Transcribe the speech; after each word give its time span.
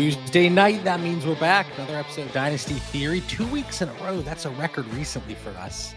Tuesday 0.00 0.48
night, 0.48 0.82
that 0.82 0.98
means 1.00 1.26
we're 1.26 1.38
back. 1.38 1.66
Another 1.76 1.98
episode 1.98 2.22
of 2.22 2.32
Dynasty 2.32 2.72
Theory. 2.72 3.20
Two 3.28 3.46
weeks 3.48 3.82
in 3.82 3.90
a 3.90 3.92
row. 4.02 4.22
That's 4.22 4.46
a 4.46 4.50
record 4.52 4.86
recently 4.94 5.34
for 5.34 5.50
us. 5.50 5.94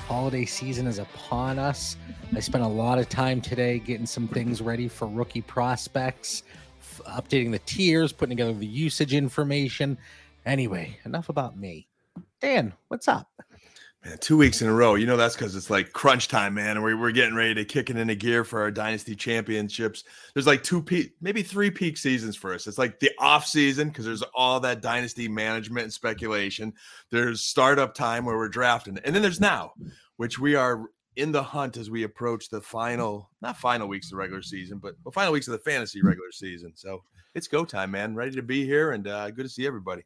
Holiday 0.00 0.44
season 0.44 0.86
is 0.86 0.98
upon 0.98 1.58
us. 1.58 1.96
I 2.34 2.40
spent 2.40 2.64
a 2.64 2.68
lot 2.68 2.98
of 2.98 3.08
time 3.08 3.40
today 3.40 3.78
getting 3.78 4.04
some 4.04 4.28
things 4.28 4.60
ready 4.60 4.88
for 4.88 5.08
rookie 5.08 5.40
prospects, 5.40 6.42
f- 6.82 7.00
updating 7.06 7.50
the 7.50 7.60
tiers, 7.60 8.12
putting 8.12 8.36
together 8.36 8.52
the 8.52 8.66
usage 8.66 9.14
information. 9.14 9.96
Anyway, 10.44 10.98
enough 11.06 11.30
about 11.30 11.56
me. 11.56 11.88
Dan, 12.42 12.74
what's 12.88 13.08
up? 13.08 13.30
Man, 14.06 14.18
two 14.18 14.36
weeks 14.36 14.62
in 14.62 14.68
a 14.68 14.72
row. 14.72 14.94
You 14.94 15.04
know 15.04 15.16
that's 15.16 15.34
because 15.34 15.56
it's 15.56 15.68
like 15.68 15.92
crunch 15.92 16.28
time, 16.28 16.54
man. 16.54 16.80
We're, 16.80 16.96
we're 16.96 17.10
getting 17.10 17.34
ready 17.34 17.54
to 17.54 17.64
kick 17.64 17.90
it 17.90 17.96
into 17.96 18.14
gear 18.14 18.44
for 18.44 18.60
our 18.60 18.70
dynasty 18.70 19.16
championships. 19.16 20.04
There's 20.32 20.46
like 20.46 20.62
two 20.62 20.80
peak, 20.80 21.14
maybe 21.20 21.42
three 21.42 21.72
peak 21.72 21.96
seasons 21.96 22.36
for 22.36 22.54
us. 22.54 22.68
It's 22.68 22.78
like 22.78 23.00
the 23.00 23.10
off 23.18 23.48
season 23.48 23.88
because 23.88 24.04
there's 24.04 24.22
all 24.32 24.60
that 24.60 24.80
dynasty 24.80 25.26
management 25.26 25.84
and 25.84 25.92
speculation. 25.92 26.72
There's 27.10 27.40
startup 27.40 27.94
time 27.94 28.24
where 28.24 28.36
we're 28.36 28.48
drafting, 28.48 28.96
and 29.04 29.12
then 29.12 29.22
there's 29.22 29.40
now, 29.40 29.72
which 30.18 30.38
we 30.38 30.54
are 30.54 30.84
in 31.16 31.32
the 31.32 31.42
hunt 31.42 31.76
as 31.76 31.90
we 31.90 32.04
approach 32.04 32.48
the 32.48 32.60
final, 32.60 33.30
not 33.42 33.56
final 33.56 33.88
weeks 33.88 34.06
of 34.06 34.10
the 34.10 34.16
regular 34.18 34.42
season, 34.42 34.78
but 34.78 34.94
the 35.04 35.10
final 35.10 35.32
weeks 35.32 35.48
of 35.48 35.52
the 35.52 35.70
fantasy 35.70 36.00
regular 36.00 36.30
season. 36.30 36.70
So 36.76 37.02
it's 37.34 37.48
go 37.48 37.64
time, 37.64 37.90
man. 37.90 38.14
Ready 38.14 38.36
to 38.36 38.42
be 38.42 38.64
here, 38.64 38.92
and 38.92 39.08
uh, 39.08 39.32
good 39.32 39.46
to 39.46 39.48
see 39.48 39.66
everybody. 39.66 40.04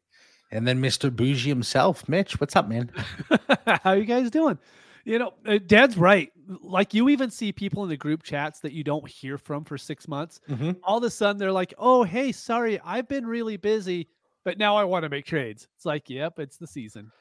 And 0.51 0.67
then 0.67 0.81
Mr. 0.81 1.15
Bougie 1.15 1.49
himself, 1.49 2.07
Mitch. 2.09 2.39
What's 2.39 2.55
up, 2.55 2.67
man? 2.67 2.91
How 3.83 3.93
you 3.93 4.03
guys 4.05 4.29
doing? 4.29 4.57
You 5.05 5.17
know, 5.19 5.33
uh, 5.47 5.59
Dad's 5.65 5.97
right. 5.97 6.31
Like 6.61 6.93
you 6.93 7.09
even 7.09 7.31
see 7.31 7.51
people 7.51 7.83
in 7.83 7.89
the 7.89 7.97
group 7.97 8.21
chats 8.21 8.59
that 8.59 8.73
you 8.73 8.83
don't 8.83 9.07
hear 9.09 9.37
from 9.37 9.63
for 9.63 9.77
six 9.77 10.07
months. 10.07 10.41
Mhm. 10.49 10.77
All 10.83 10.97
of 10.97 11.03
a 11.03 11.09
sudden, 11.09 11.37
they're 11.39 11.51
like, 11.51 11.73
"Oh, 11.77 12.03
hey, 12.03 12.31
sorry, 12.31 12.79
I've 12.83 13.07
been 13.07 13.25
really 13.25 13.57
busy, 13.57 14.09
but 14.43 14.57
now 14.57 14.75
I 14.75 14.83
want 14.83 15.03
to 15.03 15.09
make 15.09 15.25
trades." 15.25 15.67
It's 15.75 15.85
like, 15.85 16.09
"Yep, 16.09 16.39
it's 16.39 16.57
the 16.57 16.67
season." 16.67 17.11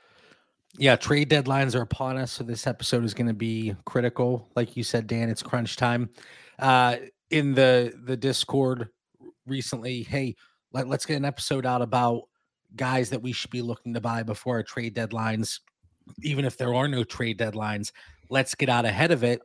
Yeah, 0.76 0.96
trade 0.96 1.30
deadlines 1.30 1.74
are 1.74 1.82
upon 1.82 2.16
us, 2.16 2.32
so 2.32 2.44
this 2.44 2.66
episode 2.66 3.04
is 3.04 3.14
going 3.14 3.26
to 3.26 3.34
be 3.34 3.74
critical. 3.86 4.48
Like 4.56 4.76
you 4.76 4.84
said, 4.84 5.06
Dan, 5.06 5.28
it's 5.30 5.42
crunch 5.42 5.76
time. 5.76 6.10
Uh, 6.58 6.96
in 7.30 7.54
the 7.54 7.94
the 8.04 8.16
Discord 8.16 8.88
recently, 9.46 10.02
hey, 10.02 10.36
let, 10.72 10.86
let's 10.88 11.06
get 11.06 11.16
an 11.16 11.24
episode 11.24 11.64
out 11.64 11.82
about 11.82 12.24
guys 12.76 13.10
that 13.10 13.22
we 13.22 13.32
should 13.32 13.50
be 13.50 13.62
looking 13.62 13.94
to 13.94 14.00
buy 14.00 14.22
before 14.22 14.56
our 14.56 14.62
trade 14.62 14.94
deadlines. 14.94 15.60
Even 16.22 16.44
if 16.44 16.56
there 16.56 16.74
are 16.74 16.88
no 16.88 17.04
trade 17.04 17.38
deadlines, 17.38 17.92
let's 18.30 18.54
get 18.54 18.68
out 18.68 18.84
ahead 18.84 19.10
of 19.10 19.24
it. 19.24 19.40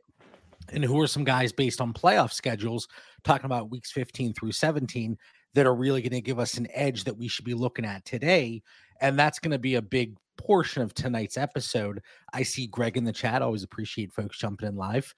And 0.72 0.84
who 0.84 1.00
are 1.00 1.06
some 1.06 1.24
guys 1.24 1.52
based 1.52 1.80
on 1.80 1.92
playoff 1.92 2.32
schedules, 2.32 2.88
talking 3.22 3.46
about 3.46 3.70
weeks 3.70 3.92
15 3.92 4.34
through 4.34 4.52
17, 4.52 5.16
that 5.54 5.66
are 5.66 5.74
really 5.74 6.02
going 6.02 6.10
to 6.10 6.20
give 6.20 6.38
us 6.38 6.54
an 6.54 6.66
edge 6.72 7.04
that 7.04 7.16
we 7.16 7.28
should 7.28 7.44
be 7.44 7.54
looking 7.54 7.84
at 7.84 8.04
today? 8.04 8.62
And 9.00 9.18
that's 9.18 9.38
going 9.38 9.52
to 9.52 9.58
be 9.58 9.76
a 9.76 9.82
big 9.82 10.16
portion 10.36 10.82
of 10.82 10.94
tonight's 10.94 11.36
episode. 11.36 12.02
I 12.32 12.42
see 12.42 12.66
Greg 12.66 12.96
in 12.96 13.04
the 13.04 13.12
chat. 13.12 13.42
Always 13.42 13.62
appreciate 13.62 14.12
folks 14.12 14.38
jumping 14.38 14.68
in 14.68 14.76
live. 14.76 15.14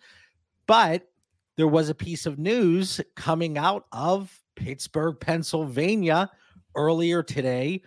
But 0.67 1.09
there 1.57 1.69
was 1.69 1.89
a 1.89 1.95
piece 1.95 2.27
of 2.27 2.39
news 2.39 3.01
coming 3.17 3.59
out 3.59 3.87
of 3.93 4.43
Pittsburgh, 4.55 5.19
Pennsylvania 5.19 6.31
earlier 6.79 7.23
today. 7.23 7.83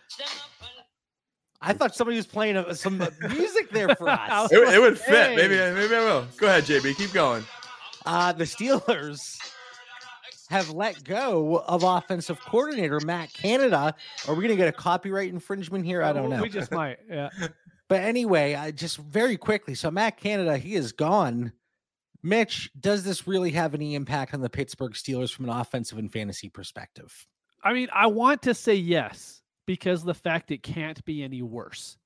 I 1.62 1.74
thought 1.74 1.96
somebody 1.96 2.18
was 2.18 2.28
playing 2.28 2.58
uh, 2.58 2.74
some 2.74 2.98
music 3.30 3.72
there 3.72 3.96
for 3.96 4.10
us. 4.10 4.52
It, 4.52 4.58
it 4.58 4.82
would 4.82 5.00
fit. 5.00 5.36
Maybe, 5.36 5.56
maybe 5.56 5.96
I 5.96 6.00
will. 6.00 6.28
Go 6.38 6.48
ahead, 6.48 6.64
JB. 6.64 6.98
Keep 6.98 7.14
going. 7.14 7.44
Uh, 8.06 8.32
the 8.34 8.46
Steelers 8.46 9.38
have 10.50 10.70
let 10.72 11.04
go 11.04 11.64
of 11.68 11.84
offensive 11.84 12.40
coordinator 12.42 13.00
Matt 13.00 13.32
Canada. 13.34 13.96
Are 14.28 14.36
we 14.36 14.42
going 14.44 14.50
to 14.50 14.62
get 14.62 14.68
a 14.68 14.72
copyright 14.72 15.30
infringement 15.30 15.86
here? 15.86 16.04
I 16.04 16.12
don't 16.12 16.30
know. 16.30 16.42
We 16.42 16.50
just 16.50 16.72
might. 16.72 16.98
Yeah. 17.10 17.30
But 17.88 18.04
anyway, 18.04 18.56
I 18.56 18.72
just 18.72 18.96
very 18.96 19.36
quickly. 19.36 19.76
So 19.76 19.92
Matt 19.92 20.16
Canada, 20.16 20.58
he 20.58 20.76
is 20.76 20.94
gone. 20.94 21.52
Mitch, 22.24 22.72
does 22.80 23.04
this 23.04 23.28
really 23.28 23.52
have 23.52 23.74
any 23.74 23.96
impact 23.96 24.34
on 24.34 24.40
the 24.40 24.50
Pittsburgh 24.50 24.94
Steelers 24.94 25.34
from 25.34 25.50
an 25.50 25.52
offensive 25.52 25.98
and 25.98 26.10
fantasy 26.10 26.48
perspective? 26.48 27.28
I 27.64 27.74
mean, 27.74 27.88
I 27.94 28.08
want 28.08 28.42
to 28.44 28.54
say 28.54 28.76
yes 28.76 29.42
because 29.66 30.04
the 30.04 30.14
fact 30.14 30.52
it 30.52 30.64
can't 30.64 31.04
be 31.06 31.24
any 31.24 31.42
worse. 31.42 31.98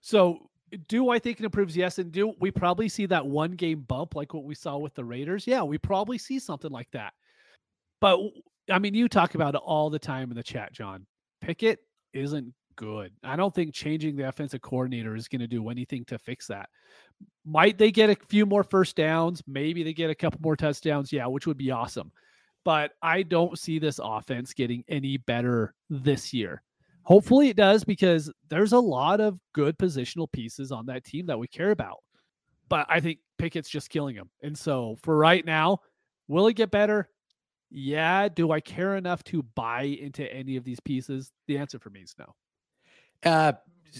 So, 0.00 0.50
do 0.86 1.08
I 1.08 1.18
think 1.18 1.40
it 1.40 1.44
improves? 1.44 1.76
Yes, 1.76 1.98
and 1.98 2.12
do 2.12 2.34
we 2.40 2.50
probably 2.50 2.88
see 2.88 3.06
that 3.06 3.26
one 3.26 3.52
game 3.52 3.80
bump 3.80 4.14
like 4.14 4.34
what 4.34 4.44
we 4.44 4.54
saw 4.54 4.76
with 4.76 4.94
the 4.94 5.04
Raiders? 5.04 5.46
Yeah, 5.46 5.62
we 5.62 5.78
probably 5.78 6.18
see 6.18 6.38
something 6.38 6.70
like 6.70 6.90
that. 6.92 7.14
But 8.00 8.20
I 8.70 8.78
mean, 8.78 8.94
you 8.94 9.08
talk 9.08 9.34
about 9.34 9.54
it 9.54 9.62
all 9.64 9.88
the 9.88 9.98
time 9.98 10.30
in 10.30 10.36
the 10.36 10.42
chat, 10.42 10.72
John. 10.72 11.06
Pickett 11.40 11.80
isn't 12.12 12.52
good. 12.76 13.12
I 13.24 13.34
don't 13.36 13.54
think 13.54 13.74
changing 13.74 14.16
the 14.16 14.28
offensive 14.28 14.60
coordinator 14.60 15.16
is 15.16 15.26
going 15.26 15.40
to 15.40 15.46
do 15.46 15.70
anything 15.70 16.04
to 16.06 16.18
fix 16.18 16.46
that. 16.48 16.68
Might 17.46 17.78
they 17.78 17.90
get 17.90 18.10
a 18.10 18.16
few 18.28 18.44
more 18.44 18.62
first 18.62 18.94
downs? 18.94 19.42
Maybe 19.46 19.82
they 19.82 19.94
get 19.94 20.10
a 20.10 20.14
couple 20.14 20.40
more 20.42 20.56
touchdowns. 20.56 21.12
Yeah, 21.12 21.26
which 21.26 21.46
would 21.46 21.56
be 21.56 21.70
awesome 21.70 22.12
but 22.68 22.90
I 23.00 23.22
don't 23.22 23.58
see 23.58 23.78
this 23.78 23.98
offense 23.98 24.52
getting 24.52 24.84
any 24.88 25.16
better 25.16 25.72
this 25.88 26.34
year. 26.34 26.62
Hopefully 27.04 27.48
it 27.48 27.56
does 27.56 27.82
because 27.82 28.30
there's 28.50 28.74
a 28.74 28.78
lot 28.78 29.22
of 29.22 29.38
good 29.54 29.78
positional 29.78 30.30
pieces 30.30 30.70
on 30.70 30.84
that 30.84 31.02
team 31.02 31.24
that 31.28 31.38
we 31.38 31.48
care 31.48 31.70
about. 31.70 32.00
But 32.68 32.84
I 32.90 33.00
think 33.00 33.20
Pickett's 33.38 33.70
just 33.70 33.88
killing 33.88 34.14
him. 34.14 34.28
And 34.42 34.54
so 34.54 34.98
for 35.02 35.16
right 35.16 35.42
now, 35.46 35.78
will 36.28 36.46
it 36.46 36.56
get 36.56 36.70
better? 36.70 37.08
Yeah. 37.70 38.28
Do 38.28 38.50
I 38.52 38.60
care 38.60 38.96
enough 38.96 39.24
to 39.24 39.42
buy 39.54 39.84
into 39.84 40.30
any 40.30 40.56
of 40.56 40.64
these 40.64 40.80
pieces? 40.80 41.32
The 41.46 41.56
answer 41.56 41.78
for 41.78 41.88
me 41.88 42.00
is 42.00 42.14
no. 42.18 42.34
Uh, 43.24 43.52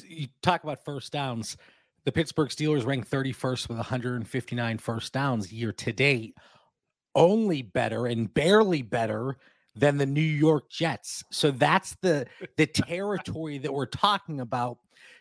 you 0.07 0.27
talk 0.43 0.63
about 0.63 0.85
first 0.85 1.11
downs. 1.11 1.57
The 2.05 2.13
Pittsburgh 2.13 2.51
Steelers 2.51 2.85
ranked 2.85 3.11
31st 3.11 3.71
with 3.71 3.79
159 3.79 4.77
first 4.77 5.15
downs 5.15 5.51
year 5.51 5.73
to 5.73 5.91
date, 5.91 6.37
only 7.19 7.61
better 7.63 8.07
and 8.07 8.33
barely 8.33 8.81
better 8.81 9.37
than 9.75 9.99
the 9.99 10.07
New 10.07 10.21
York 10.21 10.71
Jets. 10.71 11.23
So 11.31 11.51
that's 11.51 11.97
the 12.01 12.27
the 12.57 12.67
territory 12.67 13.59
that 13.59 13.75
we're 13.75 13.87
talking 13.87 14.41
about. 14.41 14.79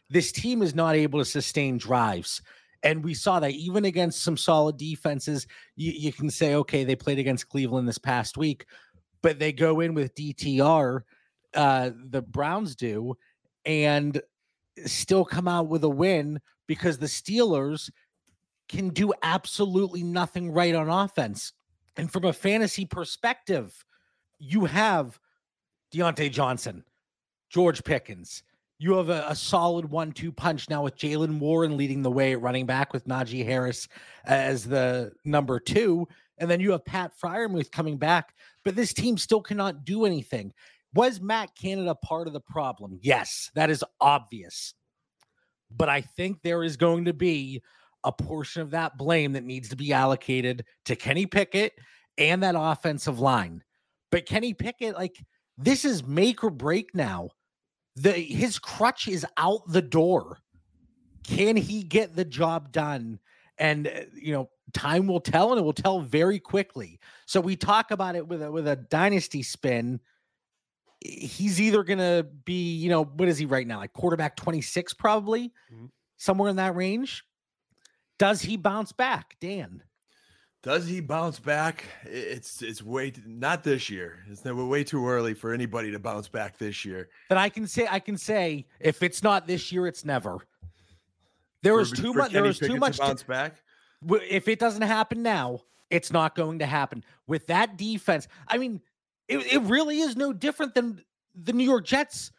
This 0.09 0.31
team 0.31 0.62
is 0.62 0.74
not 0.74 0.96
able 0.96 1.19
to 1.19 1.25
sustain 1.25 1.78
drives. 1.78 2.41
And 2.84 3.03
we 3.03 3.13
saw 3.13 3.40
that 3.40 3.52
even 3.52 3.86
against 3.86 4.24
some 4.24 4.38
solid 4.38 4.78
defenses, 4.78 5.47
you, 5.75 5.91
you 5.91 6.13
can 6.13 6.30
say, 6.30 6.56
okay, 6.56 6.84
they 6.84 6.96
played 6.96 7.19
against 7.19 7.50
Cleveland 7.50 7.88
this 7.88 7.97
past 7.97 8.38
week, 8.38 8.66
but 9.22 9.40
they 9.40 9.52
go 9.52 9.80
in 9.80 9.96
with 9.96 10.16
DTR, 10.16 11.02
uh, 11.56 11.90
the 12.09 12.22
Browns 12.22 12.75
do, 12.75 13.18
and 13.66 14.22
still 14.86 15.25
come 15.25 15.47
out 15.47 15.68
with 15.68 15.84
a 15.84 15.90
win 15.90 16.40
because 16.68 17.00
the 17.00 17.07
Steelers 17.07 17.90
can 18.69 18.90
do 18.90 19.12
absolutely 19.24 20.03
nothing 20.03 20.52
right 20.52 20.75
on 20.75 20.88
offense. 20.88 21.53
And 21.97 22.12
from 22.12 22.25
a 22.25 22.34
fantasy 22.34 22.85
perspective, 22.85 23.84
you 24.40 24.66
have 24.66 25.19
Diontae 25.94 26.31
Johnson, 26.31 26.84
George 27.50 27.84
Pickens. 27.84 28.44
You 28.80 28.94
have 28.97 29.09
a, 29.09 29.25
a 29.28 29.35
solid 29.35 29.90
one-two 29.90 30.31
punch 30.31 30.69
now 30.69 30.84
with 30.84 30.97
Jaylen 30.97 31.40
Warren 31.40 31.75
leading 31.75 32.03
the 32.03 32.12
way 32.12 32.34
at 32.34 32.41
running 32.41 32.68
back 32.68 32.94
with 32.94 33.07
Najee 33.07 33.44
Harris 33.44 33.88
as 34.25 34.63
the 34.63 35.12
number 35.25 35.59
two. 35.59 36.07
And 36.38 36.50
then 36.50 36.59
you 36.59 36.72
have 36.72 36.86
Pat 36.86 37.13
Freiermuth 37.19 37.72
coming 37.72 37.97
back, 37.97 38.36
but 38.63 38.75
this 38.75 38.94
team 38.94 39.18
still 39.18 39.41
cannot 39.41 39.84
do 39.84 40.06
anything. 40.06 40.53
Was 40.94 41.19
Matt 41.19 41.56
Canada 41.56 41.96
part 41.96 42.28
of 42.28 42.34
the 42.34 42.40
problem? 42.40 43.00
Yes, 43.02 43.50
that 43.56 43.72
is 43.72 43.84
obvious. 44.00 44.75
But 45.75 45.90
I 45.90 46.02
think 46.02 46.41
there 46.44 46.63
is 46.63 46.78
going 46.78 47.06
to 47.06 47.13
be 47.13 47.63
a 48.04 48.12
portion 48.12 48.62
of 48.62 48.71
that 48.71 48.98
blame 48.98 49.33
that 49.33 49.44
needs 49.44 49.69
to 49.69 49.75
be 49.75 49.92
allocated 49.92 50.63
to 50.86 50.95
Kenny 50.95 51.25
Pickett 51.25 51.74
and 52.18 52.44
that 52.44 52.56
offensive 52.58 53.19
line. 53.19 53.64
But 54.12 54.25
Kenny 54.25 54.54
Pickett, 54.54 54.96
like 54.96 55.24
this 55.58 55.86
is 55.86 56.04
make 56.04 56.44
or 56.44 56.50
break 56.50 56.94
now. 56.96 57.30
The 57.96 58.12
his 58.12 58.60
crutch 58.60 59.08
is 59.08 59.25
out 59.38 59.62
the 59.68 59.81
door. 59.81 60.38
Can 61.24 61.56
he 61.58 61.84
get 61.84 62.16
the 62.16 62.25
job 62.25 62.72
done? 62.72 63.19
And 63.58 63.88
uh, 63.88 64.02
you 64.14 64.31
know, 64.34 64.50
time 64.74 65.08
will 65.08 65.19
tell, 65.19 65.52
and 65.52 65.60
it 65.60 65.64
will 65.64 65.74
tell 65.74 66.00
very 66.02 66.40
quickly. 66.40 67.00
So 67.25 67.42
we 67.42 67.56
talk 67.56 67.92
about 67.92 68.16
it 68.16 68.28
with 68.28 68.42
a 68.44 68.52
with 68.52 68.68
a 68.68 68.75
dynasty 68.75 69.42
spin. 69.44 70.00
He's 71.02 71.60
either 71.62 71.84
gonna 71.84 72.24
be, 72.46 72.74
you 72.75 72.90
know, 72.90 73.04
what 73.04 73.28
is 73.28 73.38
he 73.38 73.46
right 73.46 73.68
now? 73.68 73.78
Like 73.80 73.94
quarterback 73.94 74.36
26, 74.36 74.94
probably 74.94 75.52
Mhm. 75.72 75.90
somewhere 76.18 76.50
in 76.50 76.56
that 76.58 76.75
range. 76.75 77.24
Does 78.19 78.42
he 78.42 78.58
bounce 78.58 78.92
back, 78.92 79.38
Dan? 79.40 79.84
Does 80.63 80.88
he 80.88 81.00
bounce 81.00 81.39
back? 81.39 81.86
It's 82.04 82.62
it's 82.62 82.81
way 82.83 83.12
t- 83.12 83.21
not 83.25 83.63
this 83.63 83.89
year. 83.89 84.24
It's 84.30 84.44
never 84.44 84.65
way 84.65 84.83
too 84.83 85.07
early 85.07 85.33
for 85.33 85.54
anybody 85.54 85.92
to 85.92 86.00
bounce 86.00 86.27
back 86.27 86.57
this 86.57 86.83
year. 86.83 87.09
But 87.30 87.38
I 87.38 87.48
can 87.50 87.68
say 87.68 87.88
I 87.89 88.00
can 88.00 88.18
say 88.18 88.65
if 88.80 89.04
it's 89.04 89.21
not 89.24 89.48
this 89.48 89.71
year, 89.71 89.88
it's 89.88 90.04
never. 90.04 90.39
There 91.63 91.74
For- 91.75 91.81
is 91.81 91.92
too 91.92 92.13
much. 92.13 92.31
There 92.31 92.42
Kenny 92.44 92.54
too 92.54 92.68
to 92.69 92.75
much. 92.77 92.95
to- 92.98 93.01
bounce 93.04 93.24
back. 93.24 93.62
if 94.30 94.48
it 94.48 94.59
doesn't 94.59 94.81
happen 94.81 95.21
now, 95.24 95.62
it's 95.89 96.12
not 96.12 96.36
going 96.36 96.59
to 96.59 96.65
happen 96.65 97.04
with 97.27 97.48
that 97.48 97.77
defense. 97.77 98.27
I 98.48 98.57
mean, 98.57 98.81
it, 99.27 99.39
it 99.54 99.62
really 99.63 100.00
is 100.00 100.15
no 100.18 100.33
different 100.33 100.74
than 100.75 101.01
the 101.36 101.54
New 101.54 101.63
York 101.65 101.86
Jets, 101.86 102.31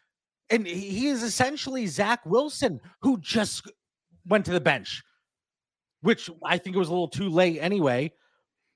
and 0.49 0.67
he 0.67 1.07
is 1.07 1.23
essentially 1.23 1.87
Zach 1.87 2.25
Wilson, 2.25 2.79
who 3.01 3.17
just 3.19 3.69
went 4.27 4.45
to 4.45 4.51
the 4.51 4.59
bench, 4.61 5.03
which 6.01 6.29
I 6.43 6.57
think 6.57 6.75
it 6.75 6.79
was 6.79 6.87
a 6.87 6.91
little 6.91 7.07
too 7.07 7.29
late 7.29 7.59
anyway. 7.59 8.11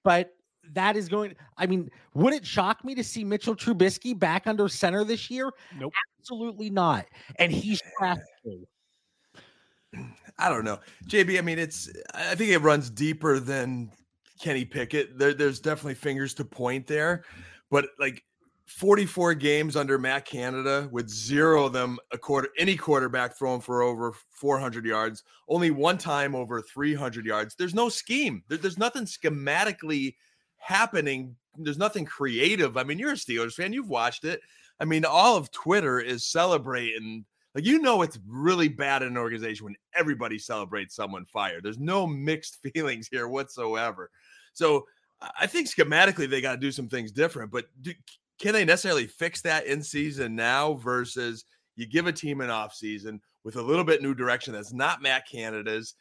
But 0.04 0.31
that 0.72 0.96
is 0.96 1.10
going. 1.10 1.36
I 1.58 1.66
mean, 1.66 1.90
would 2.14 2.34
it 2.34 2.46
shock 2.46 2.84
me 2.84 2.96
to 2.96 3.04
see 3.04 3.24
Mitchell 3.24 3.56
Trubisky 3.56 4.18
back 4.18 4.48
under 4.48 4.68
center 4.68 5.04
this 5.04 5.30
year? 5.30 5.52
Nope. 5.78 5.94
Absolutely 6.20 6.70
not. 6.70 7.06
And 7.38 7.52
he's 7.52 7.81
drafted. 7.98 8.25
I 10.40 10.50
don't 10.50 10.66
know, 10.66 10.80
JB. 11.08 11.38
I 11.38 11.42
mean, 11.42 11.60
it's. 11.60 11.90
I 12.14 12.36
think 12.36 12.52
it 12.52 12.60
runs 12.60 12.90
deeper 12.90 13.40
than 13.40 13.92
Kenny 14.40 14.66
Pickett. 14.66 15.18
There, 15.18 15.34
there's 15.34 15.60
definitely 15.60 15.96
fingers 15.96 16.34
to 16.36 16.46
point 16.46 16.88
there, 16.88 17.24
but 17.69 17.86
like 18.00 18.24
44 18.74 19.36
games 19.36 19.75
under 19.75 20.00
Matt 20.00 20.25
Canada 20.25 20.90
with 20.92 21.08
zero 21.08 21.66
of 21.66 21.74
them 21.74 22.00
a 22.12 22.18
quarter 22.18 22.50
any 22.58 22.75
quarterback 22.75 23.38
thrown 23.38 23.62
for 23.62 23.84
over 23.84 24.14
400 24.31 24.84
yards, 24.84 25.24
only 25.48 25.70
one 25.70 25.98
time 25.98 26.34
over 26.34 26.60
300 26.60 27.25
yards. 27.25 27.56
There's 27.56 27.75
no 27.75 27.88
scheme. 27.88 28.44
There, 28.48 28.58
there's 28.58 28.80
nothing 28.80 29.06
schematically 29.06 30.16
happening. 30.58 31.36
There's 31.56 31.78
nothing 31.78 32.04
creative. 32.04 32.75
I 32.75 32.84
mean, 32.84 32.98
you're 32.98 33.12
a 33.12 33.16
Steelers 33.16 33.54
fan. 33.54 33.74
You've 33.74 33.90
watched 33.90 34.25
it. 34.25 34.42
I 34.80 34.86
mean, 34.86 35.06
all 35.06 35.38
of 35.38 35.52
Twitter 35.52 36.00
is 36.00 36.26
celebrating. 36.26 37.26
Like 37.54 37.66
you 37.66 37.80
know, 37.80 38.02
it's 38.02 38.18
really 38.28 38.69
bad 38.69 39.04
in 39.04 39.10
an 39.10 39.18
organization 39.18 39.66
when 39.66 39.76
everybody 39.96 40.40
celebrates 40.40 40.96
someone 40.96 41.26
fired. 41.26 41.64
There's 41.64 41.78
no 41.78 42.08
mixed 42.08 42.58
feelings 42.74 43.08
here 43.12 43.28
whatsoever. 43.28 44.10
So 44.54 44.88
I 45.40 45.48
think 45.48 45.69
schematically 45.69 46.28
they 46.28 46.42
got 46.42 46.54
to 46.54 46.58
do 46.58 46.72
some 46.72 46.90
things 46.90 47.12
different. 47.12 47.52
But 47.52 47.66
do, 47.81 47.94
can 48.39 48.53
they 48.53 48.65
necessarily 48.65 49.07
fix 49.07 49.41
that 49.41 49.65
in 49.65 49.81
season 49.83 50.35
now 50.35 50.74
versus 50.74 51.45
you 51.75 51.85
give 51.85 52.07
a 52.07 52.12
team 52.12 52.41
an 52.41 52.50
off 52.50 52.74
season 52.74 53.21
with 53.44 53.56
a 53.56 53.62
little 53.62 53.83
bit 53.83 54.01
new 54.01 54.13
direction 54.13 54.53
that's 54.53 54.74
not 54.74 55.01
Matt 55.01 55.27
Canada's? 55.30 55.95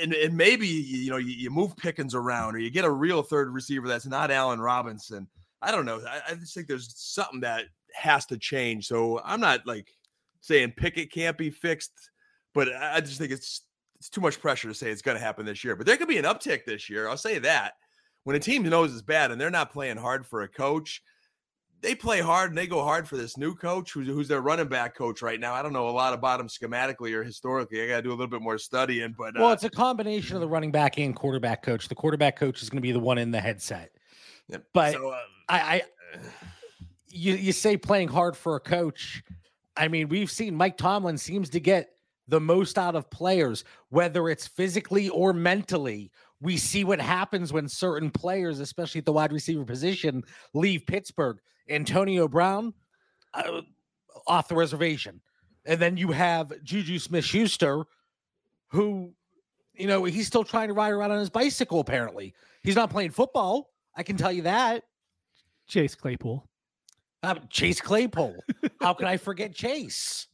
And, 0.00 0.14
and 0.14 0.36
maybe 0.36 0.66
you 0.66 1.10
know 1.10 1.16
you, 1.16 1.32
you 1.32 1.50
move 1.50 1.76
Pickens 1.76 2.14
around 2.14 2.54
or 2.54 2.58
you 2.58 2.70
get 2.70 2.84
a 2.84 2.90
real 2.90 3.22
third 3.22 3.52
receiver 3.52 3.88
that's 3.88 4.06
not 4.06 4.30
Allen 4.30 4.60
Robinson. 4.60 5.28
I 5.62 5.70
don't 5.70 5.86
know. 5.86 6.00
I, 6.08 6.32
I 6.32 6.34
just 6.34 6.54
think 6.54 6.68
there's 6.68 6.92
something 6.96 7.40
that 7.40 7.64
has 7.94 8.26
to 8.26 8.38
change. 8.38 8.86
So 8.86 9.20
I'm 9.24 9.40
not 9.40 9.66
like 9.66 9.88
saying 10.40 10.74
Pickett 10.76 11.12
can't 11.12 11.38
be 11.38 11.50
fixed, 11.50 11.92
but 12.54 12.68
I 12.74 13.00
just 13.00 13.18
think 13.18 13.32
it's 13.32 13.62
it's 13.98 14.10
too 14.10 14.20
much 14.20 14.40
pressure 14.40 14.68
to 14.68 14.74
say 14.74 14.90
it's 14.90 15.02
going 15.02 15.16
to 15.16 15.24
happen 15.24 15.46
this 15.46 15.64
year. 15.64 15.76
But 15.76 15.86
there 15.86 15.96
could 15.96 16.08
be 16.08 16.18
an 16.18 16.24
uptick 16.24 16.64
this 16.66 16.90
year. 16.90 17.08
I'll 17.08 17.16
say 17.16 17.38
that. 17.38 17.72
When 18.24 18.36
a 18.36 18.40
team 18.40 18.62
knows 18.62 18.92
it's 18.92 19.02
bad 19.02 19.30
and 19.30 19.40
they're 19.40 19.50
not 19.50 19.72
playing 19.72 19.98
hard 19.98 20.26
for 20.26 20.42
a 20.42 20.48
coach, 20.48 21.02
they 21.84 21.94
play 21.94 22.20
hard 22.20 22.50
and 22.50 22.58
they 22.58 22.66
go 22.66 22.82
hard 22.82 23.06
for 23.06 23.18
this 23.18 23.36
new 23.36 23.54
coach 23.54 23.92
who's, 23.92 24.08
who's 24.08 24.26
their 24.26 24.40
running 24.40 24.68
back 24.68 24.96
coach 24.96 25.20
right 25.20 25.38
now. 25.38 25.52
I 25.52 25.62
don't 25.62 25.74
know 25.74 25.88
a 25.88 25.90
lot 25.90 26.14
about 26.14 26.40
him 26.40 26.48
schematically 26.48 27.12
or 27.12 27.22
historically. 27.22 27.82
I 27.82 27.88
got 27.88 27.96
to 27.96 28.02
do 28.02 28.08
a 28.08 28.16
little 28.16 28.26
bit 28.26 28.40
more 28.40 28.56
studying. 28.56 29.14
But 29.16 29.34
well, 29.34 29.50
uh, 29.50 29.52
it's 29.52 29.64
a 29.64 29.70
combination 29.70 30.36
of 30.36 30.40
the 30.40 30.48
running 30.48 30.72
back 30.72 30.98
and 30.98 31.14
quarterback 31.14 31.62
coach. 31.62 31.88
The 31.88 31.94
quarterback 31.94 32.36
coach 32.36 32.62
is 32.62 32.70
going 32.70 32.78
to 32.78 32.82
be 32.82 32.92
the 32.92 33.00
one 33.00 33.18
in 33.18 33.30
the 33.30 33.40
headset. 33.40 33.90
Yeah, 34.48 34.58
but 34.72 34.94
so, 34.94 35.12
um, 35.12 35.18
I, 35.50 35.60
I, 35.60 35.82
you 37.08 37.34
you 37.34 37.52
say 37.52 37.76
playing 37.76 38.08
hard 38.08 38.36
for 38.36 38.56
a 38.56 38.60
coach. 38.60 39.22
I 39.76 39.88
mean, 39.88 40.08
we've 40.08 40.30
seen 40.30 40.54
Mike 40.54 40.78
Tomlin 40.78 41.18
seems 41.18 41.50
to 41.50 41.60
get 41.60 41.90
the 42.28 42.40
most 42.40 42.78
out 42.78 42.96
of 42.96 43.10
players, 43.10 43.64
whether 43.90 44.30
it's 44.30 44.46
physically 44.46 45.10
or 45.10 45.34
mentally. 45.34 46.10
We 46.40 46.56
see 46.56 46.84
what 46.84 47.00
happens 47.00 47.52
when 47.52 47.68
certain 47.68 48.10
players, 48.10 48.60
especially 48.60 48.98
at 48.98 49.06
the 49.06 49.12
wide 49.12 49.32
receiver 49.32 49.64
position, 49.64 50.22
leave 50.52 50.86
Pittsburgh. 50.86 51.38
Antonio 51.68 52.28
Brown 52.28 52.74
uh, 53.32 53.62
off 54.26 54.48
the 54.48 54.54
reservation. 54.54 55.20
And 55.64 55.80
then 55.80 55.96
you 55.96 56.10
have 56.12 56.52
Juju 56.62 56.98
Smith 56.98 57.24
Schuster, 57.24 57.84
who, 58.68 59.14
you 59.72 59.86
know, 59.86 60.04
he's 60.04 60.26
still 60.26 60.44
trying 60.44 60.68
to 60.68 60.74
ride 60.74 60.92
around 60.92 61.10
on 61.10 61.18
his 61.18 61.30
bicycle, 61.30 61.80
apparently. 61.80 62.34
He's 62.62 62.76
not 62.76 62.90
playing 62.90 63.10
football. 63.10 63.70
I 63.96 64.02
can 64.02 64.16
tell 64.16 64.32
you 64.32 64.42
that. 64.42 64.82
Chase 65.66 65.94
Claypool. 65.94 66.46
Uh, 67.22 67.36
Chase 67.48 67.80
Claypool. 67.80 68.36
How 68.80 68.92
can 68.92 69.06
I 69.06 69.16
forget 69.16 69.54
Chase? 69.54 70.26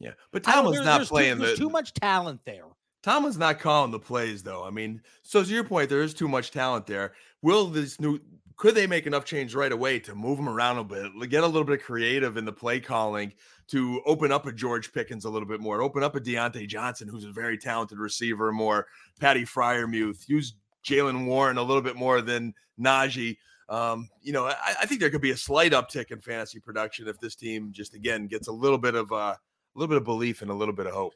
Yeah, 0.00 0.12
but 0.32 0.42
Tomlin's 0.42 0.78
there, 0.78 0.84
not 0.86 1.06
playing. 1.06 1.36
Too, 1.36 1.42
there's 1.42 1.58
too 1.58 1.68
much 1.68 1.92
talent 1.92 2.40
there. 2.46 2.64
Tomlin's 3.04 3.36
not 3.36 3.58
calling 3.58 3.90
the 3.90 3.98
plays 3.98 4.42
though. 4.42 4.64
I 4.64 4.70
mean, 4.70 5.02
so 5.22 5.44
to 5.44 5.50
your 5.50 5.62
point, 5.62 5.90
there 5.90 6.00
is 6.00 6.14
too 6.14 6.26
much 6.26 6.50
talent 6.50 6.86
there. 6.86 7.12
Will 7.42 7.66
this 7.66 8.00
new 8.00 8.18
could 8.56 8.74
they 8.74 8.86
make 8.86 9.06
enough 9.06 9.26
change 9.26 9.54
right 9.54 9.72
away 9.72 9.98
to 9.98 10.14
move 10.14 10.38
him 10.38 10.48
around 10.48 10.78
a 10.78 10.84
bit, 10.84 11.12
get 11.28 11.44
a 11.44 11.46
little 11.46 11.64
bit 11.64 11.82
creative 11.82 12.38
in 12.38 12.46
the 12.46 12.52
play 12.52 12.80
calling 12.80 13.34
to 13.66 14.00
open 14.06 14.32
up 14.32 14.46
a 14.46 14.52
George 14.52 14.90
Pickens 14.90 15.26
a 15.26 15.28
little 15.28 15.46
bit 15.46 15.60
more, 15.60 15.82
open 15.82 16.02
up 16.02 16.16
a 16.16 16.20
Diontae 16.20 16.66
Johnson, 16.66 17.06
who's 17.06 17.24
a 17.26 17.32
very 17.32 17.58
talented 17.58 17.98
receiver, 17.98 18.52
more 18.52 18.86
Patty 19.20 19.44
Freiermuth, 19.44 20.26
use 20.26 20.54
Jaylen 20.82 21.26
Warren 21.26 21.58
a 21.58 21.62
little 21.62 21.82
bit 21.82 21.96
more 21.96 22.22
than 22.22 22.54
Najee. 22.80 23.36
Um, 23.68 24.08
you 24.22 24.32
know, 24.32 24.46
I, 24.46 24.76
I, 24.82 24.86
think 24.86 25.00
there 25.00 25.10
could 25.10 25.20
be 25.20 25.32
a 25.32 25.36
slight 25.36 25.72
uptick 25.72 26.10
in 26.10 26.20
fantasy 26.20 26.60
production 26.60 27.08
if 27.08 27.18
this 27.18 27.34
team 27.34 27.70
just 27.72 27.94
again 27.94 28.28
gets 28.28 28.48
a 28.48 28.52
little 28.52 28.78
bit 28.78 28.94
of 28.94 29.10
uh, 29.12 29.34
a 29.34 29.38
little 29.74 29.88
bit 29.88 29.96
of 29.98 30.04
belief 30.04 30.42
and 30.42 30.50
a 30.50 30.54
little 30.54 30.74
bit 30.74 30.86
of 30.86 30.92
hope. 30.92 31.14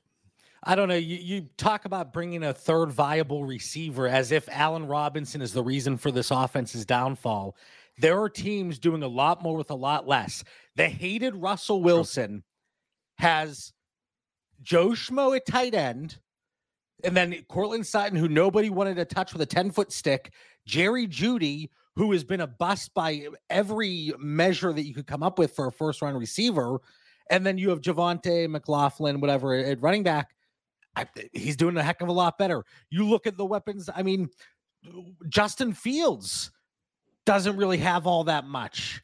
I 0.62 0.75
don't 0.75 0.88
know. 0.88 0.96
You, 0.96 1.16
you 1.16 1.49
talk 1.56 1.84
about 1.84 2.12
bringing 2.12 2.43
a 2.43 2.52
third 2.52 2.90
viable 2.90 3.44
receiver 3.44 4.08
as 4.08 4.32
if 4.32 4.49
Allen 4.50 4.87
Robinson 4.87 5.40
is 5.40 5.52
the 5.52 5.62
reason 5.62 5.96
for 5.96 6.10
this 6.10 6.31
offense's 6.31 6.84
downfall. 6.84 7.56
There 7.99 8.20
are 8.20 8.28
teams 8.28 8.78
doing 8.78 9.02
a 9.02 9.08
lot 9.08 9.43
more 9.43 9.56
with 9.56 9.70
a 9.70 9.75
lot 9.75 10.06
less. 10.06 10.44
The 10.76 10.88
hated 10.88 11.34
Russell 11.34 11.82
Wilson 11.82 12.44
has 13.19 13.72
Joe 14.62 14.90
Schmo 14.90 15.37
at 15.37 15.46
tight 15.46 15.75
end, 15.75 16.19
and 17.05 17.16
then 17.16 17.34
Courtland 17.49 17.87
Sutton, 17.87 18.16
who 18.16 18.28
nobody 18.28 18.70
wanted 18.70 18.96
to 18.96 19.05
touch 19.05 19.32
with 19.32 19.43
a 19.43 19.46
10 19.46 19.70
foot 19.70 19.93
stick, 19.93 20.32
Jerry 20.66 21.06
Jeudy, 21.06 21.70
who 21.96 22.12
has 22.12 22.22
been 22.22 22.40
a 22.40 22.46
bust 22.46 22.94
by 22.94 23.26
every 23.50 24.12
measure 24.19 24.72
that 24.72 24.84
you 24.84 24.94
could 24.94 25.06
come 25.06 25.22
up 25.22 25.38
with 25.38 25.55
for 25.55 25.66
a 25.66 25.72
first 25.72 26.02
round 26.02 26.19
receiver. 26.19 26.78
And 27.31 27.44
then 27.44 27.58
you 27.58 27.70
have 27.70 27.81
Javonte 27.81 28.49
McLaughlin, 28.49 29.20
whatever, 29.20 29.55
at 29.55 29.82
running 29.82 30.05
back. 30.05 30.34
I, 30.98 31.28
he's 31.32 31.56
doing 31.56 31.76
a 31.76 31.82
heck 31.82 32.00
of 32.00 32.08
a 32.08 32.12
lot 32.12 32.38
better. 32.38 32.64
You 32.90 33.05
look 33.05 33.26
at 33.26 33.36
the 33.36 33.44
weapons. 33.44 33.88
I 33.94 34.02
mean, 34.02 34.28
Justin 35.28 35.72
Fields 35.72 36.50
doesn't 37.26 37.56
really 37.56 37.78
have 37.78 38.06
all 38.06 38.24
that 38.24 38.46
much, 38.46 39.02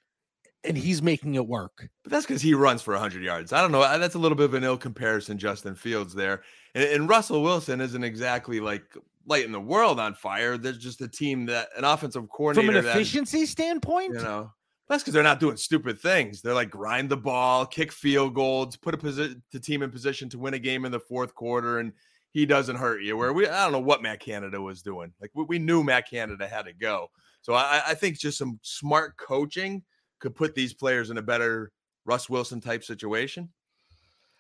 and 0.65 0.77
he's 0.77 1.03
making 1.03 1.35
it 1.35 1.47
work. 1.47 1.89
But 2.03 2.13
that's 2.13 2.27
because 2.27 2.43
he 2.43 2.55
runs 2.55 2.83
for 2.83 2.93
100 2.93 3.23
yards. 3.23 3.53
I 3.53 3.61
don't 3.61 3.73
know. 3.73 3.81
That's 3.99 4.15
a 4.15 4.19
little 4.19 4.37
bit 4.37 4.47
of 4.47 4.55
an 4.55 4.65
ill 4.65 4.79
comparison, 4.79 5.39
Justin 5.39 5.75
Fields 5.75 6.15
there. 6.15 6.43
And, 6.75 6.85
and 6.85 7.09
Russell 7.09 7.43
Wilson 7.43 7.81
isn't 7.81 8.05
exactly 8.05 8.61
like 8.61 8.85
lighting 9.27 9.53
the 9.53 9.61
world 9.61 10.01
on 10.01 10.15
fire. 10.15 10.59
There's 10.59 10.79
just 10.79 11.01
a 11.01 11.09
team 11.09 11.47
that 11.47 11.69
an 11.77 11.85
offensive 11.85 12.29
coordinator 12.29 12.67
from 12.67 12.77
an 12.77 12.91
efficiency 12.91 13.43
that, 13.43 13.49
standpoint. 13.49 14.15
You 14.15 14.23
know, 14.23 14.51
that's 14.89 15.03
because 15.03 15.15
they're 15.15 15.23
not 15.23 15.41
doing 15.41 15.57
stupid 15.57 15.99
things. 15.99 16.43
They're 16.43 16.55
like 16.55 16.71
grind 16.71 17.09
the 17.09 17.17
ball, 17.17 17.65
kick 17.65 17.91
field 17.91 18.35
goals, 18.35 18.77
put 18.77 18.95
a 18.95 18.99
position 18.99 19.43
the 19.53 19.61
team 19.61 19.83
in 19.83 19.91
position 19.91 20.29
to 20.31 20.39
win 20.39 20.55
a 20.55 20.59
game 20.59 20.85
in 20.85 20.93
the 20.93 21.01
fourth 21.01 21.35
quarter, 21.35 21.79
and 21.79 21.93
he 22.33 22.45
doesn't 22.45 22.77
hurt 22.77 23.03
you. 23.03 23.17
Where 23.17 23.33
we 23.33 23.49
I 23.49 23.65
don't 23.65 23.73
know 23.73 23.81
what 23.81 24.03
Matt 24.03 24.21
Canada 24.21 24.61
was 24.61 24.83
doing. 24.83 25.13
Like 25.21 25.31
we, 25.35 25.45
we 25.45 25.59
knew 25.59 25.83
Matt 25.83 26.09
Canada 26.09 26.47
had 26.47 26.67
to 26.67 26.73
go. 26.73 27.11
So 27.41 27.55
I, 27.55 27.83
I 27.89 27.95
think 27.95 28.19
just 28.19 28.39
some 28.39 28.59
smart 28.63 29.17
coaching 29.17 29.83
could 30.19 30.35
put 30.35 30.55
these 30.55 30.75
players 30.75 31.11
in 31.11 31.19
a 31.19 31.23
better 31.23 31.73
Russ 32.05 32.29
Wilson 32.29 32.61
type 32.61 32.85
situation. 32.85 33.51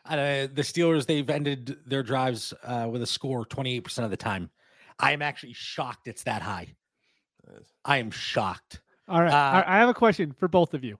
Uh, 0.06 0.48
the 0.52 0.62
Steelers 0.62 1.06
they've 1.06 1.28
ended 1.30 1.78
their 1.86 2.02
drives 2.02 2.52
uh, 2.64 2.86
with 2.90 3.02
a 3.02 3.06
score 3.06 3.46
28% 3.46 4.04
of 4.04 4.10
the 4.10 4.16
time. 4.16 4.50
I 4.98 5.12
am 5.12 5.22
actually 5.22 5.54
shocked 5.54 6.06
it's 6.06 6.22
that 6.24 6.42
high. 6.42 6.74
I 7.84 7.98
am 7.98 8.10
shocked. 8.10 8.80
All 9.08 9.22
right. 9.22 9.32
Uh, 9.32 9.64
I 9.66 9.78
have 9.78 9.88
a 9.88 9.94
question 9.94 10.32
for 10.32 10.48
both 10.48 10.74
of 10.74 10.84
you. 10.84 10.98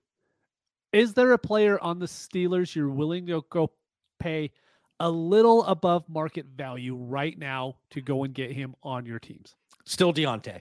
Is 0.93 1.15
there 1.15 1.33
a 1.33 1.39
player 1.39 1.79
on 1.81 1.99
the 1.99 2.07
Steelers 2.07 2.75
you're 2.75 2.89
willing 2.89 3.27
to 3.27 3.45
go 3.51 3.73
pay 4.21 4.53
a 5.01 5.11
little 5.11 5.65
above 5.65 6.09
market 6.09 6.47
value 6.57 6.95
right 6.95 7.37
now 7.39 7.77
to 7.91 8.01
go 8.01 8.25
and 8.25 8.33
get 8.33 8.53
him 8.53 8.77
on 8.83 9.05
your 9.05 9.19
teams? 9.19 9.57
Still 9.85 10.13
Diontae. 10.13 10.61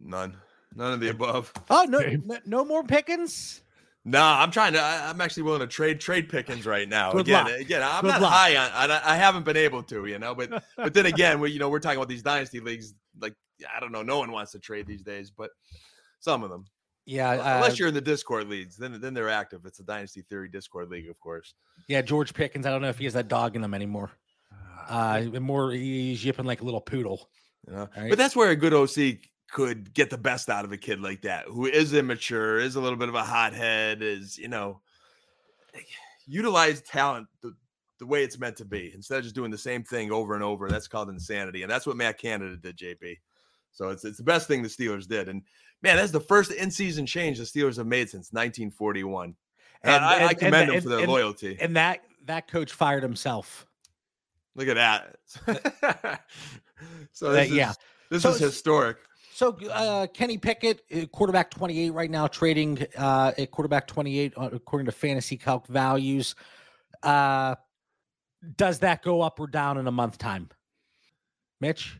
None. 0.00 0.36
None 0.74 0.92
of 0.92 1.00
the 1.00 1.10
above. 1.10 1.52
Oh 1.70 1.86
no, 1.88 2.00
no, 2.24 2.38
no 2.44 2.64
more 2.64 2.82
Pickens. 2.82 3.62
Nah, 4.04 4.42
I'm 4.42 4.50
trying 4.50 4.74
to. 4.74 4.80
I, 4.80 5.10
am 5.10 5.20
actually 5.20 5.44
willing 5.44 5.60
to 5.60 5.66
trade 5.66 6.00
trade 6.00 6.28
Pickens 6.28 6.66
right 6.66 6.88
now. 6.88 7.12
Good 7.12 7.22
again, 7.22 7.46
luck. 7.46 7.60
again, 7.60 7.82
I'm 7.82 8.02
Good 8.02 8.08
not 8.08 8.22
luck. 8.22 8.32
high 8.32 8.56
on. 8.56 8.90
I, 8.90 9.00
I 9.02 9.16
haven't 9.16 9.44
been 9.44 9.56
able 9.56 9.82
to, 9.84 10.04
you 10.06 10.18
know. 10.18 10.34
But 10.34 10.62
but 10.76 10.92
then 10.92 11.06
again, 11.06 11.40
we 11.40 11.52
you 11.52 11.58
know 11.58 11.70
we're 11.70 11.78
talking 11.78 11.96
about 11.96 12.08
these 12.08 12.22
dynasty 12.22 12.60
leagues. 12.60 12.92
Like 13.18 13.34
I 13.74 13.80
don't 13.80 13.92
know, 13.92 14.02
no 14.02 14.18
one 14.18 14.30
wants 14.32 14.52
to 14.52 14.58
trade 14.58 14.86
these 14.86 15.02
days. 15.02 15.30
But 15.30 15.50
some 16.24 16.42
of 16.42 16.50
them. 16.50 16.64
Yeah, 17.06 17.30
uh, 17.32 17.56
unless 17.56 17.78
you're 17.78 17.88
in 17.88 17.94
the 17.94 18.00
Discord 18.00 18.48
leagues, 18.48 18.76
then 18.76 18.98
then 18.98 19.12
they're 19.12 19.28
active. 19.28 19.66
It's 19.66 19.78
a 19.78 19.82
Dynasty 19.82 20.22
Theory 20.22 20.48
Discord 20.48 20.88
league, 20.88 21.10
of 21.10 21.20
course. 21.20 21.52
Yeah, 21.86 22.00
George 22.00 22.32
Pickens. 22.32 22.64
I 22.64 22.70
don't 22.70 22.80
know 22.80 22.88
if 22.88 22.96
he 22.96 23.04
has 23.04 23.12
that 23.12 23.28
dog 23.28 23.56
in 23.56 23.62
him 23.62 23.74
anymore. 23.74 24.10
Ah, 24.88 25.18
uh, 25.18 25.40
more 25.40 25.70
he's 25.70 26.24
yipping 26.24 26.46
like 26.46 26.62
a 26.62 26.64
little 26.64 26.80
poodle. 26.80 27.28
You 27.66 27.74
know? 27.74 27.88
right? 27.96 28.08
But 28.08 28.16
that's 28.16 28.34
where 28.34 28.50
a 28.50 28.56
good 28.56 28.72
OC 28.72 29.18
could 29.50 29.92
get 29.92 30.08
the 30.08 30.18
best 30.18 30.48
out 30.48 30.64
of 30.64 30.72
a 30.72 30.78
kid 30.78 31.00
like 31.00 31.22
that, 31.22 31.44
who 31.46 31.66
is 31.66 31.92
immature, 31.92 32.58
is 32.58 32.76
a 32.76 32.80
little 32.80 32.98
bit 32.98 33.10
of 33.10 33.14
a 33.14 33.22
hothead, 33.22 34.02
is 34.02 34.38
you 34.38 34.48
know, 34.48 34.80
utilize 36.26 36.80
talent 36.80 37.26
the, 37.42 37.54
the 37.98 38.06
way 38.06 38.24
it's 38.24 38.38
meant 38.38 38.56
to 38.56 38.64
be 38.64 38.92
instead 38.94 39.18
of 39.18 39.24
just 39.24 39.34
doing 39.34 39.50
the 39.50 39.58
same 39.58 39.84
thing 39.84 40.10
over 40.10 40.34
and 40.34 40.42
over. 40.42 40.70
That's 40.70 40.88
called 40.88 41.10
insanity, 41.10 41.62
and 41.62 41.70
that's 41.70 41.86
what 41.86 41.96
Matt 41.96 42.18
Canada 42.18 42.56
did, 42.56 42.78
JB. 42.78 43.18
So 43.72 43.90
it's 43.90 44.04
it's 44.04 44.18
the 44.18 44.24
best 44.24 44.48
thing 44.48 44.62
the 44.62 44.68
Steelers 44.68 45.06
did, 45.06 45.28
and 45.28 45.42
man, 45.84 45.96
that's 45.96 46.10
the 46.10 46.20
first 46.20 46.50
in-season 46.50 47.06
change 47.06 47.38
the 47.38 47.44
Steelers 47.44 47.76
have 47.76 47.86
made 47.86 48.08
since 48.08 48.32
1941. 48.32 49.36
And, 49.82 49.94
and 49.94 50.04
I, 50.04 50.16
and, 50.16 50.24
I, 50.24 50.34
commend 50.34 50.70
and, 50.70 50.72
them 50.72 50.82
for 50.82 50.88
their 50.88 51.06
loyalty. 51.06 51.58
And 51.60 51.76
that 51.76 52.00
that 52.24 52.48
coach 52.48 52.72
fired 52.72 53.02
himself. 53.02 53.66
Look 54.56 54.68
at 54.68 54.76
that. 54.76 55.16
so 57.12 57.32
this 57.32 57.50
uh, 57.50 57.54
yeah, 57.54 57.70
is, 57.70 57.78
this 58.10 58.22
so, 58.22 58.30
is 58.30 58.38
historic. 58.38 58.96
So 59.34 59.58
uh, 59.70 60.06
Kenny 60.06 60.38
Pickett, 60.38 60.82
uh, 60.94 61.06
quarterback 61.06 61.50
28 61.50 61.90
right 61.90 62.10
now, 62.10 62.26
trading 62.28 62.86
uh, 62.96 63.32
at 63.36 63.50
quarterback 63.50 63.86
28 63.86 64.32
uh, 64.36 64.50
according 64.52 64.86
to 64.86 64.92
FantasyCalc 64.92 65.66
values. 65.66 66.34
Uh, 67.02 67.56
does 68.56 68.78
that 68.78 69.02
go 69.02 69.20
up 69.20 69.38
or 69.38 69.46
down 69.46 69.76
in 69.76 69.86
a 69.86 69.92
month 69.92 70.16
time, 70.16 70.48
Mitch? 71.60 71.98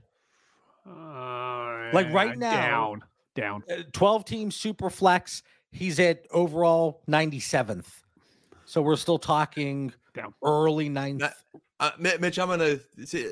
Uh, 0.89 1.91
like 1.93 2.11
right 2.13 2.39
now, 2.39 2.51
down, 2.51 3.03
down. 3.35 3.63
Uh, 3.71 3.83
12 3.93 4.25
team 4.25 4.51
super 4.51 4.91
flex. 4.91 5.43
He's 5.73 5.99
at 6.01 6.27
overall 6.31 7.03
97th. 7.09 7.87
So 8.65 8.81
we're 8.81 8.97
still 8.97 9.19
talking 9.19 9.93
down 10.15 10.35
early 10.43 10.89
ninth. 10.89 11.23
Uh, 11.81 11.91
Mitch, 11.99 12.39
I'm 12.39 12.49
gonna 12.49 12.79
see, 13.05 13.29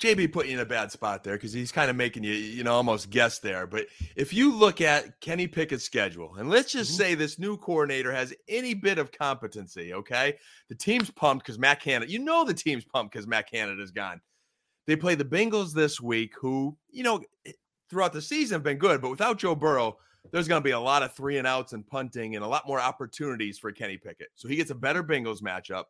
JB 0.00 0.32
put 0.32 0.46
you 0.46 0.54
in 0.54 0.58
a 0.58 0.66
bad 0.66 0.90
spot 0.90 1.22
there 1.22 1.34
because 1.34 1.52
he's 1.52 1.70
kind 1.70 1.88
of 1.88 1.96
making 1.96 2.24
you, 2.24 2.32
you 2.32 2.64
know, 2.64 2.74
almost 2.74 3.08
guess 3.08 3.38
there. 3.38 3.68
But 3.68 3.86
if 4.16 4.32
you 4.32 4.52
look 4.52 4.80
at 4.80 5.20
Kenny 5.20 5.46
Pickett's 5.46 5.84
schedule, 5.84 6.34
and 6.36 6.50
let's 6.50 6.72
just 6.72 6.90
mm-hmm. 6.90 6.98
say 6.98 7.14
this 7.14 7.38
new 7.38 7.56
coordinator 7.56 8.12
has 8.12 8.34
any 8.48 8.74
bit 8.74 8.98
of 8.98 9.12
competency, 9.12 9.94
okay? 9.94 10.36
The 10.68 10.74
team's 10.74 11.10
pumped 11.10 11.46
because 11.46 11.58
Matt 11.58 11.80
Canada, 11.80 12.10
you 12.10 12.18
know, 12.18 12.44
the 12.44 12.52
team's 12.52 12.84
pumped 12.84 13.12
because 13.12 13.28
Matt 13.28 13.48
Canada's 13.48 13.92
gone. 13.92 14.20
They 14.88 14.96
play 14.96 15.14
the 15.14 15.24
Bengals 15.24 15.72
this 15.72 16.00
week, 16.00 16.32
who, 16.38 16.76
you 16.90 17.04
know, 17.04 17.22
throughout 17.88 18.12
the 18.12 18.22
season 18.22 18.56
have 18.56 18.62
been 18.62 18.78
good, 18.78 19.00
but 19.00 19.10
without 19.10 19.38
Joe 19.38 19.54
Burrow, 19.54 19.98
there's 20.30 20.48
going 20.48 20.60
to 20.60 20.64
be 20.64 20.72
a 20.72 20.80
lot 20.80 21.02
of 21.02 21.14
three 21.14 21.38
and 21.38 21.46
outs 21.46 21.72
and 21.72 21.86
punting 21.86 22.36
and 22.36 22.44
a 22.44 22.48
lot 22.48 22.66
more 22.66 22.80
opportunities 22.80 23.58
for 23.58 23.72
Kenny 23.72 23.96
Pickett. 23.96 24.28
So 24.34 24.48
he 24.48 24.56
gets 24.56 24.70
a 24.70 24.74
better 24.74 25.02
Bengals 25.02 25.42
matchup. 25.42 25.84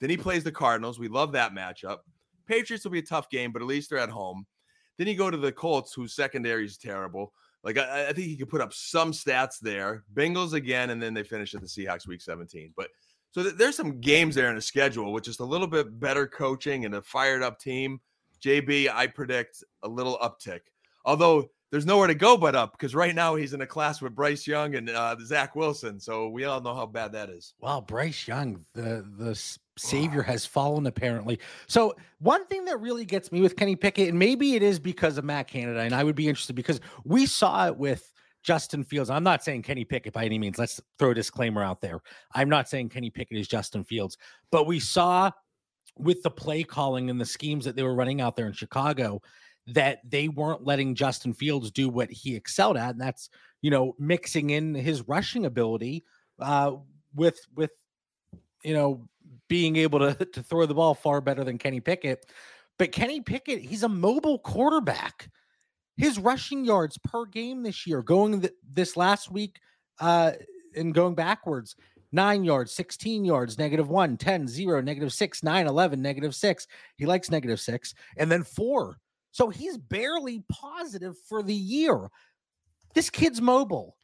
Then 0.00 0.10
he 0.10 0.16
plays 0.16 0.44
the 0.44 0.52
Cardinals. 0.52 0.98
We 0.98 1.08
love 1.08 1.32
that 1.32 1.52
matchup. 1.52 1.98
Patriots 2.46 2.84
will 2.84 2.92
be 2.92 2.98
a 2.98 3.02
tough 3.02 3.30
game, 3.30 3.52
but 3.52 3.62
at 3.62 3.68
least 3.68 3.90
they're 3.90 3.98
at 3.98 4.10
home. 4.10 4.46
Then 4.96 5.06
you 5.06 5.16
go 5.16 5.30
to 5.30 5.36
the 5.36 5.52
Colts, 5.52 5.92
whose 5.92 6.14
secondary 6.14 6.64
is 6.64 6.78
terrible. 6.78 7.32
Like 7.62 7.78
I, 7.78 8.08
I, 8.08 8.12
think 8.12 8.28
he 8.28 8.36
could 8.36 8.50
put 8.50 8.60
up 8.60 8.72
some 8.72 9.12
stats 9.12 9.58
there. 9.60 10.04
Bengals 10.14 10.52
again, 10.52 10.90
and 10.90 11.02
then 11.02 11.14
they 11.14 11.22
finish 11.22 11.54
at 11.54 11.62
the 11.62 11.66
Seahawks 11.66 12.06
week 12.06 12.20
17. 12.20 12.72
But 12.76 12.90
so 13.32 13.42
th- 13.42 13.54
there's 13.54 13.76
some 13.76 14.00
games 14.00 14.34
there 14.34 14.50
in 14.50 14.54
the 14.54 14.60
schedule 14.60 15.12
with 15.12 15.24
just 15.24 15.40
a 15.40 15.44
little 15.44 15.66
bit 15.66 15.98
better 15.98 16.26
coaching 16.26 16.84
and 16.84 16.94
a 16.94 17.02
fired 17.02 17.42
up 17.42 17.58
team. 17.58 18.00
JB, 18.42 18.90
I 18.92 19.06
predict 19.06 19.64
a 19.82 19.88
little 19.88 20.18
uptick. 20.18 20.60
Although 21.04 21.50
there's 21.74 21.86
nowhere 21.86 22.06
to 22.06 22.14
go 22.14 22.36
but 22.36 22.54
up 22.54 22.70
because 22.70 22.94
right 22.94 23.16
now 23.16 23.34
he's 23.34 23.52
in 23.52 23.60
a 23.60 23.66
class 23.66 24.00
with 24.00 24.14
Bryce 24.14 24.46
Young 24.46 24.76
and 24.76 24.88
uh, 24.88 25.16
Zach 25.24 25.56
Wilson. 25.56 25.98
So 25.98 26.28
we 26.28 26.44
all 26.44 26.60
know 26.60 26.72
how 26.72 26.86
bad 26.86 27.10
that 27.12 27.30
is. 27.30 27.54
Wow, 27.58 27.80
Bryce 27.80 28.28
Young, 28.28 28.64
the 28.74 29.04
the 29.18 29.34
savior 29.76 30.22
has 30.22 30.46
fallen 30.46 30.86
apparently. 30.86 31.40
So 31.66 31.96
one 32.20 32.46
thing 32.46 32.64
that 32.66 32.80
really 32.80 33.04
gets 33.04 33.32
me 33.32 33.40
with 33.40 33.56
Kenny 33.56 33.74
Pickett, 33.74 34.08
and 34.08 34.16
maybe 34.16 34.54
it 34.54 34.62
is 34.62 34.78
because 34.78 35.18
of 35.18 35.24
Matt 35.24 35.48
Canada, 35.48 35.80
and 35.80 35.94
I 35.94 36.04
would 36.04 36.14
be 36.14 36.28
interested 36.28 36.54
because 36.54 36.80
we 37.04 37.26
saw 37.26 37.66
it 37.66 37.76
with 37.76 38.08
Justin 38.44 38.84
Fields. 38.84 39.10
I'm 39.10 39.24
not 39.24 39.42
saying 39.42 39.62
Kenny 39.62 39.84
Pickett 39.84 40.12
by 40.12 40.26
any 40.26 40.38
means. 40.38 40.58
Let's 40.58 40.80
throw 41.00 41.10
a 41.10 41.14
disclaimer 41.14 41.64
out 41.64 41.80
there. 41.80 42.00
I'm 42.34 42.48
not 42.48 42.68
saying 42.68 42.90
Kenny 42.90 43.10
Pickett 43.10 43.36
is 43.36 43.48
Justin 43.48 43.82
Fields, 43.82 44.16
but 44.52 44.68
we 44.68 44.78
saw 44.78 45.32
with 45.98 46.22
the 46.22 46.30
play 46.30 46.62
calling 46.62 47.10
and 47.10 47.20
the 47.20 47.24
schemes 47.24 47.64
that 47.64 47.74
they 47.74 47.82
were 47.82 47.94
running 47.94 48.20
out 48.20 48.36
there 48.36 48.46
in 48.46 48.52
Chicago 48.52 49.22
that 49.68 50.00
they 50.08 50.28
weren't 50.28 50.64
letting 50.64 50.94
Justin 50.94 51.32
Fields 51.32 51.70
do 51.70 51.88
what 51.88 52.10
he 52.10 52.36
excelled 52.36 52.76
at, 52.76 52.90
and 52.90 53.00
that's 53.00 53.30
you 53.62 53.70
know 53.70 53.94
mixing 53.98 54.50
in 54.50 54.74
his 54.74 55.06
rushing 55.08 55.46
ability 55.46 56.04
uh, 56.38 56.72
with 57.14 57.38
with 57.54 57.70
you 58.62 58.74
know 58.74 59.08
being 59.48 59.76
able 59.76 59.98
to 60.00 60.14
to 60.32 60.42
throw 60.42 60.66
the 60.66 60.74
ball 60.74 60.94
far 60.94 61.20
better 61.20 61.44
than 61.44 61.58
Kenny 61.58 61.80
Pickett. 61.80 62.26
But 62.78 62.92
Kenny 62.92 63.20
Pickett, 63.20 63.60
he's 63.60 63.84
a 63.84 63.88
mobile 63.88 64.38
quarterback. 64.38 65.30
His 65.96 66.18
rushing 66.18 66.64
yards 66.64 66.98
per 66.98 67.24
game 67.24 67.62
this 67.62 67.86
year, 67.86 68.02
going 68.02 68.40
th- 68.40 68.52
this 68.72 68.96
last 68.96 69.30
week 69.30 69.60
uh, 70.00 70.32
and 70.74 70.92
going 70.92 71.14
backwards, 71.14 71.76
9 72.10 72.42
yards, 72.42 72.72
16 72.72 73.24
yards, 73.24 73.58
negative 73.58 73.88
1, 73.88 74.16
10, 74.16 74.48
0, 74.48 74.80
negative 74.80 75.12
6, 75.12 75.42
9, 75.44 75.66
11, 75.68 76.02
negative 76.02 76.34
6. 76.34 76.66
He 76.96 77.06
likes 77.06 77.30
negative 77.30 77.60
6. 77.60 77.94
And 78.16 78.30
then 78.30 78.42
4 78.42 78.98
so 79.34 79.48
he's 79.48 79.76
barely 79.76 80.44
positive 80.48 81.16
for 81.28 81.42
the 81.42 81.52
year. 81.52 82.08
This 82.94 83.10
kid's 83.10 83.40
mobile. 83.40 83.96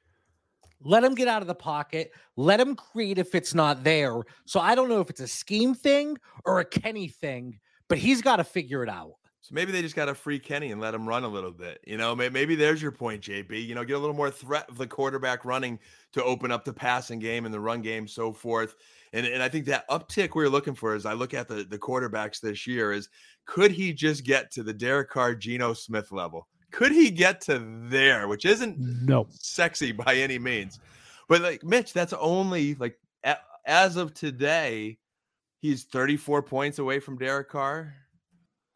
Let 0.82 1.04
him 1.04 1.14
get 1.14 1.28
out 1.28 1.40
of 1.40 1.46
the 1.46 1.54
pocket. 1.54 2.10
Let 2.36 2.58
him 2.58 2.74
create 2.74 3.16
if 3.16 3.36
it's 3.36 3.54
not 3.54 3.84
there. 3.84 4.22
So 4.44 4.58
I 4.58 4.74
don't 4.74 4.88
know 4.88 4.98
if 4.98 5.08
it's 5.08 5.20
a 5.20 5.28
scheme 5.28 5.72
thing 5.72 6.16
or 6.44 6.58
a 6.58 6.64
Kenny 6.64 7.06
thing, 7.06 7.60
but 7.88 7.98
he's 7.98 8.22
got 8.22 8.36
to 8.36 8.44
figure 8.44 8.82
it 8.82 8.88
out. 8.88 9.12
So 9.42 9.54
maybe 9.54 9.72
they 9.72 9.80
just 9.80 9.96
got 9.96 10.06
to 10.06 10.14
free 10.14 10.38
Kenny 10.38 10.70
and 10.70 10.80
let 10.80 10.94
him 10.94 11.08
run 11.08 11.24
a 11.24 11.28
little 11.28 11.50
bit. 11.50 11.80
You 11.86 11.96
know, 11.96 12.14
maybe 12.14 12.54
there's 12.54 12.82
your 12.82 12.92
point, 12.92 13.22
JB. 13.22 13.66
You 13.66 13.74
know, 13.74 13.84
get 13.84 13.96
a 13.96 13.98
little 13.98 14.14
more 14.14 14.30
threat 14.30 14.68
of 14.68 14.76
the 14.76 14.86
quarterback 14.86 15.46
running 15.46 15.78
to 16.12 16.22
open 16.22 16.50
up 16.50 16.64
the 16.64 16.74
passing 16.74 17.18
game 17.18 17.46
and 17.46 17.54
the 17.54 17.60
run 17.60 17.80
game, 17.80 18.06
so 18.06 18.32
forth. 18.32 18.76
And, 19.14 19.26
and 19.26 19.42
I 19.42 19.48
think 19.48 19.64
that 19.66 19.88
uptick 19.88 20.34
we 20.34 20.44
are 20.44 20.50
looking 20.50 20.74
for 20.74 20.94
as 20.94 21.06
I 21.06 21.14
look 21.14 21.32
at 21.32 21.48
the, 21.48 21.64
the 21.64 21.78
quarterbacks 21.78 22.40
this 22.40 22.66
year 22.66 22.92
is 22.92 23.08
could 23.46 23.70
he 23.70 23.94
just 23.94 24.24
get 24.24 24.50
to 24.52 24.62
the 24.62 24.74
Derek 24.74 25.08
Carr, 25.08 25.34
Geno 25.34 25.72
Smith 25.72 26.12
level? 26.12 26.46
Could 26.70 26.92
he 26.92 27.10
get 27.10 27.40
to 27.42 27.60
there, 27.88 28.28
which 28.28 28.44
isn't 28.44 28.78
no 28.78 29.26
sexy 29.30 29.90
by 29.90 30.16
any 30.16 30.38
means? 30.38 30.78
But 31.28 31.40
like 31.40 31.64
Mitch, 31.64 31.92
that's 31.92 32.12
only 32.12 32.74
like 32.74 32.98
as 33.66 33.96
of 33.96 34.14
today, 34.14 34.98
he's 35.60 35.84
34 35.84 36.42
points 36.42 36.78
away 36.78 37.00
from 37.00 37.18
Derek 37.18 37.48
Carr. 37.48 37.94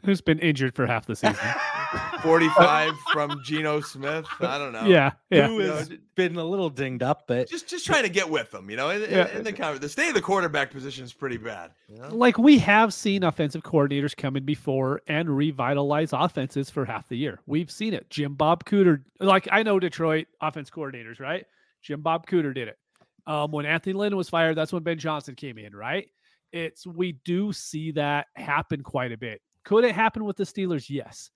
Who's 0.04 0.20
been 0.20 0.38
injured 0.38 0.74
for 0.74 0.86
half 0.86 1.06
the 1.06 1.16
season. 1.16 1.36
45 2.22 2.92
from 3.12 3.40
Geno 3.44 3.80
Smith. 3.80 4.26
I 4.40 4.58
don't 4.58 4.72
know. 4.72 4.86
Yeah, 4.86 5.12
yeah. 5.30 5.46
Who 5.46 5.58
has 5.58 5.90
you 5.90 5.96
know, 5.96 6.02
been 6.14 6.36
a 6.36 6.44
little 6.44 6.70
dinged 6.70 7.02
up, 7.02 7.24
but 7.26 7.48
just 7.48 7.68
just 7.68 7.84
trying 7.84 8.04
to 8.04 8.08
get 8.08 8.28
with 8.28 8.50
them. 8.50 8.70
You 8.70 8.76
know, 8.76 8.90
in, 8.90 9.02
yeah. 9.02 9.28
in, 9.28 9.46
in 9.46 9.54
the 9.54 9.78
the 9.80 9.88
state 9.88 10.08
of 10.08 10.14
the 10.14 10.22
quarterback 10.22 10.70
position 10.70 11.04
is 11.04 11.12
pretty 11.12 11.36
bad. 11.36 11.72
You 11.88 11.98
know? 11.98 12.08
Like 12.08 12.38
we 12.38 12.58
have 12.58 12.94
seen 12.94 13.24
offensive 13.24 13.62
coordinators 13.62 14.16
come 14.16 14.36
in 14.36 14.44
before 14.44 15.02
and 15.06 15.28
revitalize 15.28 16.12
offenses 16.12 16.70
for 16.70 16.84
half 16.84 17.08
the 17.08 17.16
year. 17.16 17.40
We've 17.46 17.70
seen 17.70 17.94
it. 17.94 18.08
Jim 18.10 18.34
Bob 18.34 18.64
Cooter, 18.64 19.02
like 19.20 19.48
I 19.52 19.62
know 19.62 19.78
Detroit 19.78 20.26
offense 20.40 20.70
coordinators, 20.70 21.20
right? 21.20 21.44
Jim 21.82 22.00
Bob 22.00 22.26
Cooter 22.26 22.54
did 22.54 22.68
it. 22.68 22.78
Um, 23.26 23.52
when 23.52 23.66
Anthony 23.66 23.94
Lynn 23.94 24.16
was 24.16 24.28
fired, 24.28 24.56
that's 24.56 24.72
when 24.72 24.82
Ben 24.82 24.98
Johnson 24.98 25.34
came 25.34 25.58
in, 25.58 25.74
right? 25.74 26.08
It's 26.52 26.86
we 26.86 27.12
do 27.24 27.52
see 27.52 27.92
that 27.92 28.26
happen 28.34 28.82
quite 28.82 29.12
a 29.12 29.18
bit. 29.18 29.40
Could 29.64 29.84
it 29.84 29.94
happen 29.94 30.24
with 30.24 30.36
the 30.36 30.44
Steelers? 30.44 30.88
Yes 30.88 31.30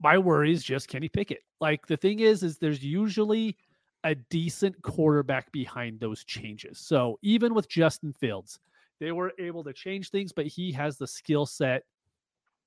my 0.00 0.18
worry 0.18 0.52
is 0.52 0.62
just 0.62 0.88
Kenny 0.88 1.08
Pickett. 1.08 1.42
Like 1.60 1.86
the 1.86 1.96
thing 1.96 2.20
is, 2.20 2.42
is 2.42 2.58
there's 2.58 2.84
usually 2.84 3.56
a 4.04 4.14
decent 4.14 4.80
quarterback 4.82 5.50
behind 5.52 5.98
those 5.98 6.24
changes. 6.24 6.78
So 6.78 7.18
even 7.22 7.54
with 7.54 7.68
Justin 7.68 8.12
Fields, 8.12 8.60
they 9.00 9.12
were 9.12 9.32
able 9.38 9.64
to 9.64 9.72
change 9.72 10.10
things, 10.10 10.32
but 10.32 10.46
he 10.46 10.72
has 10.72 10.96
the 10.96 11.06
skill 11.06 11.46
set 11.46 11.82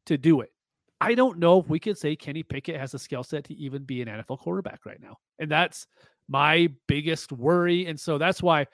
to 0.06 0.18
do 0.18 0.42
it. 0.42 0.52
I 1.02 1.16
don't 1.16 1.40
know 1.40 1.60
if 1.60 1.70
we 1.70 1.80
could 1.80 1.98
say 1.98 2.16
Kenny 2.16 2.44
Pickett 2.44 2.80
has 2.80 2.94
a 2.94 3.00
skill 3.00 3.24
set 3.24 3.46
to 3.46 3.54
even 3.56 3.84
be 3.84 4.02
an 4.02 4.10
NFL 4.10 4.40
quarterback 4.40 4.86
right 4.86 5.02
now. 5.02 5.18
And 5.40 5.50
that's 5.50 5.88
my 6.28 6.70
biggest 6.88 7.32
worry. 7.32 7.86
And 7.86 7.98
so 7.98 8.18
that's 8.18 8.44
why 8.44 8.68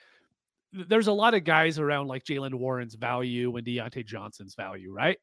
there's 0.72 1.06
a 1.06 1.12
lot 1.12 1.34
of 1.34 1.44
guys 1.44 1.78
around 1.78 2.08
like 2.08 2.24
Jaylen 2.24 2.54
Warren's 2.54 2.94
value 2.94 3.54
and 3.56 3.66
Diontae 3.66 4.04
Johnson's 4.04 4.54
value, 4.56 4.92
right? 4.92 5.18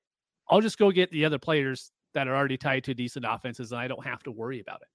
I'll 0.50 0.62
just 0.62 0.78
go 0.78 0.92
get 0.92 1.12
the 1.12 1.26
other 1.26 1.40
players 1.40 1.92
that 2.14 2.28
are 2.28 2.36
already 2.36 2.58
tied 2.58 2.84
to 2.86 2.94
decent 2.94 3.26
offenses, 3.28 3.72
and 3.72 3.82
I 3.82 3.88
don't 3.88 4.06
have 4.06 4.24
to 4.24 4.32
worry 4.32 4.60
about 4.60 4.82
it. 4.82 4.88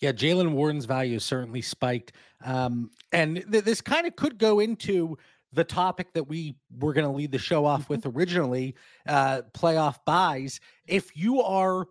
Yeah, 0.00 0.12
Jaylen 0.12 0.52
Warren's 0.52 0.86
value 0.86 1.18
certainly 1.18 1.60
spiked. 1.60 2.12
Um, 2.42 2.90
and 3.12 3.44
th- 3.50 3.64
this 3.64 3.80
kind 3.82 4.06
of 4.06 4.16
could 4.16 4.38
go 4.38 4.60
into 4.60 5.18
the 5.52 5.64
topic 5.64 6.12
that 6.14 6.24
we 6.24 6.56
were 6.78 6.92
going 6.92 7.06
to 7.06 7.12
lead 7.12 7.32
the 7.32 7.38
show 7.38 7.66
off 7.66 7.88
with 7.88 8.02
mm-hmm. 8.02 8.16
originally 8.16 8.76
uh, 9.06 9.42
playoff 9.52 9.96
buys. 10.06 10.60
If 10.86 11.16
you 11.16 11.42
are 11.42 11.86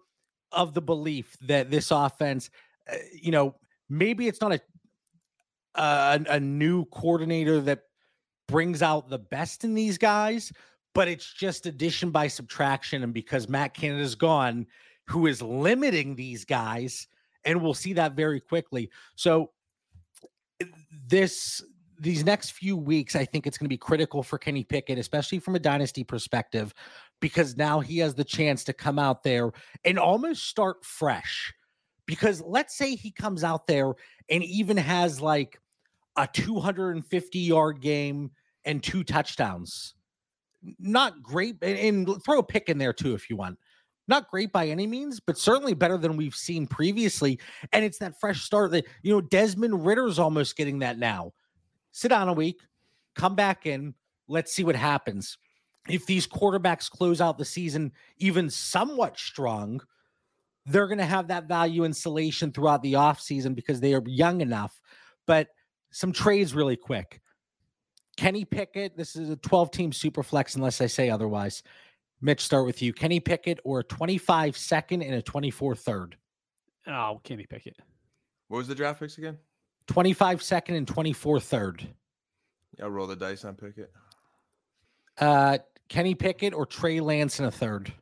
of 0.52 0.74
the 0.74 0.82
belief 0.82 1.38
that 1.42 1.70
this 1.70 1.92
offense, 1.92 2.50
uh, 2.92 2.96
you 3.14 3.32
know, 3.32 3.56
maybe 3.90 4.28
it's 4.28 4.42
not 4.42 4.54
a, 4.54 4.62
a, 5.76 6.20
a 6.30 6.40
new 6.40 6.86
coordinator 6.86 7.62
that 7.62 7.84
brings 8.48 8.82
out 8.82 9.10
the 9.10 9.20
best 9.20 9.64
in 9.64 9.76
these 9.76 10.00
guys, 10.00 10.52
but 10.94 11.08
it's 11.08 11.34
just 11.34 11.66
addition 11.66 12.12
by 12.12 12.28
subtraction. 12.28 13.04
And 13.04 13.14
because 13.14 13.48
Matt 13.48 13.74
Canada's 13.74 14.16
gone, 14.16 14.66
who 15.08 15.28
is 15.28 15.42
limiting 15.42 16.16
these 16.16 16.46
guys, 16.46 17.08
and 17.46 17.62
we'll 17.62 17.74
see 17.74 17.94
that 17.94 18.14
very 18.14 18.40
quickly. 18.40 18.90
So, 19.16 19.52
eh, 20.62 20.66
this 21.08 21.64
these 22.02 22.24
next 22.24 22.52
few 22.52 22.78
weeks, 22.78 23.16
I 23.16 23.26
think 23.26 23.46
it's 23.46 23.58
going 23.58 23.66
to 23.66 23.70
be 23.70 23.78
critical 23.78 24.24
for 24.24 24.38
Kenny 24.38 24.64
Pickett, 24.64 24.98
especially 24.98 25.40
from 25.40 25.56
a 25.56 25.60
dynasty 25.60 26.04
perspective, 26.04 26.74
because 27.20 27.58
now 27.58 27.82
he 27.82 27.98
has 28.00 28.16
the 28.16 28.24
chance 28.24 28.64
to 28.66 28.74
come 28.74 28.98
out 28.98 29.24
there 29.24 29.52
and 29.84 30.00
almost 30.00 30.46
start 30.46 30.86
fresh. 30.86 31.54
Because 32.06 32.42
let's 32.42 32.76
say 32.76 32.96
he 32.96 33.12
comes 33.12 33.44
out 33.44 33.68
there 33.68 33.94
and 34.30 34.44
even 34.44 34.78
has 34.78 35.22
like 35.22 35.60
a 36.16 36.28
250 36.32 37.40
yard 37.40 37.82
game 37.82 38.32
and 38.66 38.82
two 38.82 39.04
touchdowns. 39.04 39.94
Not 40.80 41.24
great, 41.24 41.64
and, 41.64 42.22
throw 42.24 42.40
a 42.40 42.44
pick 42.44 42.70
in 42.70 42.78
there 42.78 42.94
too 42.94 43.14
if 43.14 43.30
you 43.30 43.36
want. 43.36 43.58
Not 44.08 44.30
great 44.30 44.52
by 44.52 44.68
any 44.68 44.88
means, 44.88 45.20
but 45.20 45.38
certainly 45.38 45.76
better 45.76 45.98
than 45.98 46.18
we've 46.18 46.36
seen 46.36 46.66
previously. 46.66 47.40
And 47.72 47.86
it's 47.86 48.00
that 48.00 48.20
fresh 48.20 48.42
start 48.42 48.72
that, 48.72 48.86
you 49.04 49.14
know, 49.14 49.22
Desmond 49.22 49.86
Ridder's 49.86 50.18
almost 50.18 50.58
getting 50.58 50.80
that 50.80 50.98
now. 50.98 51.32
Sit 51.92 52.10
down 52.10 52.28
a 52.28 52.34
week, 52.34 52.60
come 53.16 53.36
back 53.36 53.68
in, 53.68 53.94
let's 54.28 54.52
see 54.52 54.64
what 54.64 54.76
happens. 54.76 55.38
If 55.88 56.06
these 56.06 56.28
quarterbacks 56.28 56.90
close 56.90 57.22
out 57.22 57.38
the 57.38 57.46
season 57.46 57.92
even 58.18 58.50
somewhat 58.50 59.18
strong, 59.18 59.80
they're 60.66 60.88
going 60.88 61.00
to 61.00 61.06
have 61.06 61.28
that 61.28 61.48
value 61.48 61.84
insulation 61.84 62.52
throughout 62.52 62.82
the 62.82 62.94
offseason 62.94 63.56
because 63.56 63.80
they 63.80 63.94
are 63.94 64.04
young 64.06 64.42
enough. 64.42 64.82
But 65.26 65.50
some 65.92 66.12
trades 66.12 66.54
really 66.54 66.76
quick. 66.76 67.22
Kenny 68.20 68.44
Pickett, 68.44 68.98
this 68.98 69.16
is 69.16 69.30
a 69.30 69.38
12 69.38 69.72
team 69.72 69.94
super 69.94 70.24
flex, 70.24 70.56
unless 70.56 70.82
I 70.82 70.88
say 70.88 71.10
otherwise. 71.10 71.64
Mitch, 72.20 72.44
start 72.44 72.66
with 72.66 72.82
you. 72.82 72.92
Kenny 72.92 73.22
Pickett 73.22 73.62
or 73.64 73.80
a 73.80 73.84
25 73.86 74.58
second 74.58 75.04
and 75.04 75.16
a 75.16 75.22
24 75.22 75.74
third? 75.78 76.18
Oh, 76.86 77.22
Kenny 77.24 77.46
Pickett. 77.46 77.78
What 78.50 78.58
was 78.58 78.68
the 78.68 78.76
draft 78.76 79.00
picks 79.00 79.18
again? 79.18 79.38
25 79.88 80.44
second 80.44 80.76
and 80.76 80.86
24 80.86 81.40
third. 81.40 81.88
Yeah, 82.78 82.84
I'll 82.84 82.92
roll 82.92 83.08
the 83.08 83.16
dice 83.16 83.46
on 83.46 83.56
Pickett. 83.56 83.90
Uh, 85.18 85.60
Kenny 85.88 86.14
Pickett 86.14 86.54
or 86.54 86.66
Trey 86.66 87.00
Lance 87.00 87.40
in 87.40 87.46
a 87.46 87.52
third? 87.52 87.94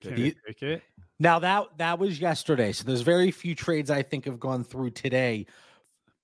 Kenny 0.00 0.34
Pickett. 0.44 0.82
Now 1.20 1.38
that 1.38 1.68
that 1.78 2.00
was 2.00 2.18
yesterday, 2.18 2.72
so 2.72 2.82
there's 2.82 3.02
very 3.02 3.30
few 3.30 3.54
trades 3.54 3.92
I 3.92 4.02
think 4.02 4.24
have 4.24 4.40
gone 4.40 4.64
through 4.64 4.90
today. 4.90 5.46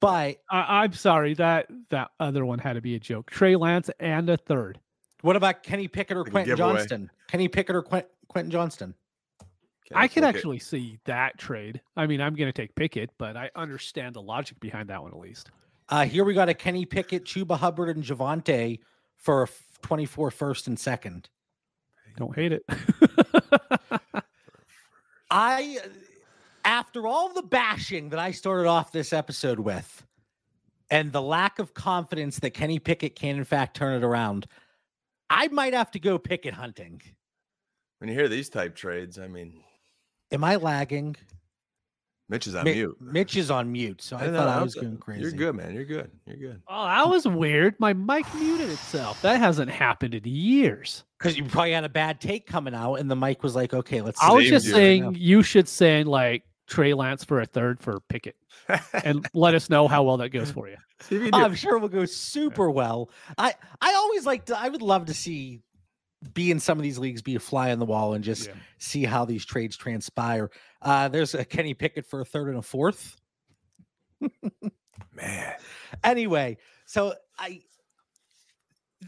But 0.07 0.37
I, 0.51 0.83
I'm 0.85 0.93
sorry 0.93 1.35
that 1.35 1.67
that 1.91 2.11
other 2.21 2.45
one 2.47 2.59
had 2.61 2.75
to 2.75 2.81
be 2.81 2.95
a 2.95 3.01
joke. 3.01 3.31
Trey 3.31 3.57
Lance 3.57 3.91
and 3.99 4.31
a 4.31 4.37
third. 4.37 4.79
what 5.23 5.35
about 5.37 5.63
Kenny 5.63 5.89
Pickett 5.89 6.17
or 6.17 6.23
Like 6.23 6.31
Quentin 6.33 6.57
giveaway. 6.57 6.75
Johnston? 6.75 7.11
Kenny 7.29 7.49
Pickett 7.49 7.75
or 7.75 7.83
Quent, 7.83 8.05
Quentin 8.29 8.51
Johnston? 8.51 8.95
Kenny 9.89 10.01
I 10.05 10.07
could 10.09 10.23
Pickett. 10.23 10.37
actually 10.37 10.59
see 10.61 10.99
that 11.07 11.39
trade. 11.39 11.81
I 11.97 12.07
mean, 12.07 12.21
I'm 12.21 12.35
going 12.35 12.49
to 12.49 12.53
take 12.53 12.75
Pickett, 12.77 13.11
but 13.19 13.37
I 13.37 13.51
understand 13.57 14.15
the 14.15 14.23
logic 14.23 14.61
behind 14.61 14.89
that 14.91 15.03
one 15.03 15.13
at 15.13 15.19
least. 15.19 15.51
Uh, 15.89 16.05
here 16.05 16.25
we 16.25 16.35
got 16.35 16.49
a 16.49 16.55
Kenny 16.55 16.85
Pickett, 16.85 17.25
Chuba 17.25 17.57
Hubbard, 17.59 17.89
and 17.97 18.05
Javonte 18.05 18.81
for 19.17 19.41
a 19.43 19.47
f- 19.47 19.79
24 19.83 20.31
first 20.31 20.67
and 20.69 20.79
second. 20.79 21.29
Don't 22.17 22.35
hate 22.35 22.53
it. 22.53 22.65
I, 25.31 25.79
after 26.67 27.07
all 27.07 27.33
the 27.33 27.43
bashing 27.43 28.11
that 28.11 28.19
I 28.19 28.33
started 28.33 28.69
off 28.69 28.93
this 28.93 29.13
episode 29.13 29.61
with, 29.61 30.05
and 30.91 31.13
the 31.13 31.23
lack 31.23 31.59
of 31.59 31.73
confidence 31.75 32.41
that 32.41 32.51
Kenny 32.51 32.79
Pickett 32.79 33.15
can 33.17 33.37
in 33.37 33.45
fact 33.45 33.77
turn 33.77 33.95
it 33.95 34.05
around, 34.05 34.47
I 35.31 35.49
might 35.49 35.73
have 35.75 35.91
to 35.93 35.99
go 36.01 36.19
Pickett 36.19 36.55
hunting. 36.55 37.01
When 37.99 38.09
you 38.11 38.15
hear 38.15 38.29
these 38.29 38.49
type 38.51 38.75
trades, 38.77 39.19
I 39.19 39.29
mean, 39.29 39.63
Am 40.33 40.43
I 40.43 40.57
lagging? 40.57 41.15
Mitch 42.29 42.49
is 42.49 42.57
on 42.57 42.65
Mi- 42.65 42.75
mute. 42.75 42.97
Mitch 43.01 43.37
is 43.37 43.49
on 43.53 43.71
mute, 43.71 44.03
so 44.03 44.17
I 44.17 44.27
No, 44.27 44.33
thought 44.39 44.47
no, 44.47 44.61
I 44.61 44.63
was 44.63 44.75
going 44.75 44.97
crazy. 44.97 45.23
You're 45.23 45.31
good, 45.31 45.55
man. 45.55 45.73
You're 45.73 45.85
good. 45.85 46.11
You're 46.27 46.37
good. 46.37 46.63
oh, 46.67 46.85
that 46.87 47.09
was 47.09 47.29
weird. 47.29 47.79
My 47.79 47.93
mic 47.93 48.27
muted 48.35 48.69
itself. 48.71 49.23
That 49.23 49.39
hasn't 49.39 49.71
happened 49.71 50.15
in 50.17 50.25
years. 50.25 51.05
because 51.19 51.39
you 51.39 51.45
probably 51.45 51.71
had 51.73 51.85
a 51.85 51.89
bad 51.89 52.21
take 52.21 52.45
coming 52.49 52.75
out, 52.75 52.95
and 52.95 53.09
the 53.09 53.15
mic 53.15 53.45
was 53.45 53.55
like, 53.55 53.73
"Okay, 53.73 54.01
let's." 54.03 54.21
I 54.21 54.33
was 54.33 54.49
just 54.49 54.67
you. 54.67 54.73
saying 54.73 55.15
you 55.17 55.45
should 55.45 55.69
send 55.69 56.09
like 56.09 56.43
Trey 56.67 56.95
Lance 56.95 57.25
for 57.25 57.41
a 57.41 57.47
third 57.47 57.81
for 57.81 58.01
Pickett 58.09 58.37
and 59.05 59.27
let 59.35 59.55
us 59.55 59.71
know 59.71 59.89
how 59.89 60.03
well 60.03 60.17
that 60.19 60.31
goes 60.31 60.51
for 60.51 60.69
you. 60.69 60.77
You. 61.11 61.31
I'm 61.33 61.55
sure 61.55 61.77
it 61.77 61.81
will 61.81 61.89
go 61.89 62.05
super 62.07 62.71
well. 62.71 63.11
I 63.39 63.55
I 63.81 63.95
always 63.95 64.25
like 64.27 64.47
to. 64.47 64.59
I 64.59 64.69
would 64.69 64.83
love 64.83 65.07
to 65.07 65.15
see 65.15 65.61
be 66.33 66.51
in 66.51 66.59
some 66.59 66.79
of 66.79 66.83
these 66.83 66.99
leagues, 66.99 67.23
be 67.23 67.35
a 67.35 67.41
fly 67.41 67.71
on 67.71 67.79
the 67.79 67.85
wall, 67.85 68.15
and 68.15 68.25
just 68.25 68.49
Yeah. 68.49 68.55
see 68.79 69.05
how 69.05 69.25
these 69.25 69.45
trades 69.45 69.77
transpire. 69.77 70.51
Uh, 70.83 71.09
there's 71.09 71.35
a 71.35 71.45
Kenny 71.45 71.75
Pickett 71.75 72.07
for 72.07 72.21
a 72.21 72.25
third 72.25 72.49
and 72.49 72.59
a 72.59 72.63
fourth. 72.63 73.17
man. 75.15 75.55
Anyway, 76.03 76.57
so 76.87 77.15
I 77.39 77.61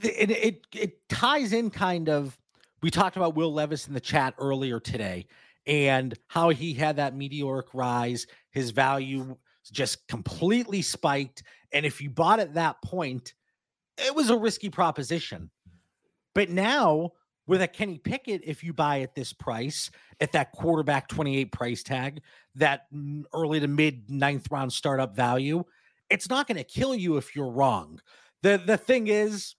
it, 0.03 0.31
it 0.31 0.67
it 0.75 1.09
ties 1.09 1.53
in 1.53 1.71
kind 1.71 2.09
of. 2.09 2.37
We 2.81 2.91
talked 2.91 3.17
about 3.17 3.35
Will 3.35 3.53
Levis 3.53 3.89
in 3.89 3.95
the 3.95 4.01
chat 4.01 4.35
earlier 4.39 4.79
today, 4.79 5.27
and 5.69 6.19
how 6.27 6.49
he 6.49 6.73
had 6.73 6.97
that 6.97 7.15
meteoric 7.15 7.67
rise. 7.75 8.27
His 8.51 8.71
value 8.71 9.37
just 9.71 10.09
completely 10.09 10.81
spiked, 10.81 11.43
and 11.73 11.85
if 11.85 12.01
you 12.01 12.09
bought 12.09 12.41
at 12.41 12.55
that 12.55 12.81
point, 12.83 13.35
it 13.99 14.15
was 14.15 14.31
a 14.31 14.37
risky 14.37 14.71
proposition. 14.71 15.51
But 16.35 16.49
now 16.49 17.13
with 17.47 17.63
a 17.63 17.69
Kenny 17.69 17.99
Pickett, 17.99 18.43
if 18.45 18.65
you 18.65 18.73
buy 18.73 19.01
at 19.01 19.15
this 19.15 19.33
price, 19.33 19.91
at 20.21 20.33
that 20.33 20.53
quarterback 20.53 21.09
28 21.09 21.53
price 21.53 21.83
tag, 21.83 22.23
that 22.55 22.87
early 23.35 23.61
to 23.61 23.69
mid 23.69 24.11
ninth 24.11 24.47
round 24.51 24.73
startup 24.73 25.15
value, 25.15 25.65
it's 26.09 26.31
not 26.31 26.47
going 26.47 26.57
to 26.57 26.65
kill 26.65 26.95
you 26.95 27.17
if 27.17 27.37
you're 27.37 27.51
wrong. 27.51 28.01
The 28.43 28.63
the 28.65 28.77
thing 28.77 29.09
is, 29.09 29.57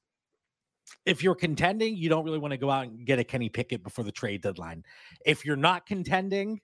if 1.05 1.23
you're 1.23 1.35
contending, 1.35 1.95
you 1.95 2.09
don't 2.09 2.25
really 2.25 2.39
want 2.39 2.51
to 2.51 2.57
go 2.57 2.69
out 2.69 2.85
and 2.85 3.05
get 3.05 3.19
a 3.19 3.23
Kenny 3.23 3.49
Pickett 3.49 3.83
before 3.83 4.03
the 4.03 4.11
trade 4.11 4.41
deadline. 4.41 4.83
If 5.25 5.45
you're 5.45 5.55
not 5.55 5.85
contending, 5.85 6.61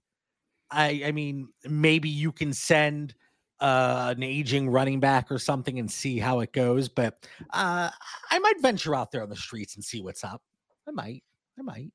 I 0.72 1.04
I 1.06 1.12
mean, 1.12 1.50
maybe 1.68 2.10
you 2.10 2.32
can 2.32 2.54
send 2.54 3.16
uh, 3.60 4.14
an 4.16 4.24
aging 4.24 4.70
running 4.70 5.00
back 5.00 5.32
or 5.32 5.40
something 5.40 5.80
and 5.80 5.90
see 5.90 6.20
how 6.20 6.40
it 6.42 6.54
goes. 6.54 6.90
But 6.90 7.28
uh, 7.52 7.90
I 8.32 8.40
might 8.40 8.62
venture 8.62 8.96
out 8.96 9.12
there 9.12 9.24
on 9.24 9.30
the 9.30 9.36
streets 9.36 9.76
and 9.76 9.84
see 9.84 10.02
what's 10.02 10.24
up. 10.24 10.42
I 10.88 10.92
might. 10.92 11.24
I 11.58 11.62
might. 11.62 11.92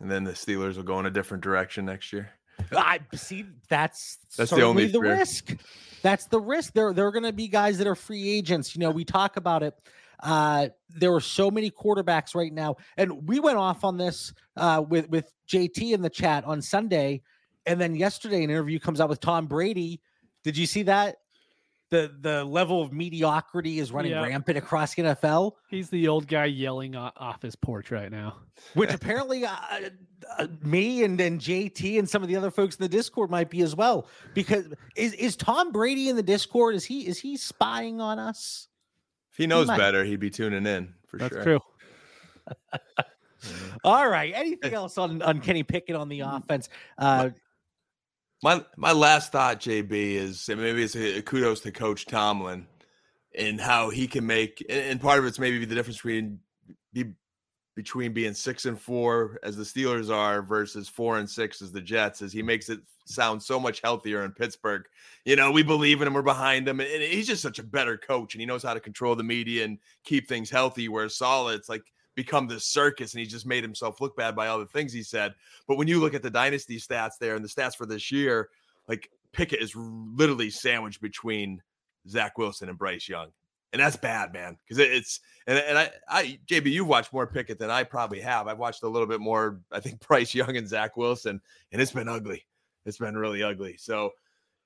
And 0.00 0.10
then 0.10 0.24
the 0.24 0.32
Steelers 0.32 0.76
will 0.76 0.82
go 0.82 0.98
in 0.98 1.06
a 1.06 1.10
different 1.10 1.44
direction 1.44 1.84
next 1.84 2.12
year. 2.12 2.30
I 2.76 3.00
see. 3.14 3.46
That's 3.68 4.18
That's 4.36 4.50
the 4.50 4.62
only 4.62 4.86
the 4.86 5.00
risk. 5.00 5.56
That's 6.02 6.26
the 6.26 6.40
risk. 6.40 6.72
There, 6.74 6.92
there 6.92 7.06
are 7.06 7.12
going 7.12 7.22
to 7.24 7.32
be 7.32 7.48
guys 7.48 7.78
that 7.78 7.86
are 7.86 7.94
free 7.94 8.28
agents. 8.28 8.74
You 8.74 8.80
know, 8.80 8.90
we 8.90 9.04
talk 9.04 9.36
about 9.36 9.62
it. 9.62 9.74
Uh, 10.22 10.68
there 10.88 11.12
are 11.12 11.20
so 11.20 11.50
many 11.50 11.70
quarterbacks 11.70 12.34
right 12.34 12.52
now, 12.52 12.76
and 12.96 13.26
we 13.28 13.40
went 13.40 13.58
off 13.58 13.84
on 13.84 13.96
this 13.96 14.32
uh, 14.56 14.82
with 14.88 15.08
with 15.08 15.32
JT 15.48 15.92
in 15.92 16.00
the 16.02 16.10
chat 16.10 16.44
on 16.44 16.62
Sunday, 16.62 17.22
and 17.66 17.80
then 17.80 17.94
yesterday 17.94 18.44
an 18.44 18.50
interview 18.50 18.78
comes 18.78 19.00
out 19.00 19.08
with 19.08 19.20
Tom 19.20 19.46
Brady. 19.46 20.00
Did 20.44 20.56
you 20.56 20.66
see 20.66 20.84
that? 20.84 21.16
The 21.90 22.10
the 22.20 22.44
level 22.44 22.80
of 22.80 22.92
mediocrity 22.92 23.78
is 23.78 23.92
running 23.92 24.12
Yeah. 24.12 24.22
rampant 24.22 24.56
across 24.56 24.94
the 24.94 25.02
NFL. 25.02 25.52
He's 25.68 25.90
the 25.90 26.08
old 26.08 26.26
guy 26.26 26.46
yelling 26.46 26.96
off 26.96 27.42
his 27.42 27.54
porch 27.54 27.90
right 27.90 28.10
now. 28.10 28.36
which 28.74 28.90
apparently 28.94 29.44
uh, 29.44 29.54
uh, 30.38 30.46
me 30.62 31.04
and, 31.04 31.20
and 31.20 31.40
JT 31.40 31.98
and 31.98 32.08
some 32.08 32.22
of 32.22 32.28
the 32.28 32.36
other 32.36 32.50
folks 32.50 32.76
in 32.76 32.82
the 32.82 32.88
Discord 32.88 33.30
might 33.30 33.50
be 33.50 33.60
as 33.60 33.74
well. 33.76 34.06
Because 34.34 34.66
is 34.96 35.12
is 35.14 35.36
Tom 35.36 35.72
Brady 35.72 36.08
in 36.08 36.16
the 36.16 36.22
Discord? 36.22 36.74
Is 36.76 36.84
he 36.84 37.06
is 37.06 37.18
he 37.18 37.36
spying 37.36 38.00
on 38.00 38.18
us? 38.18 38.68
If 39.32 39.38
he 39.38 39.46
knows 39.46 39.66
might. 39.66 39.78
better, 39.78 40.04
he'd 40.04 40.20
be 40.20 40.30
tuning 40.30 40.66
in 40.66 40.94
for 41.06 41.18
That's 41.18 41.34
sure. 41.34 41.44
That's 41.44 42.64
true. 42.64 43.04
All 43.84 44.08
right. 44.08 44.32
Anything 44.34 44.74
else 44.74 44.98
on 44.98 45.22
on 45.22 45.40
Kenny 45.40 45.62
Pickett 45.62 45.96
on 45.96 46.08
the 46.08 46.20
offense? 46.20 46.68
Uh, 46.98 47.30
My 48.42 48.64
my 48.76 48.92
last 48.92 49.32
thought, 49.32 49.58
JB, 49.60 49.90
is 49.90 50.48
and 50.48 50.60
maybe 50.60 50.82
it's 50.82 50.94
a 50.96 51.22
kudos 51.22 51.60
to 51.60 51.72
Coach 51.72 52.06
Tomlin 52.06 52.66
and 53.34 53.60
how 53.60 53.88
he 53.88 54.06
can 54.06 54.26
make 54.26 54.64
and 54.68 54.78
and 54.78 55.00
part 55.00 55.18
of 55.18 55.24
it's 55.24 55.38
maybe 55.38 55.64
the 55.64 55.74
difference 55.74 55.96
between 55.96 56.38
be 56.92 57.06
between 57.74 58.12
being 58.12 58.34
six 58.34 58.66
and 58.66 58.78
four 58.78 59.38
as 59.42 59.56
the 59.56 59.62
Steelers 59.64 60.14
are 60.14 60.42
versus 60.42 60.88
four 60.88 61.18
and 61.18 61.28
six 61.28 61.62
as 61.62 61.72
the 61.72 61.80
Jets 61.80 62.20
is 62.20 62.32
he 62.32 62.42
makes 62.42 62.68
it 62.68 62.80
sound 63.04 63.42
so 63.42 63.58
much 63.58 63.80
healthier 63.82 64.24
in 64.24 64.32
Pittsburgh. 64.32 64.84
You 65.24 65.36
know, 65.36 65.50
we 65.50 65.62
believe 65.62 66.00
in 66.00 66.08
him, 66.08 66.14
we're 66.14 66.22
behind 66.22 66.68
him, 66.68 66.80
and 66.80 67.02
he's 67.02 67.26
just 67.26 67.42
such 67.42 67.58
a 67.58 67.64
better 67.64 67.96
coach 67.96 68.34
and 68.34 68.40
he 68.40 68.46
knows 68.46 68.62
how 68.62 68.74
to 68.74 68.80
control 68.80 69.14
the 69.14 69.22
media 69.22 69.64
and 69.64 69.78
keep 70.04 70.28
things 70.28 70.50
healthy. 70.50 70.88
Where 70.88 71.08
Solid, 71.08 71.58
it's 71.58 71.68
like 71.68 71.84
become 72.14 72.46
this 72.46 72.66
circus 72.66 73.14
and 73.14 73.20
he 73.20 73.26
just 73.26 73.46
made 73.46 73.62
himself 73.62 74.00
look 74.00 74.16
bad 74.16 74.36
by 74.36 74.48
all 74.48 74.58
the 74.58 74.66
things 74.66 74.92
he 74.92 75.02
said. 75.02 75.34
But 75.66 75.78
when 75.78 75.88
you 75.88 76.00
look 76.00 76.14
at 76.14 76.22
the 76.22 76.30
dynasty 76.30 76.78
stats 76.78 77.12
there 77.20 77.36
and 77.36 77.44
the 77.44 77.48
stats 77.48 77.76
for 77.76 77.86
this 77.86 78.12
year, 78.12 78.50
like 78.88 79.10
Pickett 79.32 79.62
is 79.62 79.74
literally 79.76 80.50
sandwiched 80.50 81.00
between 81.00 81.62
Zach 82.08 82.36
Wilson 82.38 82.68
and 82.68 82.78
Bryce 82.78 83.08
Young. 83.08 83.28
And 83.72 83.80
that's 83.80 83.96
bad, 83.96 84.34
man. 84.34 84.58
Because 84.62 84.78
it's 84.78 85.20
and, 85.46 85.58
and 85.58 85.78
I, 85.78 85.90
I 86.06 86.38
JB, 86.46 86.66
you've 86.66 86.86
watched 86.86 87.12
more 87.12 87.26
Pickett 87.26 87.58
than 87.58 87.70
I 87.70 87.84
probably 87.84 88.20
have. 88.20 88.46
I've 88.46 88.58
watched 88.58 88.82
a 88.82 88.88
little 88.88 89.08
bit 89.08 89.20
more, 89.20 89.60
I 89.70 89.80
think, 89.80 90.00
Bryce 90.06 90.34
Young 90.34 90.56
and 90.56 90.68
Zach 90.68 90.96
Wilson, 90.96 91.40
and 91.72 91.80
it's 91.80 91.92
been 91.92 92.08
ugly. 92.08 92.44
It's 92.84 92.98
been 92.98 93.16
really 93.16 93.42
ugly. 93.42 93.76
So, 93.78 94.10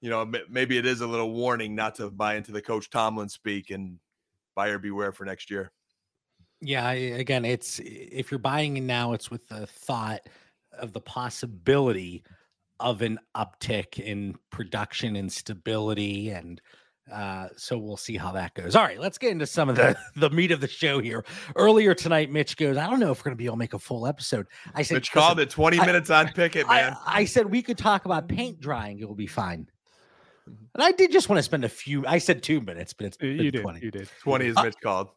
you 0.01 0.11
know, 0.11 0.31
maybe 0.49 0.79
it 0.79 0.87
is 0.87 1.01
a 1.01 1.07
little 1.07 1.33
warning 1.33 1.75
not 1.75 1.95
to 1.97 2.11
buy 2.11 2.37
into 2.37 2.53
the 2.53 2.63
coach 2.63 2.91
Tomlin 2.91 3.29
speak 3.29 3.71
and 3.71 3.99
buyer 4.55 4.79
beware 4.79 5.13
for 5.13 5.25
next 5.25 5.51
year. 5.51 5.73
Yeah, 6.61 6.91
again, 6.91 7.45
it's 7.45 7.81
if 7.85 8.31
you're 8.31 8.39
buying 8.39 8.77
in 8.77 8.87
now, 8.87 9.13
it's 9.13 9.31
with 9.31 9.47
the 9.49 9.67
thought 9.67 10.21
of 10.73 10.93
the 10.93 11.01
possibility 11.01 12.25
of 12.81 13.03
an 13.03 13.19
uptick 13.37 13.99
in 13.99 14.35
production 14.51 15.17
and 15.17 15.33
stability 15.33 16.31
and 16.31 16.61
uh, 17.13 17.49
so 17.57 17.79
we'll 17.79 17.97
see 17.97 18.17
how 18.17 18.33
that 18.33 18.55
goes. 18.55 18.75
All 18.75 18.83
right, 18.83 18.99
let's 18.99 19.19
get 19.19 19.31
into 19.31 19.47
some 19.47 19.69
of 19.69 19.77
the 19.77 19.97
the 20.17 20.31
meat 20.31 20.51
of 20.51 20.61
the 20.61 20.69
show 20.69 21.01
here. 21.01 21.25
Earlier 21.55 21.95
tonight, 21.95 22.31
Mitch 22.31 22.57
goes, 22.57 22.77
I 22.77 22.89
don't 22.89 23.01
know 23.01 23.13
if 23.13 23.21
we're 23.21 23.31
gonna 23.31 23.37
be 23.37 23.45
able 23.45 23.55
to 23.55 23.61
make 23.61 23.75
a 23.75 23.79
full 23.79 24.07
episode. 24.07 24.47
I 24.75 24.83
said 24.83 24.95
Mitch 24.95 25.13
called 25.13 25.39
it 25.41 25.51
20 25.51 25.79
I, 25.79 25.87
minutes 25.87 26.11
on 26.11 26.29
Pickett, 26.29 26.67
man. 26.69 26.97
I, 27.07 27.21
I, 27.21 27.25
said 27.25 27.51
we 27.51 27.63
could 27.63 27.79
talk 27.79 28.05
about 28.05 28.29
paint 28.29 28.61
drying, 28.61 28.99
it 28.99 29.07
will 29.07 29.15
be 29.15 29.27
fine. 29.27 29.69
And 30.47 30.83
I 30.83 30.93
did 30.93 31.13
just 31.13 31.29
want 31.29 31.39
to 31.39 31.43
spend 31.43 31.65
a 31.65 31.69
few. 31.69 32.07
I 32.07 32.19
said 32.19 32.43
two 32.43 32.61
minutes, 32.61 32.93
but 32.93 33.07
it's 33.07 33.19
you 33.21 33.51
did. 33.51 33.63
20. 33.63 33.81
You 33.81 33.91
did. 33.91 34.09
20 34.23 34.47
is 34.47 34.57
uh, 34.57 34.63
Mitch 34.63 34.75
uh, 34.75 34.81
called. 34.83 35.09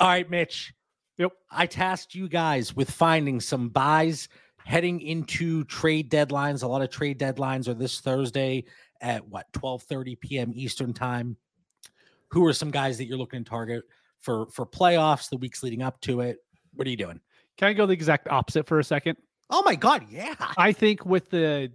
All 0.00 0.08
right, 0.08 0.28
Mitch. 0.28 0.74
Yep. 1.18 1.32
I 1.50 1.66
tasked 1.66 2.14
you 2.14 2.28
guys 2.28 2.74
with 2.74 2.90
finding 2.90 3.40
some 3.40 3.68
buys 3.68 4.28
heading 4.64 5.00
into 5.00 5.64
trade 5.64 6.10
deadlines. 6.10 6.62
A 6.62 6.66
lot 6.66 6.82
of 6.82 6.90
trade 6.90 7.18
deadlines 7.18 7.68
are 7.68 7.74
this 7.74 8.00
Thursday 8.00 8.64
at 9.04 9.28
what 9.28 9.52
12:30 9.52 10.18
p.m. 10.18 10.52
Eastern 10.54 10.92
time. 10.92 11.36
Who 12.30 12.44
are 12.46 12.52
some 12.52 12.70
guys 12.70 12.98
that 12.98 13.04
you're 13.04 13.18
looking 13.18 13.44
to 13.44 13.48
target 13.48 13.84
for 14.20 14.46
for 14.46 14.66
playoffs 14.66 15.28
the 15.28 15.36
weeks 15.36 15.62
leading 15.62 15.82
up 15.82 16.00
to 16.02 16.22
it? 16.22 16.38
What 16.72 16.86
are 16.86 16.90
you 16.90 16.96
doing? 16.96 17.20
Can 17.56 17.68
I 17.68 17.72
go 17.72 17.86
the 17.86 17.92
exact 17.92 18.26
opposite 18.28 18.66
for 18.66 18.80
a 18.80 18.84
second? 18.84 19.16
Oh 19.50 19.62
my 19.62 19.76
god, 19.76 20.06
yeah. 20.10 20.34
I 20.56 20.72
think 20.72 21.06
with 21.06 21.30
the 21.30 21.70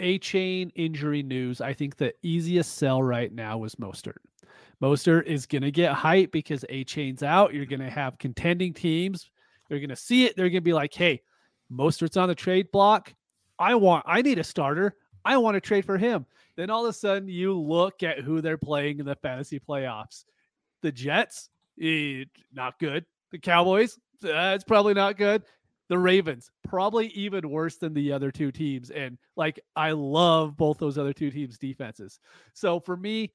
Achane 0.00 0.70
injury 0.74 1.22
news, 1.22 1.60
I 1.60 1.72
think 1.72 1.96
the 1.96 2.12
easiest 2.22 2.76
sell 2.76 3.02
right 3.02 3.32
now 3.32 3.64
is 3.64 3.74
Mostert. 3.76 4.18
Mostert 4.82 5.24
is 5.24 5.46
going 5.46 5.62
to 5.62 5.70
get 5.70 5.92
hype 5.92 6.30
because 6.30 6.64
Achane's 6.70 7.22
out. 7.22 7.54
You're 7.54 7.64
going 7.64 7.80
to 7.80 7.90
have 7.90 8.18
contending 8.18 8.74
teams. 8.74 9.30
They're 9.68 9.78
going 9.78 9.88
to 9.88 9.96
see 9.96 10.26
it. 10.26 10.36
They're 10.36 10.50
going 10.50 10.56
to 10.56 10.60
be 10.60 10.72
like, 10.72 10.92
hey, 10.92 11.22
Mostert's 11.72 12.16
on 12.16 12.28
the 12.28 12.34
trade 12.34 12.70
block. 12.70 13.14
I 13.58 13.74
want, 13.76 14.04
I 14.06 14.20
need 14.20 14.38
a 14.38 14.44
starter. 14.44 14.94
I 15.24 15.36
want 15.38 15.54
to 15.54 15.60
trade 15.60 15.84
for 15.86 15.96
him. 15.96 16.26
Then 16.56 16.70
all 16.70 16.84
of 16.84 16.90
a 16.90 16.92
sudden, 16.92 17.28
you 17.28 17.58
look 17.58 18.02
at 18.02 18.20
who 18.20 18.40
they're 18.40 18.58
playing 18.58 19.00
in 19.00 19.06
the 19.06 19.16
fantasy 19.16 19.58
playoffs. 19.58 20.24
The 20.82 20.92
Jets, 20.92 21.50
eh, 21.80 22.24
not 22.52 22.78
good. 22.78 23.04
The 23.32 23.38
Cowboys, 23.38 23.98
that's 24.20 24.64
uh, 24.64 24.66
probably 24.66 24.94
not 24.94 25.16
good. 25.16 25.42
The 25.88 25.98
Ravens, 25.98 26.50
probably 26.66 27.08
even 27.08 27.50
worse 27.50 27.76
than 27.76 27.92
the 27.92 28.12
other 28.12 28.30
two 28.30 28.50
teams. 28.50 28.90
And 28.90 29.18
like, 29.36 29.60
I 29.76 29.92
love 29.92 30.56
both 30.56 30.78
those 30.78 30.96
other 30.96 31.12
two 31.12 31.30
teams' 31.30 31.58
defenses. 31.58 32.20
So 32.54 32.80
for 32.80 32.96
me, 32.96 33.32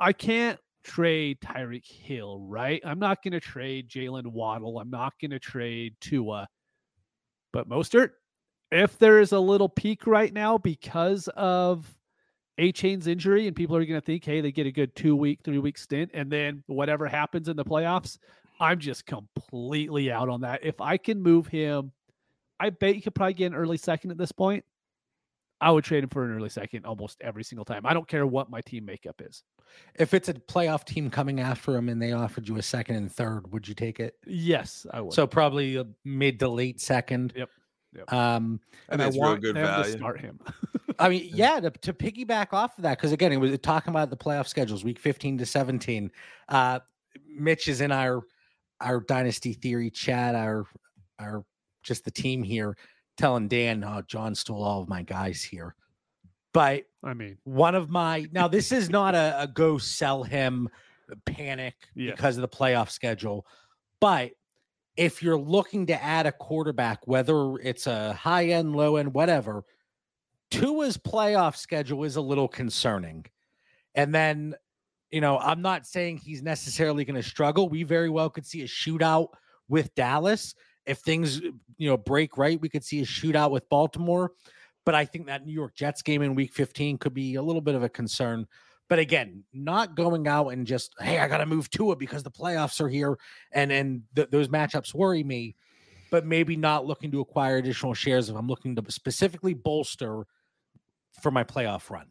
I 0.00 0.12
can't 0.12 0.58
trade 0.84 1.40
Tyreek 1.40 1.86
Hill, 1.86 2.40
right? 2.40 2.80
I'm 2.84 2.98
not 2.98 3.22
going 3.22 3.32
to 3.32 3.40
trade 3.40 3.88
Jaylen 3.88 4.26
Waddle. 4.26 4.78
I'm 4.78 4.90
not 4.90 5.14
going 5.20 5.32
to 5.32 5.38
trade 5.38 5.94
Tua. 6.00 6.48
But 7.52 7.68
Mostert, 7.68 8.10
if 8.70 8.98
there 8.98 9.20
is 9.20 9.32
a 9.32 9.38
little 9.38 9.68
peak 9.68 10.06
right 10.06 10.32
now 10.32 10.58
because 10.58 11.28
of 11.36 11.86
Achane's 12.58 13.06
injury, 13.06 13.46
and 13.46 13.56
people 13.56 13.76
are 13.76 13.84
going 13.84 14.00
to 14.00 14.04
think, 14.04 14.24
hey, 14.24 14.40
they 14.40 14.52
get 14.52 14.66
a 14.66 14.72
good 14.72 14.94
two 14.94 15.16
week, 15.16 15.40
three 15.44 15.58
week 15.58 15.78
stint, 15.78 16.10
and 16.14 16.30
then 16.30 16.62
whatever 16.66 17.06
happens 17.06 17.48
in 17.48 17.56
the 17.56 17.64
playoffs, 17.64 18.18
I'm 18.60 18.78
just 18.78 19.06
completely 19.06 20.12
out 20.12 20.28
on 20.28 20.42
that. 20.42 20.60
If 20.62 20.80
I 20.80 20.96
can 20.96 21.20
move 21.22 21.46
him, 21.46 21.92
I 22.60 22.70
bet 22.70 22.94
you 22.94 23.02
could 23.02 23.14
probably 23.14 23.34
get 23.34 23.46
an 23.46 23.54
early 23.54 23.76
second 23.76 24.10
at 24.10 24.18
this 24.18 24.32
point. 24.32 24.64
I 25.60 25.70
would 25.70 25.84
trade 25.84 26.04
him 26.04 26.10
for 26.10 26.24
an 26.24 26.36
early 26.36 26.48
second 26.48 26.84
almost 26.84 27.18
every 27.20 27.42
single 27.42 27.64
time. 27.64 27.86
I 27.86 27.94
don't 27.94 28.06
care 28.06 28.26
what 28.26 28.50
my 28.50 28.60
team 28.60 28.84
makeup 28.84 29.22
is. 29.24 29.42
If 29.94 30.12
it's 30.12 30.28
a 30.28 30.34
playoff 30.34 30.84
team 30.84 31.10
coming 31.10 31.40
after 31.40 31.74
him 31.74 31.88
and 31.88 32.00
they 32.02 32.12
offered 32.12 32.48
you 32.48 32.56
a 32.56 32.62
second 32.62 32.96
and 32.96 33.10
third, 33.10 33.50
would 33.52 33.66
you 33.66 33.74
take 33.74 33.98
it? 33.98 34.16
Yes, 34.26 34.86
I 34.92 35.00
would. 35.00 35.14
So 35.14 35.26
probably 35.26 35.76
a 35.76 35.86
mid 36.04 36.38
to 36.40 36.48
late 36.48 36.80
second. 36.80 37.32
Yep. 37.34 37.48
Yep. 37.96 38.12
Um, 38.12 38.60
and 38.88 39.00
I 39.00 39.08
want 39.08 39.40
good 39.40 39.56
them 39.56 39.64
value. 39.64 39.92
to 39.92 39.98
start 39.98 40.20
him. 40.20 40.40
I 40.98 41.08
mean, 41.08 41.30
yeah, 41.32 41.60
to, 41.60 41.70
to 41.70 41.92
piggyback 41.92 42.52
off 42.52 42.76
of 42.78 42.82
that, 42.82 42.98
because 42.98 43.12
again, 43.12 43.32
it 43.32 43.36
was 43.36 43.56
talking 43.58 43.90
about 43.90 44.10
the 44.10 44.16
playoff 44.16 44.46
schedules, 44.46 44.84
week 44.84 44.98
15 44.98 45.38
to 45.38 45.46
17. 45.46 46.10
Uh, 46.48 46.80
Mitch 47.28 47.68
is 47.68 47.80
in 47.80 47.92
our 47.92 48.22
our 48.80 49.00
dynasty 49.00 49.52
theory 49.52 49.90
chat, 49.90 50.34
our 50.34 50.66
our 51.18 51.44
just 51.82 52.04
the 52.04 52.10
team 52.10 52.42
here 52.42 52.76
telling 53.16 53.48
Dan, 53.48 53.84
oh, 53.84 54.02
John 54.06 54.34
stole 54.34 54.62
all 54.62 54.82
of 54.82 54.88
my 54.88 55.02
guys 55.02 55.42
here. 55.42 55.74
But 56.52 56.84
I 57.02 57.14
mean, 57.14 57.38
one 57.44 57.74
of 57.74 57.90
my 57.90 58.26
now, 58.32 58.48
this 58.48 58.72
is 58.72 58.90
not 58.90 59.14
a, 59.14 59.36
a 59.42 59.46
go 59.46 59.78
sell 59.78 60.22
him 60.22 60.68
panic 61.26 61.74
yeah. 61.94 62.12
because 62.12 62.36
of 62.36 62.42
the 62.42 62.48
playoff 62.48 62.90
schedule. 62.90 63.46
But 64.00 64.32
if 64.96 65.22
you're 65.22 65.38
looking 65.38 65.86
to 65.86 66.02
add 66.02 66.26
a 66.26 66.32
quarterback, 66.32 67.06
whether 67.06 67.56
it's 67.58 67.86
a 67.86 68.12
high 68.12 68.46
end, 68.46 68.76
low 68.76 68.96
end, 68.96 69.12
whatever, 69.12 69.64
Tua's 70.60 70.96
playoff 70.96 71.56
schedule 71.56 72.04
is 72.04 72.16
a 72.16 72.20
little 72.20 72.48
concerning. 72.48 73.26
And 73.94 74.14
then, 74.14 74.54
you 75.10 75.20
know, 75.20 75.38
I'm 75.38 75.62
not 75.62 75.86
saying 75.86 76.18
he's 76.18 76.42
necessarily 76.42 77.04
going 77.04 77.20
to 77.20 77.28
struggle. 77.28 77.68
We 77.68 77.82
very 77.82 78.10
well 78.10 78.30
could 78.30 78.46
see 78.46 78.62
a 78.62 78.66
shootout 78.66 79.28
with 79.68 79.94
Dallas 79.94 80.54
if 80.86 80.98
things 80.98 81.40
you 81.40 81.88
know 81.88 81.96
break 81.96 82.36
right, 82.36 82.60
we 82.60 82.68
could 82.68 82.84
see 82.84 83.00
a 83.00 83.04
shootout 83.04 83.50
with 83.50 83.68
Baltimore. 83.68 84.32
But 84.84 84.94
I 84.94 85.04
think 85.04 85.26
that 85.26 85.46
New 85.46 85.52
York 85.52 85.74
Jets 85.74 86.02
game 86.02 86.22
in 86.22 86.34
Week 86.34 86.52
15 86.52 86.98
could 86.98 87.14
be 87.14 87.36
a 87.36 87.42
little 87.42 87.62
bit 87.62 87.74
of 87.74 87.82
a 87.82 87.88
concern. 87.88 88.46
But 88.90 88.98
again, 88.98 89.44
not 89.54 89.96
going 89.96 90.28
out 90.28 90.48
and 90.48 90.66
just 90.66 90.94
hey, 91.00 91.18
I 91.18 91.28
got 91.28 91.38
to 91.38 91.46
move 91.46 91.68
it 91.72 91.98
because 91.98 92.22
the 92.22 92.30
playoffs 92.30 92.80
are 92.80 92.88
here, 92.88 93.18
and 93.52 93.72
and 93.72 94.02
th- 94.14 94.30
those 94.30 94.48
matchups 94.48 94.94
worry 94.94 95.24
me. 95.24 95.56
But 96.10 96.26
maybe 96.26 96.54
not 96.54 96.86
looking 96.86 97.10
to 97.12 97.20
acquire 97.20 97.56
additional 97.56 97.94
shares 97.94 98.28
if 98.28 98.36
I'm 98.36 98.46
looking 98.46 98.76
to 98.76 98.84
specifically 98.92 99.54
bolster 99.54 100.26
for 101.20 101.30
my 101.30 101.44
playoff 101.44 101.90
run. 101.90 102.06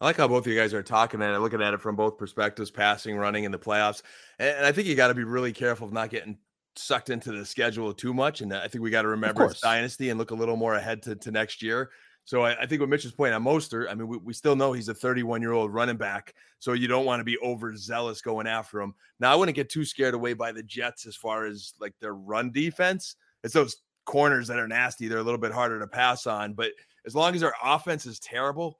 I 0.00 0.06
like 0.06 0.16
how 0.16 0.28
both 0.28 0.46
of 0.46 0.52
you 0.52 0.58
guys 0.58 0.74
are 0.74 0.82
talking 0.82 1.22
and 1.22 1.42
looking 1.42 1.62
at 1.62 1.74
it 1.74 1.80
from 1.80 1.96
both 1.96 2.18
perspectives, 2.18 2.70
passing, 2.70 3.16
running, 3.16 3.44
in 3.44 3.52
the 3.52 3.58
playoffs. 3.58 4.02
And 4.38 4.66
I 4.66 4.72
think 4.72 4.86
you 4.86 4.94
got 4.94 5.08
to 5.08 5.14
be 5.14 5.24
really 5.24 5.52
careful 5.52 5.86
of 5.86 5.92
not 5.92 6.10
getting 6.10 6.36
sucked 6.76 7.10
into 7.10 7.32
the 7.32 7.44
schedule 7.44 7.92
too 7.94 8.12
much. 8.12 8.40
And 8.40 8.52
I 8.52 8.68
think 8.68 8.82
we 8.82 8.90
got 8.90 9.02
to 9.02 9.08
remember 9.08 9.44
it's 9.44 9.60
dynasty 9.60 10.10
and 10.10 10.18
look 10.18 10.30
a 10.30 10.34
little 10.34 10.56
more 10.56 10.74
ahead 10.74 11.02
to, 11.04 11.14
to 11.16 11.30
next 11.30 11.62
year. 11.62 11.90
So 12.24 12.42
I, 12.42 12.62
I 12.62 12.66
think 12.66 12.80
what 12.80 12.88
Mitch's 12.88 13.12
point 13.12 13.34
on 13.34 13.44
Mostert, 13.44 13.90
I 13.90 13.94
mean, 13.94 14.06
we, 14.06 14.16
we 14.18 14.32
still 14.32 14.56
know 14.56 14.72
he's 14.72 14.88
a 14.88 14.94
31 14.94 15.42
year 15.42 15.52
old 15.52 15.72
running 15.72 15.96
back. 15.96 16.34
So 16.58 16.72
you 16.72 16.86
don't 16.86 17.04
want 17.04 17.20
to 17.20 17.24
be 17.24 17.38
overzealous 17.38 18.20
going 18.20 18.46
after 18.46 18.80
him. 18.80 18.94
Now, 19.18 19.32
I 19.32 19.34
wouldn't 19.34 19.56
get 19.56 19.68
too 19.68 19.84
scared 19.84 20.14
away 20.14 20.34
by 20.34 20.52
the 20.52 20.62
Jets 20.62 21.06
as 21.06 21.16
far 21.16 21.46
as 21.46 21.74
like 21.80 21.94
their 22.00 22.14
run 22.14 22.52
defense. 22.52 23.16
It's 23.42 23.54
those 23.54 23.76
corners 24.04 24.48
that 24.48 24.58
are 24.58 24.68
nasty. 24.68 25.08
They're 25.08 25.18
a 25.18 25.24
little 25.24 25.38
bit 25.38 25.52
harder 25.52 25.80
to 25.80 25.86
pass 25.86 26.26
on. 26.26 26.54
But 26.54 26.72
as 27.06 27.14
long 27.14 27.34
as 27.34 27.42
our 27.42 27.54
offense 27.62 28.06
is 28.06 28.18
terrible, 28.20 28.78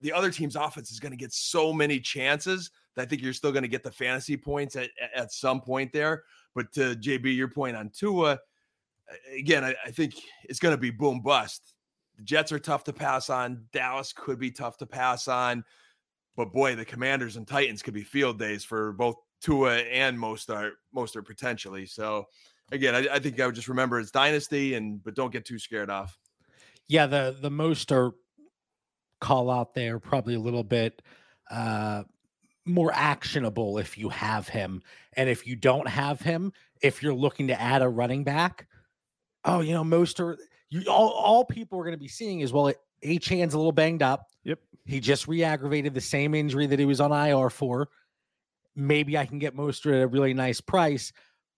the 0.00 0.12
other 0.12 0.30
team's 0.30 0.56
offense 0.56 0.90
is 0.90 1.00
going 1.00 1.12
to 1.12 1.16
get 1.16 1.32
so 1.32 1.72
many 1.72 1.98
chances 2.00 2.70
that 2.94 3.02
I 3.02 3.06
think 3.06 3.22
you're 3.22 3.32
still 3.32 3.52
going 3.52 3.62
to 3.62 3.68
get 3.68 3.82
the 3.82 3.90
fantasy 3.90 4.36
points 4.36 4.76
at, 4.76 4.90
at 5.14 5.32
some 5.32 5.60
point 5.60 5.92
there. 5.92 6.22
But 6.54 6.72
to 6.74 6.94
JB, 6.94 7.36
your 7.36 7.48
point 7.48 7.76
on 7.76 7.90
Tua, 7.90 8.38
again, 9.36 9.64
I, 9.64 9.74
I 9.84 9.90
think 9.90 10.14
it's 10.44 10.58
going 10.58 10.74
to 10.74 10.80
be 10.80 10.90
boom 10.90 11.20
bust. 11.20 11.74
The 12.16 12.22
Jets 12.22 12.52
are 12.52 12.58
tough 12.58 12.84
to 12.84 12.92
pass 12.92 13.30
on. 13.30 13.64
Dallas 13.72 14.12
could 14.12 14.38
be 14.38 14.50
tough 14.50 14.76
to 14.78 14.86
pass 14.86 15.28
on. 15.28 15.64
But 16.36 16.52
boy, 16.52 16.76
the 16.76 16.84
Commanders 16.84 17.36
and 17.36 17.46
Titans 17.46 17.82
could 17.82 17.94
be 17.94 18.04
field 18.04 18.38
days 18.38 18.64
for 18.64 18.92
both 18.92 19.16
Tua 19.40 19.78
and 19.78 20.16
Mostert, 20.16 20.72
Mostert 20.94 21.26
potentially. 21.26 21.86
So 21.86 22.26
again, 22.70 22.94
I, 22.94 23.14
I 23.14 23.18
think 23.18 23.40
I 23.40 23.46
would 23.46 23.54
just 23.54 23.68
remember 23.68 23.98
it's 23.98 24.10
dynasty, 24.10 24.74
and 24.74 25.02
but 25.02 25.14
don't 25.14 25.32
get 25.32 25.44
too 25.44 25.58
scared 25.58 25.90
off. 25.90 26.16
Yeah, 26.88 27.06
the 27.06 27.36
the 27.40 27.50
Mostert 27.50 28.12
call 29.20 29.50
out 29.50 29.74
there 29.74 29.98
probably 29.98 30.34
a 30.34 30.40
little 30.40 30.62
bit 30.64 31.02
uh 31.50 32.04
more 32.68 32.92
actionable 32.92 33.78
if 33.78 33.98
you 33.98 34.08
have 34.10 34.48
him. 34.48 34.82
And 35.16 35.28
if 35.28 35.46
you 35.46 35.56
don't 35.56 35.88
have 35.88 36.20
him, 36.20 36.52
if 36.82 37.02
you're 37.02 37.14
looking 37.14 37.48
to 37.48 37.60
add 37.60 37.82
a 37.82 37.88
running 37.88 38.24
back, 38.24 38.68
oh, 39.44 39.60
you 39.60 39.72
know, 39.72 39.84
most 39.84 40.20
are 40.20 40.38
you 40.70 40.84
all, 40.88 41.10
all 41.10 41.44
people 41.44 41.78
are 41.78 41.84
going 41.84 41.96
to 41.96 41.98
be 41.98 42.08
seeing 42.08 42.40
is 42.40 42.52
well, 42.52 42.72
Achane's 43.02 43.54
a 43.54 43.58
little 43.58 43.72
banged 43.72 44.02
up. 44.02 44.26
Yep. 44.44 44.58
He 44.84 45.00
just 45.00 45.28
re-aggravated 45.28 45.94
the 45.94 46.00
same 46.00 46.34
injury 46.34 46.66
that 46.66 46.78
he 46.78 46.84
was 46.84 47.00
on 47.00 47.12
IR 47.12 47.50
for. 47.50 47.88
Maybe 48.76 49.18
I 49.18 49.26
can 49.26 49.38
get 49.38 49.56
Mostert 49.56 50.02
a 50.02 50.06
really 50.06 50.34
nice 50.34 50.60
price, 50.60 51.12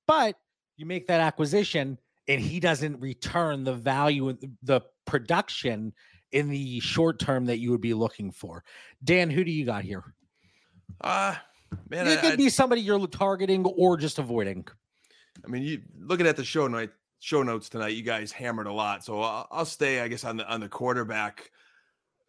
but 0.07 0.37
you 0.77 0.87
make 0.87 1.07
that 1.09 1.21
acquisition 1.21 1.99
and 2.31 2.41
he 2.41 2.61
doesn't 2.61 3.01
return 3.01 3.65
the 3.65 3.75
value 3.75 4.37
the 4.63 4.81
production 5.05 5.93
in 6.31 6.49
the 6.49 6.79
short 6.79 7.19
term 7.19 7.47
that 7.47 7.59
you 7.59 7.73
would 7.73 7.81
be 7.81 7.93
looking 7.93 8.31
for. 8.31 8.63
Dan, 9.03 9.31
who 9.31 9.43
do 9.43 9.51
you 9.51 9.67
got 9.67 9.83
here? 9.83 10.15
Uh 11.01 11.35
man, 11.89 12.07
it 12.07 12.21
could 12.21 12.33
I, 12.35 12.37
be 12.37 12.49
somebody 12.49 12.83
you're 12.83 13.05
targeting 13.09 13.65
or 13.67 13.97
just 13.97 14.21
avoiding. 14.21 14.65
I 15.45 15.49
mean, 15.49 15.63
you 15.65 15.83
looking 15.99 16.27
at 16.27 16.37
the 16.37 16.45
show 16.45 16.69
night 16.69 16.91
show 17.19 17.43
notes 17.43 17.69
tonight, 17.69 17.97
you 17.97 18.03
guys 18.03 18.31
hammered 18.31 18.69
a 18.69 18.73
lot, 18.73 19.05
so 19.05 19.21
I'll, 19.21 19.49
I'll 19.51 19.65
stay, 19.65 20.01
I 20.01 20.09
guess, 20.09 20.25
on 20.25 20.37
the 20.37 20.49
on 20.49 20.61
the 20.61 20.69
quarterback 20.69 21.51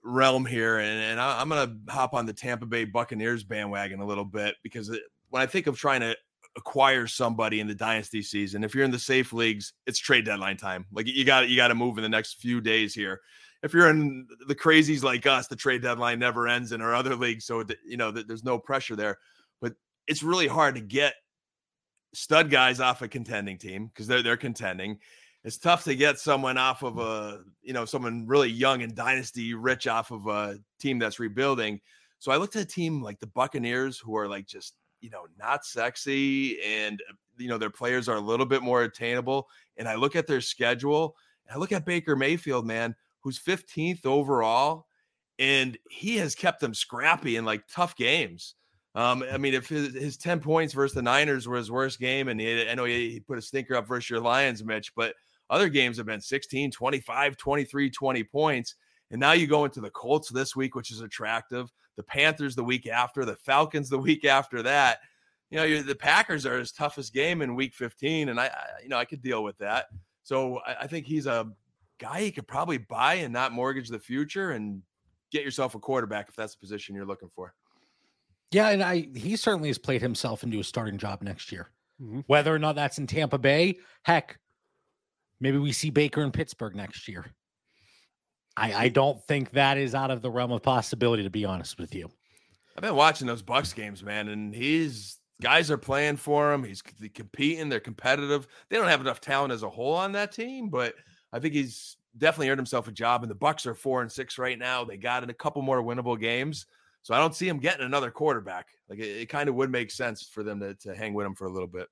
realm 0.03 0.45
here, 0.45 0.79
and, 0.79 0.99
and 0.99 1.19
I, 1.19 1.41
am 1.41 1.49
to 1.49 1.77
hop 1.89 2.15
on 2.15 2.25
the 2.25 2.33
Tampa 2.33 2.65
Bay 2.65 2.85
Buccaneers 2.85 3.43
bandwagon 3.43 3.99
a 3.99 4.05
little 4.05 4.25
bit 4.25 4.55
because 4.63 4.89
it, 4.89 5.01
when 5.29 5.43
I 5.43 5.45
think 5.45 5.67
of 5.67 5.77
trying 5.77 6.01
to 6.01 6.15
acquire 6.57 7.07
somebody 7.07 7.59
in 7.59 7.67
the 7.67 7.75
dynasty 7.75 8.21
season, 8.21 8.63
if 8.63 8.75
you're 8.75 8.83
in 8.83 8.91
the 8.91 8.99
safe 8.99 9.33
leagues, 9.33 9.73
it's 9.87 9.99
trade 9.99 10.25
deadline 10.25 10.57
time. 10.57 10.85
Like 10.91 11.07
you 11.07 11.25
got 11.25 11.49
you 11.49 11.55
got 11.55 11.69
to 11.69 11.75
move 11.75 11.97
in 11.97 12.03
the 12.03 12.09
next 12.09 12.41
few 12.41 12.61
days 12.61 12.93
here. 12.93 13.21
If 13.63 13.73
you're 13.73 13.89
in 13.89 14.27
the 14.47 14.55
crazies 14.55 15.03
like 15.03 15.27
us, 15.27 15.47
the 15.47 15.55
trade 15.55 15.83
deadline 15.83 16.19
never 16.19 16.47
ends 16.47 16.71
in 16.71 16.81
our 16.81 16.95
other 16.95 17.15
leagues, 17.15 17.45
so 17.45 17.63
you 17.85 17.97
know 17.97 18.11
there's 18.11 18.43
no 18.43 18.57
pressure 18.57 18.95
there. 18.95 19.17
But 19.61 19.73
it's 20.07 20.23
really 20.23 20.47
hard 20.47 20.75
to 20.75 20.81
get 20.81 21.13
stud 22.13 22.49
guys 22.49 22.79
off 22.79 23.01
a 23.01 23.07
contending 23.07 23.57
team 23.57 23.87
because 23.87 24.07
they're 24.07 24.23
they're 24.23 24.37
contending. 24.37 24.99
It's 25.43 25.57
tough 25.57 25.85
to 25.85 25.95
get 25.95 26.19
someone 26.19 26.57
off 26.57 26.83
of 26.83 26.97
a 26.97 27.43
you 27.61 27.73
know 27.73 27.85
someone 27.85 28.27
really 28.27 28.49
young 28.49 28.83
and 28.83 28.95
dynasty 28.95 29.53
rich 29.53 29.87
off 29.87 30.11
of 30.11 30.27
a 30.27 30.57
team 30.79 30.99
that's 30.99 31.19
rebuilding. 31.19 31.79
So 32.19 32.31
I 32.31 32.37
looked 32.37 32.55
at 32.55 32.61
a 32.61 32.65
team 32.65 33.01
like 33.01 33.19
the 33.19 33.27
Buccaneers 33.27 33.97
who 33.97 34.15
are 34.15 34.27
like 34.27 34.45
just 34.45 34.75
you 35.01 35.09
know 35.09 35.25
not 35.37 35.65
sexy 35.65 36.61
and 36.61 37.01
uh, 37.09 37.13
you 37.37 37.49
know 37.49 37.57
their 37.57 37.69
players 37.69 38.07
are 38.07 38.17
a 38.17 38.21
little 38.21 38.45
bit 38.45 38.61
more 38.61 38.83
attainable. 38.83 39.47
And 39.77 39.87
I 39.87 39.95
look 39.95 40.15
at 40.15 40.27
their 40.27 40.41
schedule 40.41 41.15
and 41.47 41.55
I 41.55 41.59
look 41.59 41.71
at 41.71 41.85
Baker 41.85 42.15
Mayfield, 42.15 42.65
man, 42.65 42.95
who's 43.21 43.39
15th 43.39 44.05
overall, 44.05 44.85
and 45.39 45.77
he 45.89 46.17
has 46.17 46.35
kept 46.35 46.59
them 46.59 46.73
scrappy 46.73 47.35
in 47.35 47.45
like 47.45 47.63
tough 47.67 47.95
games. 47.95 48.55
Um, 48.93 49.23
I 49.31 49.37
mean, 49.37 49.53
if 49.53 49.69
his, 49.69 49.93
his 49.93 50.17
10 50.17 50.41
points 50.41 50.73
versus 50.73 50.93
the 50.93 51.01
Niners 51.01 51.47
were 51.47 51.57
his 51.57 51.71
worst 51.71 51.99
game, 51.99 52.27
and 52.27 52.39
he, 52.39 52.69
I 52.69 52.75
know 52.75 52.83
he, 52.83 53.09
he 53.09 53.19
put 53.21 53.37
a 53.37 53.41
stinker 53.41 53.75
up 53.75 53.87
versus 53.87 54.09
your 54.09 54.19
Lions, 54.19 54.63
Mitch, 54.63 54.93
but 54.95 55.15
other 55.49 55.69
games 55.69 55.97
have 55.97 56.05
been 56.05 56.21
16, 56.21 56.71
25, 56.71 57.37
23, 57.37 57.89
20 57.89 58.23
points. 58.25 58.75
And 59.11 59.19
now 59.19 59.33
you 59.33 59.47
go 59.47 59.65
into 59.65 59.81
the 59.81 59.89
Colts 59.89 60.29
this 60.29 60.55
week, 60.55 60.75
which 60.75 60.91
is 60.91 61.01
attractive. 61.01 61.71
The 61.97 62.04
Panthers 62.04 62.56
the 62.56 62.63
week 62.63 62.88
after, 62.88 63.25
the 63.25 63.36
Falcons 63.36 63.89
the 63.89 63.97
week 63.97 64.25
after 64.25 64.62
that. 64.63 64.99
You 65.49 65.58
know, 65.58 65.82
the 65.82 65.95
Packers 65.95 66.45
are 66.45 66.58
his 66.58 66.71
toughest 66.71 67.13
game 67.13 67.41
in 67.41 67.56
week 67.56 67.73
15. 67.73 68.30
And 68.30 68.39
I, 68.39 68.45
I 68.45 68.65
you 68.84 68.89
know, 68.89 68.97
I 68.97 69.06
could 69.06 69.21
deal 69.21 69.43
with 69.43 69.58
that. 69.58 69.88
So 70.23 70.60
I, 70.65 70.82
I 70.82 70.88
think 70.88 71.06
he's 71.06 71.25
a 71.25 71.51
guy 71.99 72.19
you 72.19 72.32
could 72.32 72.47
probably 72.47 72.77
buy 72.77 73.15
and 73.15 73.34
not 73.34 73.51
mortgage 73.51 73.89
the 73.89 73.99
future 73.99 74.51
and 74.51 74.82
get 75.32 75.43
yourself 75.43 75.75
a 75.75 75.80
quarterback 75.80 76.30
if 76.30 76.36
that's 76.36 76.56
the 76.56 76.60
position 76.60 76.95
you're 76.95 77.06
looking 77.06 77.30
for. 77.36 77.54
Yeah, 78.51 78.69
and 78.69 78.84
I 78.84 79.08
he 79.15 79.36
certainly 79.38 79.69
has 79.69 79.77
played 79.77 80.01
himself 80.01 80.43
into 80.43 80.60
a 80.60 80.63
starting 80.63 80.97
job 80.97 81.21
next 81.21 81.51
year. 81.51 81.69
Mm-hmm. 82.01 82.21
Whether 82.27 82.54
or 82.54 82.60
not 82.60 82.75
that's 82.75 82.97
in 82.97 83.08
Tampa 83.08 83.38
Bay, 83.38 83.77
heck, 84.04 84.39
maybe 85.39 85.58
we 85.58 85.71
see 85.71 85.89
Baker 85.89 86.21
in 86.21 86.32
Pittsburgh 86.32 86.75
next 86.75 87.08
year. 87.08 87.25
I, 88.57 88.73
I 88.73 88.89
don't 88.89 89.21
think 89.27 89.51
that 89.51 89.77
is 89.77 89.95
out 89.95 90.11
of 90.11 90.21
the 90.21 90.29
realm 90.29 90.51
of 90.51 90.61
possibility, 90.61 91.23
to 91.23 91.29
be 91.29 91.45
honest 91.45 91.79
with 91.79 91.95
you. 91.95 92.09
I've 92.75 92.83
been 92.83 92.95
watching 92.95 93.27
those 93.27 93.43
Bucs 93.43 93.73
games, 93.75 94.03
man, 94.03 94.29
and 94.29 94.53
he's 94.53 95.17
guys 95.41 95.71
are 95.71 95.77
playing 95.77 96.17
for 96.17 96.53
him. 96.53 96.63
He's 96.63 96.81
competing. 96.81 97.67
They're 97.67 97.79
competitive. 97.79 98.47
They 98.69 98.77
don't 98.77 98.87
have 98.87 99.01
enough 99.01 99.19
talent 99.19 99.51
as 99.51 99.63
a 99.63 99.69
whole 99.69 99.95
on 99.95 100.11
that 100.13 100.31
team, 100.31 100.69
but 100.69 100.93
I 101.33 101.39
think 101.39 101.53
he's 101.53 101.97
definitely 102.17 102.49
earned 102.49 102.59
himself 102.59 102.87
a 102.87 102.91
job. 102.91 103.23
And 103.23 103.31
the 103.31 103.35
Bucs 103.35 103.65
are 103.65 103.73
four 103.73 104.01
and 104.01 104.11
six 104.11 104.37
right 104.37 104.57
now. 104.57 104.83
They 104.83 104.97
got 104.97 105.23
in 105.23 105.29
a 105.29 105.33
couple 105.33 105.61
more 105.61 105.81
winnable 105.81 106.19
games. 106.19 106.65
So 107.01 107.15
I 107.15 107.17
don't 107.17 107.35
see 107.35 107.47
him 107.47 107.57
getting 107.57 107.85
another 107.85 108.11
quarterback. 108.11 108.67
Like 108.87 108.99
it, 108.99 109.21
it 109.21 109.25
kind 109.29 109.49
of 109.49 109.55
would 109.55 109.71
make 109.71 109.89
sense 109.89 110.23
for 110.23 110.43
them 110.43 110.59
to, 110.59 110.75
to 110.75 110.95
hang 110.95 111.13
with 111.13 111.25
him 111.25 111.33
for 111.33 111.45
a 111.45 111.51
little 111.51 111.67
bit. 111.67 111.87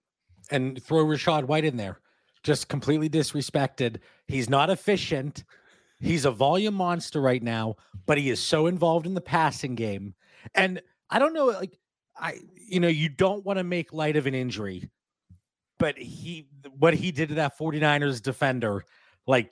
And 0.51 0.81
throw 0.83 1.03
Rachaad 1.03 1.45
White 1.45 1.65
in 1.65 1.77
there. 1.77 1.99
Just 2.43 2.69
completely 2.69 3.09
disrespected. 3.09 3.97
He's 4.27 4.49
not 4.49 4.69
efficient. 4.69 5.43
He's 5.99 6.25
a 6.25 6.31
volume 6.31 6.75
monster 6.75 7.21
right 7.21 7.43
now, 7.43 7.75
but 8.05 8.17
he 8.17 8.29
is 8.29 8.39
so 8.39 8.67
involved 8.67 9.05
in 9.05 9.13
the 9.13 9.21
passing 9.21 9.75
game. 9.75 10.15
And 10.55 10.81
I 11.09 11.19
don't 11.19 11.33
know, 11.33 11.47
like, 11.47 11.77
I, 12.17 12.39
you 12.55 12.79
know, 12.79 12.87
you 12.87 13.09
don't 13.09 13.45
want 13.45 13.59
to 13.59 13.63
make 13.63 13.93
light 13.93 14.15
of 14.15 14.25
an 14.25 14.35
injury, 14.35 14.89
but 15.77 15.97
he, 15.97 16.47
what 16.77 16.93
he 16.93 17.11
did 17.11 17.29
to 17.29 17.35
that 17.35 17.57
49ers 17.57 18.21
defender, 18.21 18.85
like, 19.27 19.51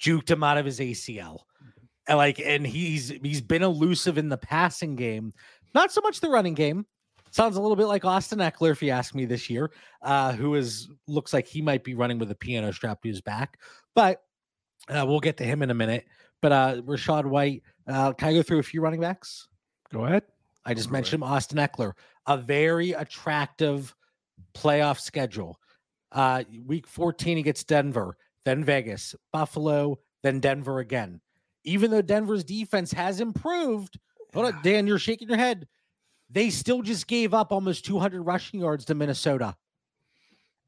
juked 0.00 0.30
him 0.30 0.42
out 0.42 0.58
of 0.58 0.66
his 0.66 0.80
ACL. 0.80 1.40
And 2.06 2.18
like, 2.18 2.38
and 2.38 2.66
he's 2.66 3.08
he's 3.22 3.40
been 3.40 3.62
elusive 3.62 4.18
in 4.18 4.28
the 4.28 4.36
passing 4.36 4.94
game, 4.94 5.32
not 5.74 5.90
so 5.90 6.02
much 6.02 6.20
the 6.20 6.28
running 6.28 6.54
game. 6.54 6.84
Sounds 7.30 7.56
a 7.56 7.60
little 7.60 7.76
bit 7.76 7.86
like 7.86 8.04
Austin 8.04 8.38
Ekeler, 8.38 8.70
if 8.70 8.82
you 8.82 8.90
ask 8.90 9.14
me 9.14 9.24
this 9.24 9.48
year, 9.48 9.72
uh, 10.02 10.32
who 10.32 10.54
is 10.54 10.88
looks 11.08 11.32
like 11.32 11.46
he 11.46 11.62
might 11.62 11.82
be 11.82 11.94
running 11.94 12.18
with 12.18 12.30
a 12.30 12.34
piano 12.34 12.72
strap 12.72 13.00
to 13.02 13.08
his 13.08 13.22
back. 13.22 13.58
But 13.94 14.22
uh, 14.88 15.04
we'll 15.06 15.20
get 15.20 15.36
to 15.38 15.44
him 15.44 15.62
in 15.62 15.70
a 15.70 15.74
minute. 15.74 16.06
But 16.40 16.52
uh, 16.52 16.82
Rachaad 16.82 17.24
White, 17.24 17.62
uh, 17.86 18.12
can 18.12 18.28
I 18.28 18.32
go 18.34 18.42
through 18.42 18.58
a 18.58 18.62
few 18.62 18.80
running 18.80 19.00
backs? 19.00 19.48
Go 19.92 20.04
ahead. 20.04 20.24
I 20.66 20.74
just 20.74 20.90
mentioned 20.90 21.22
him, 21.22 21.28
Austin 21.28 21.58
Ekeler, 21.58 21.92
a 22.26 22.38
very 22.38 22.92
attractive 22.92 23.94
playoff 24.54 24.98
schedule. 24.98 25.58
Uh, 26.10 26.44
week 26.66 26.86
14, 26.86 27.36
he 27.36 27.42
gets 27.42 27.64
Denver, 27.64 28.16
then 28.44 28.64
Vegas, 28.64 29.14
Buffalo, 29.32 29.98
then 30.22 30.40
Denver 30.40 30.78
again 30.78 31.20
even 31.64 31.90
though 31.90 32.02
Denver's 32.02 32.44
defense 32.44 32.92
has 32.92 33.20
improved, 33.20 33.98
hold 34.32 34.46
on, 34.46 34.60
Dan, 34.62 34.86
you're 34.86 34.98
shaking 34.98 35.28
your 35.28 35.38
head. 35.38 35.66
They 36.30 36.50
still 36.50 36.82
just 36.82 37.06
gave 37.06 37.34
up 37.34 37.52
almost 37.52 37.84
200 37.86 38.22
rushing 38.22 38.60
yards 38.60 38.84
to 38.86 38.94
Minnesota. 38.94 39.56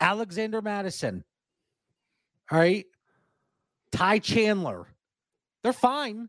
Alexander 0.00 0.62
Mattison. 0.62 1.24
All 2.50 2.58
right. 2.58 2.86
Ty 3.96 4.18
Chandler. 4.20 4.86
They're 5.62 5.72
fine. 5.72 6.28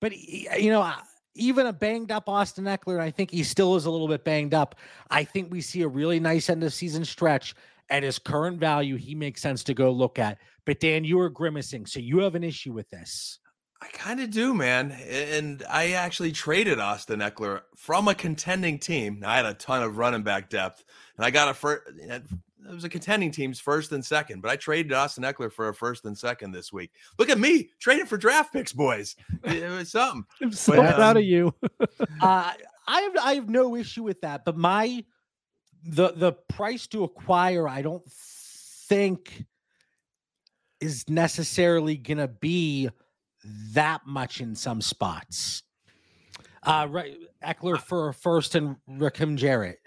But, 0.00 0.16
you 0.16 0.70
know, 0.70 0.92
even 1.34 1.66
a 1.66 1.72
banged 1.72 2.12
up 2.12 2.28
Austin 2.28 2.64
Ekeler, 2.64 3.00
I 3.00 3.10
think 3.10 3.30
he 3.30 3.42
still 3.42 3.76
is 3.76 3.86
a 3.86 3.90
little 3.90 4.08
bit 4.08 4.24
banged 4.24 4.54
up. 4.54 4.76
I 5.10 5.24
think 5.24 5.50
we 5.50 5.60
see 5.60 5.82
a 5.82 5.88
really 5.88 6.20
nice 6.20 6.50
end 6.50 6.62
of 6.62 6.72
season 6.72 7.04
stretch 7.04 7.54
at 7.88 8.02
his 8.02 8.18
current 8.18 8.58
value, 8.58 8.96
he 8.96 9.14
makes 9.14 9.40
sense 9.40 9.62
to 9.64 9.74
go 9.74 9.90
look 9.90 10.18
at. 10.18 10.38
But 10.64 10.80
Dan, 10.80 11.04
you 11.04 11.20
are 11.20 11.30
grimacing, 11.30 11.86
so 11.86 12.00
you 12.00 12.18
have 12.18 12.34
an 12.34 12.44
issue 12.44 12.72
with 12.72 12.90
this. 12.90 13.38
I 13.80 13.88
kind 13.88 14.20
of 14.20 14.30
do, 14.30 14.54
man. 14.54 14.90
And 14.90 15.62
I 15.70 15.92
actually 15.92 16.32
traded 16.32 16.80
Austin 16.80 17.20
Ekeler 17.20 17.60
from 17.76 18.08
a 18.08 18.14
contending 18.14 18.78
team. 18.78 19.22
I 19.24 19.36
had 19.36 19.46
a 19.46 19.54
ton 19.54 19.82
of 19.82 19.98
running 19.98 20.22
back 20.22 20.48
depth, 20.48 20.84
and 21.16 21.24
I 21.24 21.30
got 21.30 21.48
a 21.48 21.54
first. 21.54 21.82
It 22.68 22.74
was 22.74 22.84
a 22.84 22.88
contending 22.88 23.30
team's 23.30 23.60
first 23.60 23.92
and 23.92 24.04
second, 24.04 24.40
but 24.42 24.50
I 24.50 24.56
traded 24.56 24.92
Austin 24.92 25.24
Ekeler 25.24 25.52
for 25.52 25.68
a 25.68 25.74
first 25.74 26.04
and 26.04 26.16
second 26.16 26.52
this 26.52 26.72
week. 26.72 26.90
Look 27.18 27.28
at 27.28 27.38
me 27.38 27.70
trading 27.78 28.06
for 28.06 28.16
draft 28.16 28.52
picks, 28.52 28.72
boys. 28.72 29.16
It 29.44 29.70
was 29.70 29.90
something. 29.90 30.24
I'm 30.42 30.52
so 30.52 30.76
but, 30.76 30.96
proud 30.96 31.16
um, 31.16 31.16
of 31.18 31.24
you. 31.24 31.54
uh, 32.20 32.52
I 32.88 33.00
have 33.00 33.16
I 33.22 33.34
have 33.34 33.48
no 33.48 33.76
issue 33.76 34.02
with 34.02 34.20
that, 34.22 34.44
but 34.44 34.56
my 34.56 35.04
the 35.84 36.12
the 36.12 36.32
price 36.32 36.86
to 36.88 37.04
acquire, 37.04 37.68
I 37.68 37.82
don't 37.82 38.04
think 38.10 39.44
is 40.80 41.08
necessarily 41.08 41.96
going 41.96 42.18
to 42.18 42.28
be 42.28 42.88
that 43.72 44.06
much 44.06 44.40
in 44.40 44.54
some 44.54 44.80
spots. 44.80 45.62
Uh, 46.62 46.86
right, 46.90 47.16
Ekeler 47.44 47.78
for 47.78 48.12
first 48.12 48.54
and 48.54 48.76
Rakim 48.88 49.36
Jarrett. 49.36 49.78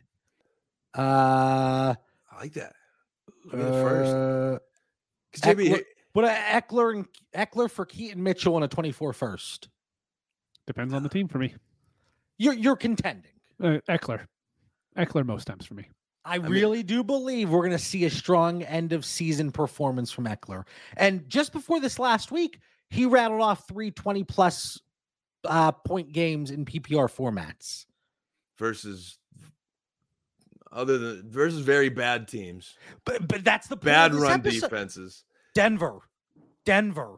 Uh, 0.94 1.96
I 2.40 2.44
like 2.44 2.54
that. 2.54 2.74
Uh, 3.54 3.58
first. 3.58 4.64
Ekeler, 5.44 5.84
but 6.14 6.24
uh, 6.24 6.34
Ekeler 6.34 6.96
and 6.96 7.06
Ekeler 7.36 7.70
for 7.70 7.86
Keaton 7.86 8.24
Mitchell 8.24 8.56
on 8.56 8.64
a 8.64 8.68
24 8.68 9.14
first. 9.14 9.68
Depends 10.66 10.94
on 10.94 11.04
the 11.04 11.10
team 11.10 11.28
for 11.28 11.38
me. 11.38 11.54
You're 12.38 12.54
you're 12.54 12.78
contending. 12.78 13.32
Uh, 13.62 13.80
Ekeler. 13.90 14.22
Ekeler 14.98 15.26
most 15.26 15.46
times 15.46 15.66
for 15.66 15.74
me. 15.74 15.90
I, 16.24 16.36
I 16.36 16.38
really 16.38 16.78
mean, 16.78 16.86
do 16.86 17.04
believe 17.04 17.50
we're 17.50 17.60
going 17.60 17.72
to 17.72 17.78
see 17.78 18.06
a 18.06 18.10
strong 18.10 18.64
end 18.64 18.94
of 18.94 19.04
season 19.04 19.52
performance 19.52 20.12
from 20.12 20.26
Ekeler. 20.26 20.64
And 20.96 21.28
just 21.30 21.52
before 21.52 21.80
this 21.80 22.00
last 22.00 22.32
week, 22.32 22.60
he 22.90 23.06
rattled 23.06 23.42
off 23.42 23.68
three 23.68 23.92
20 23.92 24.24
plus 24.24 24.80
uh, 25.46 25.72
point 25.72 26.14
games 26.14 26.52
in 26.52 26.66
PPR 26.66 27.14
formats 27.14 27.86
versus 28.58 29.19
other 30.72 30.98
than 30.98 31.30
versus 31.30 31.60
very 31.60 31.90
bad 31.90 32.28
teams. 32.28 32.76
But 33.06 33.28
but 33.28 33.44
that's 33.44 33.68
the 33.68 33.76
bad 33.76 34.14
run 34.14 34.40
episode. 34.40 34.62
defenses. 34.62 35.24
Denver, 35.56 36.00
Denver, 36.66 37.18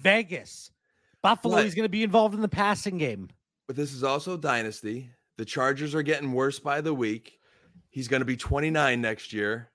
Vegas, 0.00 0.70
Buffalo. 1.22 1.62
He's 1.62 1.74
going 1.74 1.84
to 1.84 1.90
be 1.90 2.02
involved 2.02 2.34
in 2.34 2.40
the 2.40 2.48
passing 2.48 2.98
game. 2.98 3.28
But 3.66 3.76
this 3.76 3.92
is 3.92 4.02
also 4.02 4.36
dynasty. 4.36 5.10
The 5.38 5.44
Chargers 5.44 5.94
are 5.94 6.02
getting 6.02 6.32
worse 6.32 6.58
by 6.58 6.80
the 6.80 6.92
week. 6.92 7.38
He's 7.90 8.08
going 8.08 8.20
to 8.20 8.26
be 8.26 8.36
29 8.36 9.00
next 9.00 9.32
year. 9.32 9.70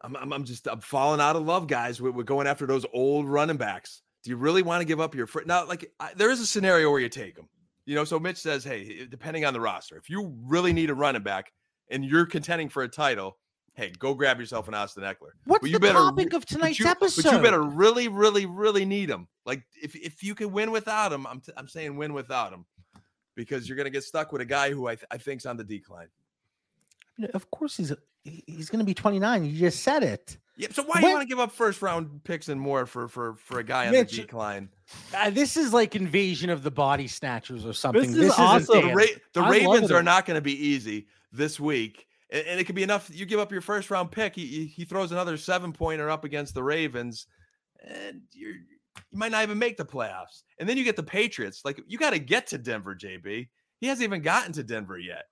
I'm, 0.00 0.16
I'm, 0.16 0.32
I'm, 0.32 0.44
just 0.44 0.66
I'm 0.66 0.80
falling 0.80 1.20
out 1.20 1.36
of 1.36 1.44
love, 1.44 1.68
guys. 1.68 2.00
We're, 2.00 2.10
we're, 2.10 2.22
going 2.24 2.46
after 2.46 2.66
those 2.66 2.84
old 2.92 3.28
running 3.28 3.56
backs. 3.56 4.02
Do 4.24 4.30
you 4.30 4.36
really 4.36 4.62
want 4.62 4.80
to 4.80 4.84
give 4.84 5.00
up 5.00 5.14
your 5.14 5.26
fr- 5.26 5.42
now? 5.46 5.66
Like 5.66 5.92
I, 6.00 6.12
there 6.16 6.30
is 6.30 6.40
a 6.40 6.46
scenario 6.46 6.90
where 6.90 7.00
you 7.00 7.08
take 7.08 7.36
them. 7.36 7.48
You 7.86 7.94
know, 7.96 8.04
so 8.04 8.18
Mitch 8.18 8.36
says, 8.36 8.64
hey, 8.64 9.06
depending 9.08 9.44
on 9.44 9.52
the 9.52 9.60
roster, 9.60 9.96
if 9.96 10.08
you 10.08 10.34
really 10.42 10.72
need 10.72 10.90
a 10.90 10.94
running 10.94 11.22
back 11.22 11.52
and 11.92 12.04
you're 12.04 12.26
contending 12.26 12.68
for 12.68 12.82
a 12.82 12.88
title, 12.88 13.36
hey, 13.74 13.92
go 13.98 14.14
grab 14.14 14.40
yourself 14.40 14.66
an 14.66 14.74
Austin 14.74 15.04
Ekeler. 15.04 15.32
What's 15.44 15.66
you 15.66 15.74
the 15.74 15.80
better 15.80 15.98
topic 15.98 16.32
of 16.32 16.44
tonight's 16.44 16.78
but 16.78 16.84
you, 16.84 16.90
episode? 16.90 17.22
But 17.24 17.32
you 17.36 17.42
better 17.42 17.62
really, 17.62 18.08
really, 18.08 18.46
really 18.46 18.84
need 18.84 19.08
him. 19.08 19.28
Like 19.44 19.62
if 19.80 19.94
if 19.94 20.22
you 20.22 20.34
can 20.34 20.52
win 20.52 20.70
without 20.72 21.12
him, 21.12 21.26
I'm 21.26 21.40
t- 21.40 21.52
I'm 21.56 21.68
saying 21.68 21.96
win 21.96 22.12
without 22.14 22.52
him, 22.52 22.64
because 23.34 23.68
you're 23.68 23.76
gonna 23.76 23.90
get 23.90 24.04
stuck 24.04 24.32
with 24.32 24.40
a 24.42 24.46
guy 24.46 24.70
who 24.70 24.88
I 24.88 24.96
th- 24.96 25.06
I 25.10 25.18
think's 25.18 25.46
on 25.46 25.56
the 25.56 25.64
decline. 25.64 26.08
Of 27.34 27.50
course, 27.50 27.76
he's 27.76 27.92
he- 28.24 28.44
he's 28.46 28.70
going 28.70 28.78
to 28.78 28.84
be 28.84 28.94
29. 28.94 29.44
You 29.44 29.58
just 29.58 29.82
said 29.82 30.02
it. 30.02 30.38
Yeah. 30.56 30.68
So 30.70 30.82
why 30.84 31.00
do 31.00 31.06
you 31.06 31.12
want 31.12 31.22
to 31.22 31.28
give 31.28 31.40
up 31.40 31.50
first 31.50 31.82
round 31.82 32.22
picks 32.24 32.48
and 32.48 32.60
more 32.60 32.86
for 32.86 33.08
for 33.08 33.34
for 33.36 33.58
a 33.58 33.64
guy 33.64 33.86
on 33.86 33.92
Mitch, 33.92 34.12
the 34.12 34.22
decline? 34.22 34.68
Uh, 35.14 35.30
this 35.30 35.56
is 35.56 35.72
like 35.72 35.96
invasion 35.96 36.50
of 36.50 36.62
the 36.62 36.70
body 36.70 37.08
snatchers 37.08 37.66
or 37.66 37.72
something. 37.72 38.02
This 38.02 38.30
isn't 38.32 38.38
awesome. 38.38 38.88
The, 38.88 38.94
Ra- 38.94 39.04
the 39.32 39.42
Ravens 39.42 39.90
are 39.90 40.02
not 40.02 40.26
going 40.26 40.36
to 40.36 40.42
be 40.42 40.52
easy 40.68 41.06
this 41.32 41.58
week. 41.58 42.06
And, 42.30 42.46
and 42.46 42.60
it 42.60 42.64
could 42.64 42.74
be 42.74 42.82
enough. 42.82 43.10
You 43.12 43.26
give 43.26 43.40
up 43.40 43.52
your 43.52 43.60
first 43.60 43.90
round 43.90 44.10
pick. 44.10 44.34
He, 44.34 44.66
he- 44.66 44.84
throws 44.84 45.12
another 45.12 45.36
seven 45.36 45.72
pointer 45.72 46.10
up 46.10 46.24
against 46.24 46.54
the 46.54 46.62
Ravens, 46.62 47.26
and 47.84 48.22
you're 48.32 48.54
you 49.10 49.18
might 49.18 49.32
not 49.32 49.42
even 49.42 49.58
make 49.58 49.76
the 49.76 49.84
playoffs. 49.84 50.42
And 50.58 50.68
then 50.68 50.76
you 50.76 50.84
get 50.84 50.96
the 50.96 51.02
Patriots. 51.02 51.62
Like 51.64 51.82
you 51.86 51.98
got 51.98 52.10
to 52.10 52.18
get 52.18 52.46
to 52.48 52.58
Denver, 52.58 52.94
JB. 52.94 53.48
He 53.80 53.86
hasn't 53.86 54.04
even 54.04 54.22
gotten 54.22 54.52
to 54.52 54.62
Denver 54.62 54.98
yet. 54.98 55.24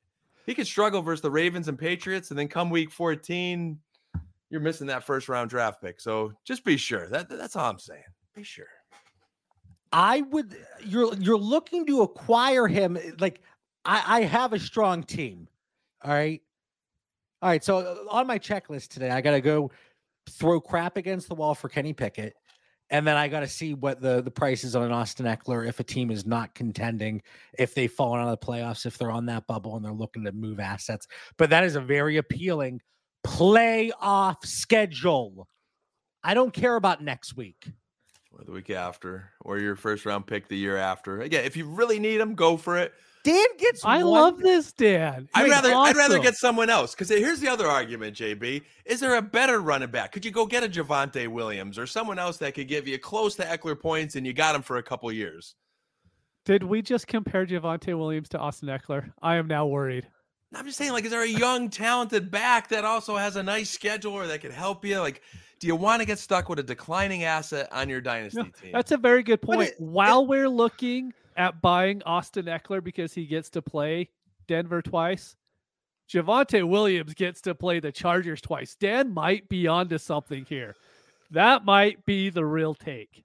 He 0.46 0.54
could 0.54 0.66
struggle 0.66 1.02
versus 1.02 1.22
the 1.22 1.30
Ravens 1.30 1.68
and 1.68 1.78
Patriots, 1.78 2.30
and 2.30 2.38
then 2.38 2.48
come 2.48 2.70
week 2.70 2.90
14, 2.90 3.78
you're 4.50 4.60
missing 4.60 4.88
that 4.88 5.04
first 5.04 5.28
round 5.28 5.50
draft 5.50 5.80
pick. 5.80 6.00
So 6.00 6.32
just 6.44 6.64
be 6.64 6.76
sure. 6.76 7.06
That 7.08 7.28
that's 7.28 7.54
all 7.54 7.70
I'm 7.70 7.78
saying. 7.78 8.02
Be 8.34 8.42
sure. 8.42 8.66
I 9.92 10.22
would. 10.22 10.56
You're 10.84 11.14
you're 11.14 11.38
looking 11.38 11.86
to 11.86 12.02
acquire 12.02 12.66
him. 12.66 12.98
Like 13.18 13.40
I, 13.84 14.18
I 14.18 14.20
have 14.22 14.52
a 14.52 14.58
strong 14.58 15.02
team. 15.02 15.48
All 16.02 16.12
right. 16.12 16.40
All 17.42 17.48
right. 17.48 17.64
So 17.64 17.78
uh, 17.78 17.96
on 18.10 18.26
my 18.26 18.38
checklist 18.38 18.88
today, 18.88 19.10
I 19.10 19.20
got 19.20 19.32
to 19.32 19.40
go 19.40 19.70
throw 20.28 20.60
crap 20.60 20.96
against 20.96 21.28
the 21.28 21.34
wall 21.34 21.54
for 21.54 21.68
Kenny 21.68 21.92
Pickett. 21.92 22.34
And 22.92 23.06
then 23.06 23.16
I 23.16 23.28
got 23.28 23.40
to 23.40 23.46
see 23.46 23.74
what 23.74 24.00
the, 24.00 24.20
the 24.20 24.32
price 24.32 24.64
is 24.64 24.74
on 24.74 24.82
an 24.82 24.90
Austin 24.90 25.26
Ekeler 25.26 25.68
if 25.68 25.78
a 25.78 25.84
team 25.84 26.10
is 26.10 26.26
not 26.26 26.54
contending, 26.56 27.22
if 27.56 27.72
they've 27.74 27.90
fallen 27.90 28.20
out 28.20 28.28
of 28.28 28.40
the 28.40 28.44
playoffs, 28.44 28.84
if 28.84 28.98
they're 28.98 29.12
on 29.12 29.26
that 29.26 29.46
bubble 29.46 29.76
and 29.76 29.84
they're 29.84 29.92
looking 29.92 30.24
to 30.24 30.32
move 30.32 30.58
assets. 30.58 31.06
But 31.38 31.50
that 31.50 31.62
is 31.62 31.76
a 31.76 31.80
very 31.80 32.16
appealing 32.16 32.80
playoff 33.24 34.44
schedule. 34.44 35.46
I 36.24 36.34
don't 36.34 36.52
care 36.52 36.74
about 36.74 37.02
next 37.02 37.36
week. 37.36 37.70
or 38.32 38.44
the 38.44 38.52
week 38.52 38.70
after, 38.70 39.30
or 39.40 39.58
your 39.58 39.76
first 39.76 40.04
round 40.04 40.26
pick 40.26 40.48
the 40.48 40.56
year 40.56 40.76
after. 40.76 41.20
Again, 41.20 41.44
if 41.44 41.56
you 41.56 41.66
really 41.66 41.98
need 41.98 42.16
them, 42.16 42.34
go 42.34 42.56
for 42.56 42.76
it. 42.76 42.92
Dan 43.22 43.46
gets. 43.58 43.84
I 43.84 43.98
one- 43.98 44.06
love 44.06 44.38
this, 44.38 44.72
Dan. 44.72 45.28
I'd 45.34 45.44
He's 45.44 45.50
rather 45.50 45.72
I'd 45.74 45.96
rather 45.96 46.18
get 46.18 46.36
someone 46.36 46.70
else 46.70 46.94
because 46.94 47.08
here's 47.08 47.40
the 47.40 47.48
other 47.48 47.66
argument, 47.66 48.16
JB. 48.16 48.62
Is 48.86 49.00
there 49.00 49.16
a 49.16 49.22
better 49.22 49.60
running 49.60 49.90
back? 49.90 50.12
Could 50.12 50.24
you 50.24 50.30
go 50.30 50.46
get 50.46 50.64
a 50.64 50.68
Javonte 50.68 51.28
Williams 51.28 51.78
or 51.78 51.86
someone 51.86 52.18
else 52.18 52.38
that 52.38 52.54
could 52.54 52.68
give 52.68 52.88
you 52.88 52.98
close 52.98 53.34
to 53.36 53.44
Ekeler 53.44 53.78
points 53.78 54.16
and 54.16 54.26
you 54.26 54.32
got 54.32 54.54
him 54.54 54.62
for 54.62 54.78
a 54.78 54.82
couple 54.82 55.10
years? 55.12 55.54
Did 56.46 56.62
we 56.62 56.80
just 56.80 57.06
compare 57.06 57.44
Javonte 57.46 57.96
Williams 57.98 58.28
to 58.30 58.38
Austin 58.38 58.68
Ekeler? 58.68 59.12
I 59.20 59.36
am 59.36 59.46
now 59.46 59.66
worried. 59.66 60.08
I'm 60.54 60.64
just 60.64 60.78
saying, 60.78 60.92
like, 60.92 61.04
is 61.04 61.10
there 61.10 61.22
a 61.22 61.28
young, 61.28 61.68
talented 61.68 62.30
back 62.30 62.68
that 62.70 62.84
also 62.84 63.16
has 63.16 63.36
a 63.36 63.42
nice 63.42 63.70
schedule 63.70 64.14
or 64.14 64.26
that 64.26 64.40
could 64.40 64.50
help 64.50 64.84
you? 64.84 64.98
Like, 64.98 65.22
do 65.60 65.66
you 65.66 65.76
want 65.76 66.00
to 66.00 66.06
get 66.06 66.18
stuck 66.18 66.48
with 66.48 66.58
a 66.58 66.62
declining 66.62 67.22
asset 67.24 67.68
on 67.70 67.88
your 67.88 68.00
dynasty 68.00 68.50
team? 68.60 68.72
That's 68.72 68.90
a 68.90 68.96
very 68.96 69.22
good 69.22 69.42
point. 69.42 69.62
it- 69.62 69.74
While 69.78 70.26
we're 70.26 70.48
looking 70.48 71.12
at 71.40 71.62
buying 71.62 72.02
Austin 72.04 72.44
Ekeler 72.44 72.84
because 72.84 73.14
he 73.14 73.24
gets 73.24 73.48
to 73.48 73.62
play 73.62 74.10
Denver 74.46 74.82
twice, 74.82 75.36
Javonte 76.06 76.68
Williams 76.68 77.14
gets 77.14 77.40
to 77.42 77.54
play 77.54 77.80
the 77.80 77.90
Chargers 77.90 78.42
twice. 78.42 78.74
Dan 78.74 79.14
might 79.14 79.48
be 79.48 79.66
onto 79.66 79.96
something 79.96 80.44
here. 80.44 80.76
That 81.30 81.64
might 81.64 82.04
be 82.04 82.28
the 82.28 82.44
real 82.44 82.74
take. 82.74 83.24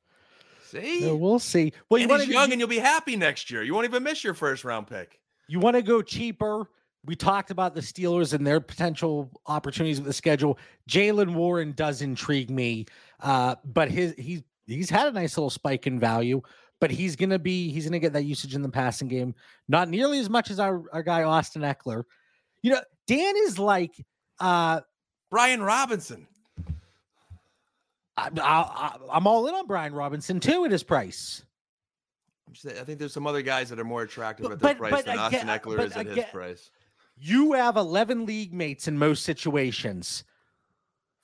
See, 0.64 1.06
Yeah, 1.08 1.12
we'll 1.12 1.40
see. 1.40 1.74
Well, 1.90 1.98
you 1.98 2.04
and 2.04 2.12
want 2.12 2.22
he's 2.22 2.30
to 2.30 2.34
young 2.34 2.52
and 2.54 2.60
you'll 2.60 2.70
be 2.70 2.80
happy 2.80 3.18
next 3.18 3.52
year. 3.52 3.64
You 3.64 3.74
won't 3.74 3.86
even 3.86 4.02
miss 4.02 4.24
your 4.24 4.34
first 4.34 4.64
round 4.64 4.88
pick. 4.88 5.20
you 5.50 5.60
want 5.60 5.76
to 5.76 5.82
go 5.82 6.02
cheaper. 6.02 6.70
We 7.04 7.18
talked 7.18 7.52
about 7.52 7.76
the 7.76 7.82
Steelers 7.82 8.34
and 8.34 8.48
their 8.48 8.62
potential 8.62 9.30
opportunities 9.46 10.00
with 10.00 10.08
the 10.08 10.14
schedule. 10.14 10.58
Jaylen 10.90 11.34
Warren 11.34 11.74
does 11.74 12.02
intrigue 12.02 12.50
me, 12.50 12.86
uh, 13.20 13.56
but 13.66 13.92
his 13.92 14.14
he's 14.18 14.42
he's 14.68 14.90
had 14.90 15.08
a 15.08 15.12
nice 15.12 15.38
little 15.38 15.50
spike 15.50 15.86
in 15.86 16.00
value. 16.00 16.42
But 16.86 16.92
he's 16.92 17.16
gonna 17.16 17.40
be 17.40 17.72
he's 17.72 17.86
gonna 17.86 17.98
get 17.98 18.14
that 18.14 18.26
usage 18.26 18.54
in 18.54 18.62
the 18.62 18.70
passing 18.70 19.08
game, 19.08 19.34
not 19.68 19.90
nearly 19.90 20.20
as 20.20 20.30
much 20.30 20.52
as 20.52 20.60
our, 20.60 20.84
our 20.94 21.02
guy 21.02 21.24
Austin 21.24 21.64
Ekeler. 21.64 22.04
You 22.62 22.74
know, 22.74 22.82
Dan 23.08 23.34
is 23.38 23.58
like 23.58 24.06
uh, 24.40 24.82
Brian 25.32 25.64
Robinson. 25.64 26.28
I, 28.16 28.30
I, 28.40 28.98
I'm 29.12 29.26
all 29.26 29.48
in 29.48 29.56
on 29.56 29.66
Brian 29.66 29.96
Robinson 29.96 30.40
too 30.40 30.64
at 30.64 30.70
his 30.70 30.84
price. 30.84 31.44
I'm 32.46 32.54
just 32.54 32.68
saying, 32.68 32.78
I 32.80 32.84
think 32.84 33.00
there's 33.00 33.14
some 33.14 33.26
other 33.26 33.42
guys 33.42 33.70
that 33.70 33.80
are 33.80 33.84
more 33.84 34.04
attractive 34.04 34.44
But- 34.44 34.52
at 34.52 34.60
their 34.60 34.76
but- 34.76 34.78
price 34.78 34.92
but 34.92 35.06
than 35.06 35.18
Austin 35.18 35.48
Ekeler 35.48 35.84
is 35.86 35.94
at 35.94 36.06
his 36.06 36.26
price. 36.26 36.70
You 37.18 37.54
have 37.54 37.78
11 37.78 38.28
league 38.28 38.54
mates 38.54 38.88
in 38.88 38.96
most 38.96 39.24
situations. 39.24 40.24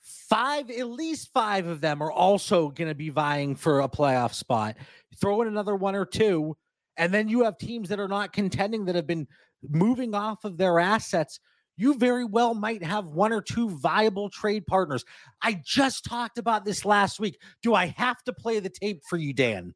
Five, 0.02 0.70
at 0.70 0.88
least 0.88 1.30
five 1.32 1.66
of 1.66 1.80
them 1.80 2.02
are 2.02 2.10
also 2.10 2.68
going 2.70 2.88
to 2.88 2.94
be 2.94 3.10
vying 3.10 3.54
for 3.54 3.80
a 3.80 3.88
playoff 3.88 4.34
spot. 4.34 4.76
Throw 5.20 5.42
in 5.42 5.48
another 5.48 5.76
one 5.76 5.94
or 5.94 6.04
two, 6.04 6.56
and 6.96 7.14
then 7.14 7.28
you 7.28 7.44
have 7.44 7.56
teams 7.56 7.88
that 7.88 8.00
are 8.00 8.08
not 8.08 8.32
contending 8.32 8.86
that 8.86 8.96
have 8.96 9.06
been 9.06 9.28
moving 9.68 10.14
off 10.14 10.44
of 10.44 10.56
their 10.56 10.80
assets. 10.80 11.38
You 11.76 11.94
very 11.94 12.24
well 12.24 12.54
might 12.54 12.82
have 12.82 13.06
one 13.06 13.32
or 13.32 13.40
two 13.40 13.70
viable 13.70 14.28
trade 14.28 14.66
partners. 14.66 15.04
I 15.40 15.60
just 15.64 16.04
talked 16.04 16.36
about 16.36 16.64
this 16.64 16.84
last 16.84 17.20
week. 17.20 17.40
Do 17.62 17.74
I 17.74 17.86
have 17.96 18.22
to 18.24 18.32
play 18.32 18.58
the 18.58 18.70
tape 18.70 19.02
for 19.08 19.16
you, 19.16 19.32
Dan? 19.32 19.74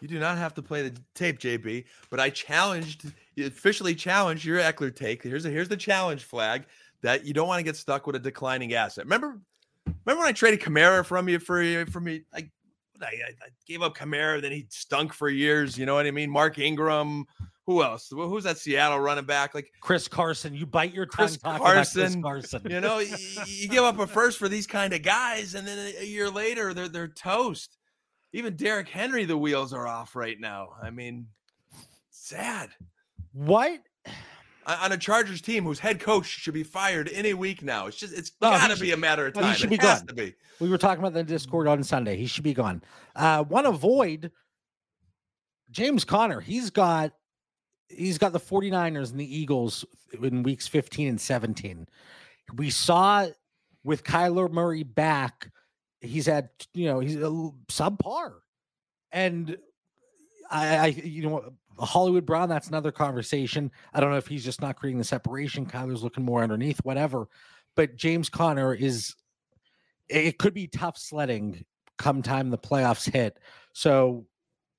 You 0.00 0.08
do 0.08 0.18
not 0.18 0.36
have 0.36 0.52
to 0.54 0.62
play 0.62 0.88
the 0.88 1.00
tape, 1.14 1.38
JB, 1.38 1.84
but 2.10 2.18
I 2.18 2.28
challenged, 2.28 3.12
officially 3.38 3.94
challenged 3.94 4.44
your 4.44 4.58
Ekeler 4.58 4.94
take. 4.94 5.22
Here's 5.22 5.44
a, 5.44 5.48
here's 5.48 5.68
the 5.68 5.76
challenge 5.76 6.24
flag 6.24 6.66
that 7.02 7.24
you 7.24 7.32
don't 7.32 7.48
want 7.48 7.58
to 7.58 7.64
get 7.64 7.76
stuck 7.76 8.06
with 8.06 8.16
a 8.16 8.18
declining 8.18 8.74
asset. 8.74 9.04
Remember, 9.04 9.40
remember 9.86 10.20
when 10.20 10.28
I 10.28 10.32
traded 10.32 10.60
Kamara 10.60 11.04
from 11.04 11.28
you 11.28 11.38
for 11.38 11.86
for 11.86 12.00
me? 12.00 12.22
I, 12.32 12.48
I, 13.00 13.06
I 13.06 13.48
gave 13.66 13.82
up 13.82 13.96
Kamara, 13.96 14.40
then 14.40 14.52
he 14.52 14.66
stunk 14.70 15.12
for 15.12 15.28
years. 15.28 15.76
You 15.76 15.86
know 15.86 15.94
what 15.94 16.06
I 16.06 16.10
mean? 16.10 16.30
Mark 16.30 16.58
Ingram. 16.58 17.26
Who 17.66 17.82
else? 17.84 18.08
Who's 18.10 18.42
that 18.42 18.58
Seattle 18.58 18.98
running 18.98 19.24
back? 19.24 19.54
Like 19.54 19.70
Chris 19.80 20.08
Carson, 20.08 20.52
you 20.52 20.66
bite 20.66 20.92
your 20.92 21.06
tongue 21.06 21.28
Chris 21.28 21.36
about 21.36 21.60
Chris 21.60 21.94
Carson, 21.94 22.22
Carson. 22.22 22.62
you 22.68 22.80
know, 22.80 22.98
you, 22.98 23.16
you 23.46 23.68
give 23.68 23.84
up 23.84 24.00
a 24.00 24.06
first 24.06 24.38
for 24.38 24.48
these 24.48 24.66
kind 24.66 24.92
of 24.92 25.02
guys, 25.02 25.54
and 25.54 25.66
then 25.66 25.94
a 26.00 26.04
year 26.04 26.28
later 26.28 26.74
they're 26.74 26.88
they're 26.88 27.08
toast. 27.08 27.78
Even 28.32 28.56
Derrick 28.56 28.88
Henry, 28.88 29.26
the 29.26 29.36
wheels 29.36 29.72
are 29.72 29.86
off 29.86 30.16
right 30.16 30.40
now. 30.40 30.70
I 30.82 30.90
mean, 30.90 31.28
sad. 32.10 32.70
What? 33.32 33.80
On 34.66 34.92
a 34.92 34.96
Chargers 34.96 35.40
team 35.40 35.64
whose 35.64 35.80
head 35.80 35.98
coach 35.98 36.26
should 36.26 36.54
be 36.54 36.62
fired 36.62 37.08
any 37.12 37.34
week 37.34 37.62
now. 37.62 37.88
It's 37.88 37.96
just 37.96 38.14
it's 38.16 38.30
No, 38.40 38.50
gotta 38.50 38.76
should- 38.76 38.82
be 38.82 38.92
a 38.92 38.96
matter 38.96 39.26
of 39.26 39.34
no, 39.34 39.42
he 39.48 39.54
should 39.54 39.72
It 39.72 39.80
be 39.80 39.86
has 39.86 39.98
gone. 40.00 40.06
to 40.08 40.14
be. 40.14 40.34
We 40.60 40.68
were 40.68 40.78
talking 40.78 41.02
about 41.02 41.14
the 41.14 41.24
Discord 41.24 41.66
on 41.66 41.82
Sunday. 41.82 42.16
He 42.16 42.26
should 42.26 42.44
be 42.44 42.54
gone. 42.54 42.82
Uh, 43.16 43.44
want 43.48 43.66
to 43.66 43.70
avoid 43.70 44.30
James 45.70 46.04
Conner. 46.04 46.40
He's 46.40 46.70
got 46.70 47.12
he's 47.88 48.18
got 48.18 48.32
the 48.32 48.40
49ers 48.40 49.10
and 49.10 49.18
the 49.20 49.36
Eagles 49.38 49.84
in 50.22 50.42
weeks 50.42 50.68
15 50.68 51.08
and 51.08 51.20
17. 51.20 51.88
We 52.54 52.70
saw 52.70 53.26
with 53.84 54.04
Kyler 54.04 54.50
Murray 54.50 54.82
back, 54.84 55.50
he's 56.00 56.26
had, 56.26 56.50
you 56.72 56.86
know, 56.86 57.00
he's 57.00 57.16
a 57.16 57.50
subpar. 57.68 58.34
And 59.10 59.58
I, 60.50 60.76
I 60.76 60.86
you 60.86 61.22
know, 61.28 61.52
Hollywood 61.86 62.26
Brown, 62.26 62.48
that's 62.48 62.68
another 62.68 62.92
conversation. 62.92 63.70
I 63.92 64.00
don't 64.00 64.10
know 64.10 64.16
if 64.16 64.26
he's 64.26 64.44
just 64.44 64.60
not 64.60 64.76
creating 64.76 64.98
the 64.98 65.04
separation. 65.04 65.66
Kyler's 65.66 66.02
looking 66.02 66.24
more 66.24 66.42
underneath, 66.42 66.78
whatever. 66.84 67.28
But 67.74 67.96
James 67.96 68.28
Conner 68.28 68.74
is 68.74 69.14
it 70.08 70.38
could 70.38 70.54
be 70.54 70.66
tough 70.66 70.98
sledding 70.98 71.64
come 71.98 72.22
time 72.22 72.50
the 72.50 72.58
playoffs 72.58 73.10
hit. 73.10 73.38
So 73.72 74.26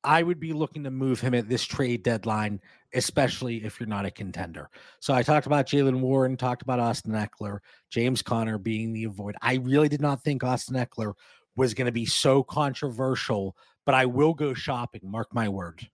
I 0.03 0.21
would 0.21 0.39
be 0.39 0.53
looking 0.53 0.83
to 0.83 0.91
move 0.91 1.21
him 1.21 1.33
at 1.33 1.47
this 1.47 1.63
trade 1.63 2.03
deadline, 2.03 2.59
especially 2.93 3.63
if 3.63 3.79
you're 3.79 3.87
not 3.87 4.05
a 4.05 4.11
contender. 4.11 4.69
So 4.99 5.13
I 5.13 5.23
talked 5.23 5.45
about 5.45 5.65
Jaylen 5.65 6.01
Warren, 6.01 6.35
talked 6.35 6.61
about 6.61 6.79
Austin 6.79 7.13
Ekeler, 7.13 7.59
James 7.89 8.21
Conner 8.21 8.57
being 8.57 8.91
the 8.91 9.05
avoid. 9.05 9.35
I 9.41 9.55
really 9.55 9.87
did 9.87 10.01
not 10.01 10.21
think 10.23 10.43
Austin 10.43 10.75
Ekeler 10.75 11.13
was 11.55 11.73
going 11.73 11.85
to 11.85 11.91
be 11.91 12.05
so 12.05 12.43
controversial, 12.43 13.55
but 13.85 13.95
I 13.95 14.05
will 14.05 14.33
go 14.33 14.53
shopping. 14.53 15.01
Mark 15.03 15.33
my 15.33 15.47
word. 15.47 15.87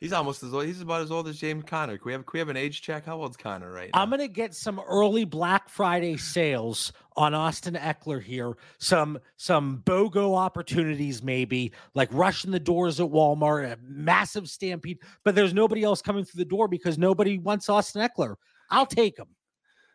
He's 0.00 0.12
almost 0.12 0.44
as 0.44 0.54
old. 0.54 0.64
He's 0.64 0.80
about 0.80 1.02
as 1.02 1.10
old 1.10 1.26
as 1.26 1.38
James 1.38 1.64
Conner. 1.64 1.98
Can 1.98 2.06
we 2.06 2.12
have 2.12 2.24
can 2.24 2.32
we 2.34 2.38
have 2.38 2.48
an 2.48 2.56
age 2.56 2.82
check? 2.82 3.06
How 3.06 3.20
old's 3.20 3.36
Conner 3.36 3.72
right 3.72 3.90
now? 3.92 4.00
I'm 4.00 4.10
going 4.10 4.20
to 4.20 4.28
get 4.28 4.54
some 4.54 4.80
early 4.88 5.24
Black 5.24 5.68
Friday 5.68 6.16
sales 6.16 6.92
on 7.16 7.34
Austin 7.34 7.74
Ekeler 7.74 8.22
here. 8.22 8.56
Some 8.78 9.18
some 9.36 9.82
BOGO 9.84 10.36
opportunities, 10.36 11.22
maybe 11.22 11.72
like 11.94 12.08
rushing 12.12 12.52
the 12.52 12.60
doors 12.60 13.00
at 13.00 13.08
Walmart, 13.08 13.72
a 13.72 13.78
massive 13.82 14.48
stampede. 14.48 14.98
But 15.24 15.34
there's 15.34 15.52
nobody 15.52 15.82
else 15.82 16.00
coming 16.00 16.24
through 16.24 16.38
the 16.38 16.48
door 16.48 16.68
because 16.68 16.96
nobody 16.96 17.38
wants 17.38 17.68
Austin 17.68 18.08
Ekeler. 18.08 18.36
I'll 18.70 18.86
take 18.86 19.18
him. 19.18 19.28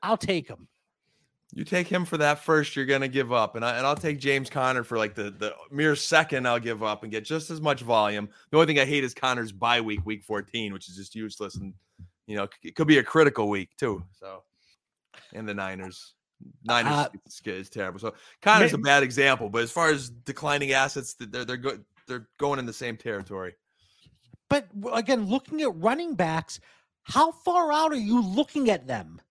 I'll 0.01 0.17
take 0.17 0.49
him. 0.49 0.67
You 1.55 1.63
take 1.63 1.87
him 1.87 2.03
for 2.03 2.17
that 2.17 2.39
first, 2.39 2.75
you're 2.75 2.85
gonna 2.85 3.07
give 3.07 3.31
up, 3.31 3.55
and 3.55 3.63
I 3.63 3.77
and 3.77 3.85
I'll 3.85 3.95
take 3.95 4.19
James 4.19 4.49
Conner 4.49 4.83
for 4.83 4.97
like 4.97 5.13
the 5.13 5.29
the 5.29 5.53
mere 5.69 5.95
second. 5.95 6.47
I'll 6.47 6.59
give 6.59 6.81
up 6.81 7.03
and 7.03 7.11
get 7.11 7.23
just 7.25 7.51
as 7.51 7.61
much 7.61 7.81
volume. 7.81 8.27
The 8.49 8.57
only 8.57 8.65
thing 8.65 8.79
I 8.79 8.85
hate 8.85 9.03
is 9.03 9.13
Conner's 9.13 9.51
bye 9.51 9.79
week, 9.79 10.03
week 10.03 10.23
14, 10.23 10.73
which 10.73 10.89
is 10.89 10.95
just 10.95 11.13
useless, 11.13 11.55
and 11.55 11.73
you 12.25 12.35
know 12.35 12.47
it 12.63 12.75
could 12.75 12.87
be 12.87 12.97
a 12.97 13.03
critical 13.03 13.49
week 13.49 13.69
too. 13.77 14.03
So, 14.13 14.41
and 15.33 15.47
the 15.47 15.53
Niners, 15.53 16.15
Niners 16.63 16.91
Uh, 16.91 17.09
is, 17.27 17.41
is 17.45 17.69
terrible. 17.69 17.99
So 17.99 18.15
Conner's 18.41 18.73
a 18.73 18.79
bad 18.79 19.03
example, 19.03 19.47
but 19.47 19.61
as 19.61 19.69
far 19.71 19.89
as 19.89 20.09
declining 20.09 20.71
assets, 20.71 21.13
they're 21.19 21.45
they're 21.45 21.57
good. 21.57 21.85
They're 22.07 22.27
going 22.39 22.57
in 22.57 22.65
the 22.65 22.73
same 22.73 22.97
territory. 22.97 23.53
But 24.49 24.67
again, 24.91 25.27
looking 25.27 25.61
at 25.61 25.75
running 25.75 26.15
backs, 26.15 26.59
how 27.03 27.31
far 27.31 27.71
out 27.71 27.91
are 27.91 27.95
you 27.95 28.23
looking 28.23 28.71
at 28.71 28.87
them? 28.87 29.21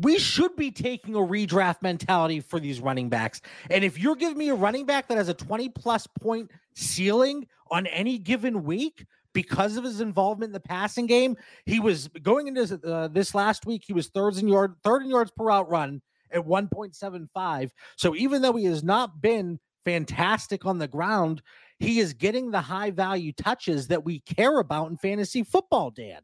We 0.00 0.18
should 0.18 0.54
be 0.54 0.70
taking 0.70 1.14
a 1.14 1.18
redraft 1.18 1.82
mentality 1.82 2.40
for 2.40 2.60
these 2.60 2.80
running 2.80 3.08
backs. 3.08 3.40
And 3.70 3.82
if 3.82 3.98
you're 3.98 4.16
giving 4.16 4.38
me 4.38 4.50
a 4.50 4.54
running 4.54 4.86
back 4.86 5.08
that 5.08 5.18
has 5.18 5.28
a 5.28 5.34
20 5.34 5.70
plus 5.70 6.06
point 6.06 6.50
ceiling 6.74 7.46
on 7.70 7.86
any 7.86 8.18
given 8.18 8.62
week 8.64 9.04
because 9.32 9.76
of 9.76 9.84
his 9.84 10.00
involvement 10.00 10.50
in 10.50 10.52
the 10.52 10.60
passing 10.60 11.06
game, 11.06 11.36
he 11.66 11.80
was 11.80 12.08
going 12.22 12.46
into 12.46 12.80
uh, 12.86 13.08
this 13.08 13.34
last 13.34 13.66
week, 13.66 13.82
he 13.84 13.92
was 13.92 14.08
third 14.08 14.36
in 14.36 14.46
yard, 14.46 14.74
third 14.84 15.02
in 15.02 15.10
yards 15.10 15.32
per 15.32 15.44
route 15.44 15.68
run 15.68 16.00
at 16.30 16.46
1.75. 16.46 17.70
So 17.96 18.14
even 18.14 18.42
though 18.42 18.54
he 18.54 18.66
has 18.66 18.84
not 18.84 19.20
been 19.20 19.58
fantastic 19.84 20.66
on 20.66 20.78
the 20.78 20.88
ground, 20.88 21.42
he 21.78 21.98
is 21.98 22.12
getting 22.12 22.50
the 22.50 22.60
high 22.60 22.90
value 22.90 23.32
touches 23.32 23.88
that 23.88 24.04
we 24.04 24.20
care 24.20 24.58
about 24.60 24.90
in 24.90 24.96
fantasy 24.96 25.42
football, 25.42 25.90
Dan. 25.90 26.20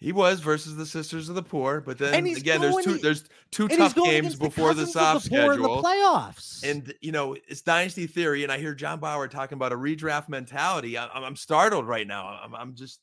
He 0.00 0.12
was 0.12 0.40
versus 0.40 0.76
the 0.76 0.86
Sisters 0.86 1.28
of 1.28 1.34
the 1.34 1.42
Poor, 1.42 1.82
but 1.82 1.98
then 1.98 2.26
again, 2.26 2.62
there's 2.62 2.76
two 2.82 2.96
there's 2.96 3.24
two 3.50 3.68
tough 3.68 3.94
games 3.94 4.34
before 4.34 4.72
the 4.72 4.86
soft 4.86 5.24
the 5.24 5.26
schedule. 5.26 5.76
the 5.76 5.82
playoffs. 5.82 6.64
And 6.64 6.94
you 7.02 7.12
know, 7.12 7.36
it's 7.46 7.60
dynasty 7.60 8.06
theory, 8.06 8.42
and 8.42 8.50
I 8.50 8.56
hear 8.56 8.74
John 8.74 8.98
Bauer 8.98 9.28
talking 9.28 9.56
about 9.56 9.72
a 9.72 9.76
redraft 9.76 10.30
mentality. 10.30 10.96
I, 10.96 11.06
I'm, 11.08 11.22
I'm 11.22 11.36
startled 11.36 11.86
right 11.86 12.06
now. 12.06 12.40
I'm, 12.42 12.54
I'm 12.54 12.74
just. 12.74 13.00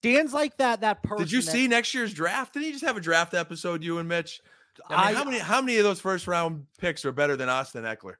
Dan's 0.00 0.32
like 0.32 0.56
that. 0.58 0.82
That 0.82 1.02
person. 1.02 1.24
Did 1.24 1.32
you 1.32 1.42
that- 1.42 1.50
see 1.50 1.66
next 1.66 1.92
year's 1.92 2.14
draft? 2.14 2.52
Didn't 2.54 2.66
you 2.66 2.72
just 2.72 2.84
have 2.84 2.96
a 2.96 3.00
draft 3.00 3.34
episode, 3.34 3.82
you 3.82 3.98
and 3.98 4.08
Mitch? 4.08 4.40
I 4.88 4.92
mean, 5.08 5.16
I- 5.16 5.18
how 5.18 5.24
many 5.24 5.38
how 5.38 5.60
many 5.60 5.78
of 5.78 5.84
those 5.84 6.00
first 6.00 6.28
round 6.28 6.66
picks 6.78 7.04
are 7.04 7.12
better 7.12 7.36
than 7.36 7.48
Austin 7.48 7.82
Ekeler? 7.82 8.14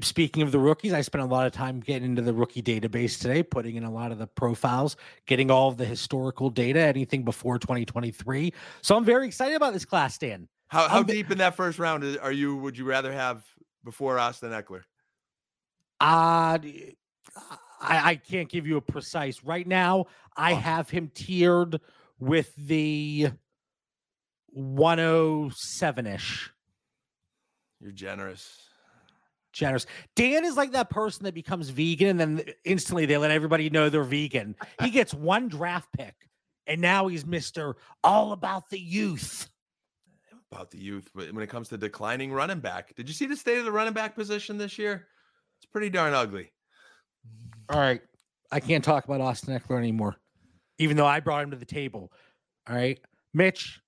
Speaking 0.00 0.42
of 0.42 0.50
the 0.52 0.58
rookies, 0.58 0.92
I 0.94 1.02
spent 1.02 1.22
a 1.22 1.26
lot 1.26 1.46
of 1.46 1.52
time 1.52 1.80
getting 1.80 2.04
into 2.10 2.22
the 2.22 2.32
rookie 2.32 2.62
database 2.62 3.20
today, 3.20 3.42
putting 3.42 3.76
in 3.76 3.84
a 3.84 3.90
lot 3.90 4.12
of 4.12 4.18
the 4.18 4.26
profiles, 4.26 4.96
getting 5.26 5.50
all 5.50 5.68
of 5.68 5.76
the 5.76 5.84
historical 5.84 6.48
data, 6.48 6.80
anything 6.80 7.22
before 7.24 7.58
2023. 7.58 8.52
So 8.82 8.96
I'm 8.96 9.04
very 9.04 9.26
excited 9.26 9.56
about 9.56 9.74
this 9.74 9.84
class, 9.84 10.16
Dan. 10.16 10.48
How 10.68 10.88
how 10.88 10.96
I'm- 10.98 11.06
deep 11.06 11.30
in 11.30 11.38
that 11.38 11.54
first 11.54 11.78
round 11.78 12.04
are 12.22 12.32
you? 12.32 12.56
Would 12.56 12.78
you 12.78 12.84
rather 12.84 13.12
have 13.12 13.44
before 13.84 14.18
Austin 14.18 14.50
Ekeler? 14.52 14.82
Uh, 16.00 16.58
I, 17.80 18.10
I 18.10 18.14
can't 18.16 18.48
give 18.48 18.66
you 18.66 18.76
a 18.76 18.80
precise 18.80 19.42
right 19.44 19.66
now. 19.66 20.06
I 20.36 20.52
Oh. 20.52 20.56
have 20.56 20.90
him 20.90 21.10
tiered 21.14 21.80
with 22.18 22.54
the 22.56 23.30
107 24.48 26.06
ish. 26.06 26.50
You're 27.80 27.92
generous. 27.92 28.67
Generous. 29.58 29.86
Dan 30.14 30.44
is 30.44 30.56
like 30.56 30.72
that 30.72 30.88
person 30.88 31.24
that 31.24 31.34
becomes 31.34 31.68
vegan 31.70 32.08
and 32.08 32.20
then 32.20 32.42
instantly 32.64 33.06
they 33.06 33.18
let 33.18 33.32
everybody 33.32 33.68
know 33.68 33.88
they're 33.88 34.04
vegan. 34.04 34.54
He 34.82 34.90
gets 34.92 35.12
one 35.12 35.48
draft 35.48 35.88
pick 35.92 36.14
and 36.68 36.80
now 36.80 37.08
he's 37.08 37.24
Mr. 37.24 37.74
All 38.04 38.32
About 38.32 38.70
the 38.70 38.78
Youth. 38.78 39.50
About 40.52 40.70
the 40.70 40.78
youth, 40.78 41.10
but 41.14 41.30
when 41.32 41.42
it 41.42 41.50
comes 41.50 41.68
to 41.68 41.76
declining 41.76 42.32
running 42.32 42.60
back, 42.60 42.94
did 42.94 43.06
you 43.06 43.12
see 43.12 43.26
the 43.26 43.36
state 43.36 43.58
of 43.58 43.66
the 43.66 43.72
running 43.72 43.92
back 43.92 44.14
position 44.14 44.56
this 44.56 44.78
year? 44.78 45.08
It's 45.58 45.70
pretty 45.70 45.90
darn 45.90 46.14
ugly. 46.14 46.50
All 47.68 47.78
right. 47.78 48.00
I 48.50 48.60
can't 48.60 48.82
talk 48.82 49.04
about 49.04 49.20
Austin 49.20 49.58
Ekeler 49.58 49.76
anymore, 49.76 50.16
even 50.78 50.96
though 50.96 51.06
I 51.06 51.20
brought 51.20 51.44
him 51.44 51.50
to 51.50 51.56
the 51.56 51.66
table. 51.66 52.12
All 52.66 52.74
right. 52.74 52.98
Mitch, 53.34 53.82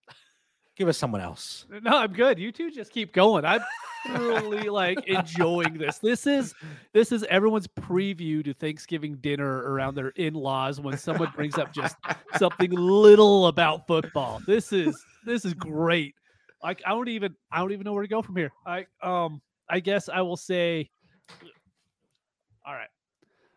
give 0.77 0.89
us 0.89 0.99
someone 0.99 1.21
else. 1.21 1.67
No, 1.83 1.99
I'm 1.99 2.13
good. 2.13 2.39
You 2.39 2.53
two 2.53 2.71
just 2.71 2.93
keep 2.93 3.13
going. 3.13 3.45
I'm 3.45 3.61
really 4.09 4.69
like 4.69 5.07
enjoying 5.07 5.77
this. 5.79 5.99
This 5.99 6.27
is 6.27 6.55
this 6.93 7.13
is 7.13 7.25
everyone's 7.25 7.67
preview 7.67 8.45
to 8.45 8.55
Thanksgiving 8.55 9.17
dinner 9.17 9.71
around 9.71 9.95
their 9.95 10.09
in-laws 10.11 10.81
when 10.81 10.97
someone 10.97 11.31
brings 11.35 11.59
up 11.59 11.73
just 11.73 11.97
something 12.37 12.71
little 12.71 13.47
about 13.49 13.87
football. 13.87 14.41
This 14.47 14.73
is 14.73 15.03
this 15.25 15.45
is 15.45 15.55
great. 15.55 16.15
Like 16.63 16.83
I 16.87 16.91
don't 16.91 17.09
even 17.09 17.35
I 17.51 17.59
don't 17.59 17.73
even 17.73 17.85
know 17.85 17.93
where 17.93 18.03
to 18.03 18.09
go 18.09 18.23
from 18.23 18.37
here. 18.37 18.53
I 18.67 18.87
um 19.03 19.41
I 19.69 19.81
guess 19.81 20.09
I 20.09 20.21
will 20.23 20.37
say 20.37 20.91
all 22.67 22.75
right. 22.75 22.89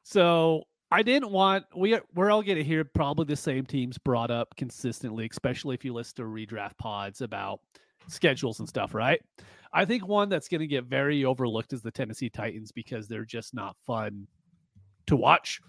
So 0.03 0.63
I 0.93 1.01
didn't 1.01 1.31
want 1.31 1.65
we 1.75 1.97
we're 2.13 2.29
all 2.29 2.43
going 2.43 2.59
to 2.59 2.63
hear 2.63 2.83
probably 2.83 3.25
the 3.25 3.35
same 3.35 3.65
teams 3.65 3.97
brought 3.97 4.29
up 4.29 4.55
consistently, 4.55 5.27
especially 5.29 5.73
if 5.73 5.83
you 5.83 5.91
listen 5.91 6.17
to 6.17 6.21
redraft 6.21 6.77
pods 6.77 7.21
about 7.21 7.61
schedules 8.07 8.59
and 8.59 8.69
stuff, 8.69 8.93
right? 8.93 9.19
I 9.73 9.85
think 9.85 10.07
one 10.07 10.29
that's 10.29 10.47
going 10.47 10.61
to 10.61 10.67
get 10.67 10.83
very 10.83 11.25
overlooked 11.25 11.73
is 11.73 11.81
the 11.81 11.89
Tennessee 11.89 12.29
Titans 12.29 12.71
because 12.71 13.07
they're 13.07 13.25
just 13.25 13.55
not 13.55 13.75
fun 13.87 14.27
to 15.07 15.15
watch. 15.15 15.59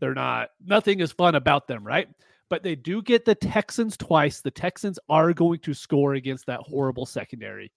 They're 0.00 0.12
not 0.12 0.50
nothing 0.62 1.00
is 1.00 1.12
fun 1.12 1.34
about 1.34 1.66
them, 1.66 1.82
right? 1.82 2.06
But 2.50 2.62
they 2.62 2.74
do 2.74 3.00
get 3.00 3.24
the 3.24 3.34
Texans 3.34 3.96
twice. 3.96 4.42
The 4.42 4.50
Texans 4.50 4.98
are 5.08 5.32
going 5.32 5.60
to 5.60 5.72
score 5.72 6.12
against 6.12 6.44
that 6.44 6.60
horrible 6.60 7.06
secondary. 7.06 7.72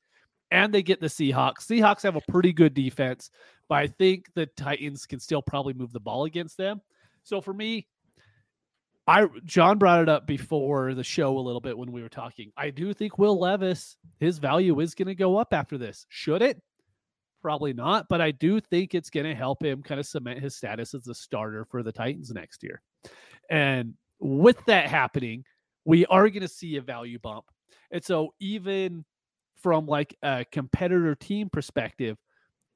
And 0.51 0.73
they 0.73 0.83
get 0.83 0.99
the 0.99 1.07
Seahawks. 1.07 1.67
Seahawks 1.67 2.03
have 2.03 2.17
a 2.17 2.21
pretty 2.29 2.51
good 2.51 2.73
defense, 2.73 3.31
but 3.69 3.75
I 3.75 3.87
think 3.87 4.25
the 4.35 4.45
Titans 4.57 5.05
can 5.05 5.21
still 5.21 5.41
probably 5.41 5.73
move 5.73 5.93
the 5.93 6.01
ball 6.01 6.25
against 6.25 6.57
them. 6.57 6.81
So 7.27 7.41
for 7.41 7.53
me, 7.53 7.85
I 9.05 9.27
John 9.43 9.77
brought 9.77 10.01
it 10.01 10.07
up 10.07 10.25
before 10.25 10.93
the 10.93 11.03
show 11.03 11.37
a 11.37 11.41
little 11.41 11.59
bit 11.59 11.77
when 11.77 11.91
we 11.91 12.01
were 12.01 12.07
talking. 12.07 12.53
I 12.55 12.69
do 12.69 12.93
think 12.93 13.17
Will 13.17 13.37
Levis, 13.37 13.97
his 14.21 14.37
value 14.37 14.79
is 14.79 14.95
going 14.95 15.09
to 15.09 15.15
go 15.15 15.35
up 15.35 15.53
after 15.53 15.77
this. 15.77 16.05
Should 16.07 16.41
it? 16.41 16.61
Probably 17.41 17.73
not, 17.73 18.07
but 18.07 18.21
I 18.21 18.31
do 18.31 18.61
think 18.61 18.95
it's 18.95 19.09
going 19.09 19.25
to 19.25 19.35
help 19.35 19.61
him 19.61 19.83
kind 19.83 19.99
of 19.99 20.05
cement 20.05 20.39
his 20.39 20.55
status 20.55 20.93
as 20.93 21.05
a 21.07 21.13
starter 21.13 21.65
for 21.65 21.83
the 21.83 21.91
Titans 21.91 22.31
next 22.31 22.63
year. 22.63 22.81
And 23.49 23.95
with 24.21 24.63
that 24.67 24.87
happening, 24.87 25.43
we 25.83 26.05
are 26.05 26.29
going 26.29 26.43
to 26.43 26.47
see 26.47 26.77
a 26.77 26.81
value 26.81 27.19
bump. 27.19 27.43
And 27.91 28.03
so 28.03 28.33
even 28.39 29.03
from 29.61 29.85
like 29.85 30.15
a 30.23 30.45
competitor 30.49 31.13
team 31.15 31.49
perspective, 31.51 32.17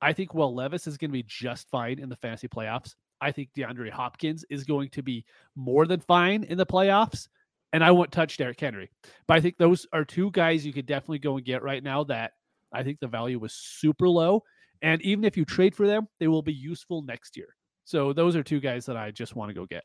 I 0.01 0.11
think 0.11 0.33
Will 0.33 0.53
Levis 0.53 0.87
is 0.87 0.97
going 0.97 1.11
to 1.11 1.13
be 1.13 1.25
just 1.25 1.69
fine 1.69 1.99
in 1.99 2.09
the 2.09 2.17
fantasy 2.17 2.49
playoffs. 2.49 2.95
I 3.22 3.32
think 3.32 3.49
DeAndre 3.55 3.91
Hopkins 3.91 4.43
is 4.49 4.63
going 4.63 4.89
to 4.89 5.03
be 5.03 5.24
more 5.55 5.86
than 5.86 5.99
fine 5.99 6.43
in 6.43 6.57
the 6.57 6.65
playoffs. 6.65 7.28
And 7.74 7.84
I 7.84 7.91
won't 7.91 8.11
touch 8.11 8.36
Derrick 8.36 8.59
Henry. 8.59 8.89
But 9.28 9.38
I 9.38 9.39
think 9.39 9.57
those 9.57 9.88
are 9.93 10.03
two 10.03 10.32
guys 10.32 10.65
you 10.65 10.74
could 10.74 10.86
definitely 10.86 11.19
go 11.19 11.38
and 11.38 11.45
get 11.45 11.63
right 11.63 11.82
now 11.82 12.03
that 12.05 12.32
I 12.74 12.84
think 12.84 12.99
the 12.99 13.07
value 13.07 13.39
was 13.39 13.53
super 13.53 14.09
low. 14.09 14.43
And 14.82 15.01
even 15.03 15.24
if 15.24 15.38
you 15.38 15.45
trade 15.45 15.76
for 15.76 15.88
them, 15.88 16.07
they 16.19 16.28
will 16.28 16.41
be 16.41 16.53
useful 16.53 17.01
next 17.03 17.38
year. 17.38 17.55
So 17.86 18.11
those 18.11 18.36
are 18.36 18.43
two 18.43 18.59
guys 18.59 18.86
that 18.88 18.97
I 18.97 19.11
just 19.11 19.36
want 19.36 19.49
to 19.49 19.53
go 19.53 19.65
get. 19.65 19.84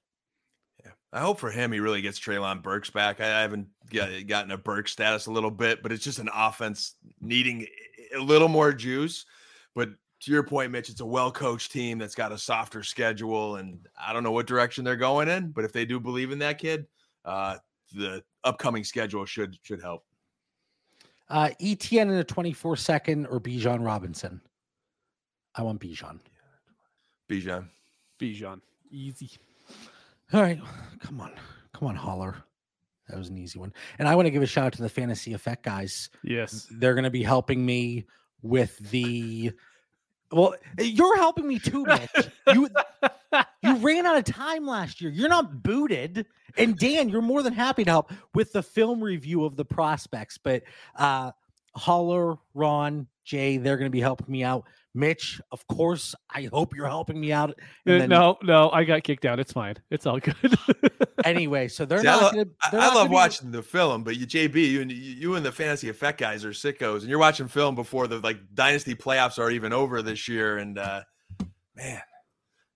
Yeah. 0.85 0.93
I 1.13 1.21
hope 1.21 1.39
for 1.39 1.51
him 1.51 1.73
he 1.73 1.81
really 1.81 2.03
gets 2.03 2.19
Treylon 2.19 2.63
Burks 2.63 2.91
back. 2.91 3.21
I 3.21 3.41
haven't 3.41 3.69
gotten 4.27 4.51
a 4.51 4.59
Burke 4.59 4.89
status 4.89 5.27
a 5.27 5.33
little 5.33 5.51
bit, 5.51 5.83
but 5.83 5.93
it's 5.93 6.05
just 6.05 6.19
an 6.19 6.31
offense 6.35 6.95
needing 7.21 7.67
a 8.15 8.21
little 8.21 8.49
more 8.49 8.73
juice. 8.73 9.27
But 9.75 9.91
to 10.27 10.33
your 10.33 10.43
point, 10.43 10.73
Mitch, 10.73 10.89
it's 10.89 11.01
a 11.01 11.07
well 11.07 11.31
coached 11.31 11.71
team 11.71 11.99
that's 11.99 12.17
got 12.17 12.33
a 12.33 12.39
softer 12.39 12.83
schedule, 12.83 13.57
and 13.57 13.87
I 13.97 14.13
don't 14.13 14.25
know 14.25 14.33
what 14.33 14.49
direction 14.49 14.83
they're 14.83 14.97
going 14.97 15.29
in, 15.29 15.53
but 15.53 15.65
if 15.65 15.73
they 15.73 15.85
do 15.85 16.01
believe 16.01 16.33
in 16.33 16.41
that 16.41 16.59
kid, 16.59 16.87
uh, 17.25 17.59
the 17.95 18.25
upcoming 18.43 18.83
schedule 18.83 19.25
should 19.25 19.57
should 19.63 19.81
help. 19.81 20.05
Uh, 21.29 21.51
ETN 21.63 22.03
in 22.03 22.15
a 22.15 22.25
24 22.25 22.75
second 22.75 23.27
or 23.27 23.41
Bijan 23.41 23.87
Robinson. 23.87 24.41
I 25.55 25.63
want 25.63 25.81
Bijan. 25.81 26.19
Bijan. 27.31 27.69
Bijan. 28.19 28.61
Easy. 28.91 29.31
All 30.33 30.43
right. 30.43 30.61
Come 30.99 31.21
on. 31.21 31.33
Come 31.73 31.87
on, 31.87 31.95
Holler. 31.95 32.35
That 33.09 33.17
was 33.17 33.29
an 33.29 33.39
easy 33.39 33.61
one. 33.61 33.73
And 34.01 34.09
I 34.09 34.17
want 34.17 34.27
to 34.27 34.31
give 34.31 34.43
a 34.43 34.47
shout 34.47 34.67
out 34.67 34.73
to 34.75 34.83
the 34.83 34.89
fantasy 34.89 35.35
effect 35.35 35.63
guys. 35.65 36.11
Yes. 36.25 36.67
They're 36.69 36.95
going 36.95 37.05
to 37.05 37.11
be 37.11 37.23
helping 37.23 37.65
me 37.65 38.07
with 38.43 38.77
the. 38.91 39.53
Well, 40.33 40.55
you're 40.79 41.17
helping 41.17 41.47
me 41.47 41.59
too, 41.59 41.85
Mitch. 41.85 42.29
You 42.53 42.69
you 43.63 43.77
ran 43.77 44.07
out 44.07 44.17
of 44.17 44.25
time 44.25 44.67
last 44.67 45.01
year. 45.01 45.11
You're 45.11 45.29
not 45.29 45.63
booted. 45.63 46.27
And 46.59 46.77
Dan, 46.79 47.09
you're 47.09 47.23
more 47.23 47.43
than 47.43 47.53
happy 47.53 47.85
to 47.85 47.91
help 47.91 48.13
with 48.35 48.53
the 48.53 48.63
film 48.63 49.03
review 49.03 49.45
of 49.45 49.57
the 49.57 49.65
prospects. 49.65 50.39
But 50.39 50.63
uh 50.97 51.33
Holler, 51.75 52.37
Ron, 52.55 53.07
Jay, 53.27 53.59
they're 53.59 53.77
going 53.77 53.91
to 53.91 53.95
be 53.95 54.01
helping 54.01 54.31
me 54.31 54.45
out. 54.45 54.65
Mitch, 54.95 55.43
of 55.53 55.67
course, 55.67 56.15
I 56.35 56.49
hope 56.51 56.75
you're 56.75 56.89
helping 56.89 57.21
me 57.21 57.33
out. 57.33 57.59
And 57.85 57.97
uh, 57.97 57.99
then, 57.99 58.09
no, 58.09 58.39
no, 58.43 58.71
I 58.71 58.85
got 58.85 59.03
kicked 59.03 59.27
out. 59.27 59.39
It's 59.39 59.53
fine. 59.53 59.75
It's 59.91 60.07
all 60.07 60.19
good. 60.19 60.37
anyway, 61.25 61.69
so 61.69 61.85
they're 61.85 61.99
See, 61.99 62.05
not. 62.05 62.23
I, 62.23 62.31
gonna, 62.31 62.45
they're 62.71 62.81
I, 62.81 62.87
not 62.87 62.95
love 62.95 63.11
watching 63.11 63.51
the 63.51 63.63
film, 63.63 64.05
but 64.05 64.17
you, 64.17 64.27
JB, 64.27 64.55
you 64.55 64.81
and 64.81 64.91
you 64.91 65.35
and 65.35 65.45
the 65.45 65.53
fantasy 65.53 65.91
effect 65.91 66.19
guys 66.19 66.47
are 66.47 66.51
sickos, 66.51 67.01
and 67.01 67.11
you're 67.11 67.19
watching 67.19 67.49
film 67.49 67.75
before 67.75 68.07
the 68.07 68.21
like 68.21 68.39
dynasty 68.55 68.95
playoffs 68.95 69.39
are 69.39 69.51
even 69.51 69.75
over 69.75 70.01
this 70.01 70.29
year. 70.29 70.57
And 70.57 70.79
uh, 70.79 71.03
man, 71.75 72.01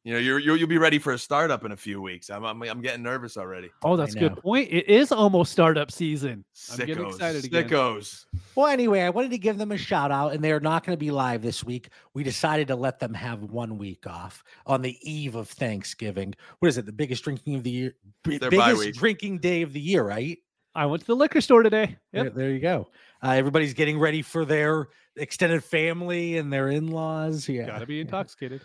you 0.03 0.15
know, 0.15 0.19
you're, 0.19 0.39
you 0.39 0.53
will 0.53 0.67
be 0.67 0.79
ready 0.79 0.99
for 0.99 1.13
a 1.13 1.19
startup 1.19 1.65
in 1.65 1.73
a 1.73 1.77
few 1.77 2.01
weeks. 2.01 2.31
I'm, 2.31 2.43
I'm, 2.45 2.63
I'm 2.63 2.81
getting 2.81 3.03
nervous 3.03 3.37
already. 3.37 3.69
Oh, 3.85 3.97
that's 3.97 4.15
a 4.15 4.19
good 4.19 4.37
point. 4.37 4.69
It 4.71 4.89
is 4.89 5.13
almost 5.13 5.53
startup 5.53 5.91
season. 5.91 6.43
Sickos, 6.55 6.81
I'm 6.81 6.87
getting 6.87 7.07
excited 7.07 7.45
again. 7.45 7.69
Sickos. 7.69 8.25
Well, 8.55 8.69
anyway, 8.69 9.03
I 9.03 9.11
wanted 9.11 9.31
to 9.33 9.39
give 9.39 9.59
them 9.59 9.73
a 9.73 9.77
shout 9.77 10.11
out, 10.11 10.33
and 10.33 10.43
they're 10.43 10.61
not 10.61 10.87
going 10.87 10.97
to 10.97 11.01
be 11.01 11.11
live 11.11 11.43
this 11.43 11.63
week. 11.63 11.91
We 12.15 12.23
decided 12.23 12.67
to 12.69 12.77
let 12.77 12.99
them 12.99 13.13
have 13.13 13.43
one 13.43 13.77
week 13.77 14.07
off 14.07 14.43
on 14.67 14.81
the 14.81 14.97
eve 15.03 15.35
of 15.35 15.51
Thanksgiving. 15.51 16.35
What 16.61 16.69
is 16.69 16.79
it? 16.79 16.87
The 16.87 16.93
biggest 16.93 17.23
drinking 17.23 17.57
of 17.57 17.63
the 17.63 17.71
year, 17.71 17.95
biggest 18.23 18.99
drinking 18.99 19.39
day 19.41 19.61
of 19.61 19.75
the 19.75 19.81
year, 19.81 20.03
right? 20.03 20.39
I 20.75 20.87
went 20.87 21.03
to 21.03 21.07
the 21.09 21.17
liquor 21.17 21.43
store 21.43 21.63
today. 21.63 21.99
Yep. 22.13 22.25
There, 22.25 22.31
there 22.31 22.51
you 22.53 22.61
go. 22.61 22.89
Uh, 23.23 23.33
everybody's 23.33 23.75
getting 23.75 23.99
ready 23.99 24.23
for 24.23 24.47
their 24.47 24.89
extended 25.17 25.63
family 25.63 26.39
and 26.39 26.51
their 26.51 26.71
in-laws. 26.71 27.47
Yeah, 27.49 27.67
gotta 27.67 27.85
be 27.85 28.01
intoxicated. 28.01 28.63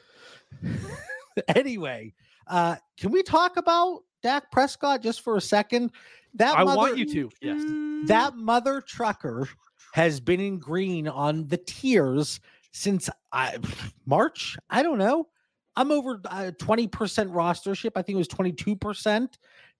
anyway, 1.55 2.13
uh, 2.47 2.75
can 2.97 3.11
we 3.11 3.23
talk 3.23 3.57
about 3.57 4.01
Dak 4.23 4.51
Prescott 4.51 5.01
just 5.01 5.21
for 5.21 5.37
a 5.37 5.41
second? 5.41 5.91
That 6.35 6.57
I 6.57 6.63
mother, 6.63 6.77
want 6.77 6.97
you 6.97 7.05
to. 7.05 7.29
Yes. 7.41 7.63
That 8.07 8.35
mother 8.35 8.81
trucker 8.81 9.47
has 9.93 10.19
been 10.19 10.41
in 10.41 10.59
green 10.59 11.07
on 11.07 11.47
the 11.47 11.57
tiers 11.57 12.41
since 12.73 13.09
I, 13.31 13.57
March. 14.05 14.57
I 14.69 14.83
don't 14.83 14.97
know. 14.97 15.27
I'm 15.77 15.91
over 15.91 16.21
uh, 16.25 16.51
20% 16.59 16.89
rostership. 16.89 17.91
I 17.95 18.01
think 18.01 18.15
it 18.15 18.19
was 18.19 18.27
22%. 18.27 19.29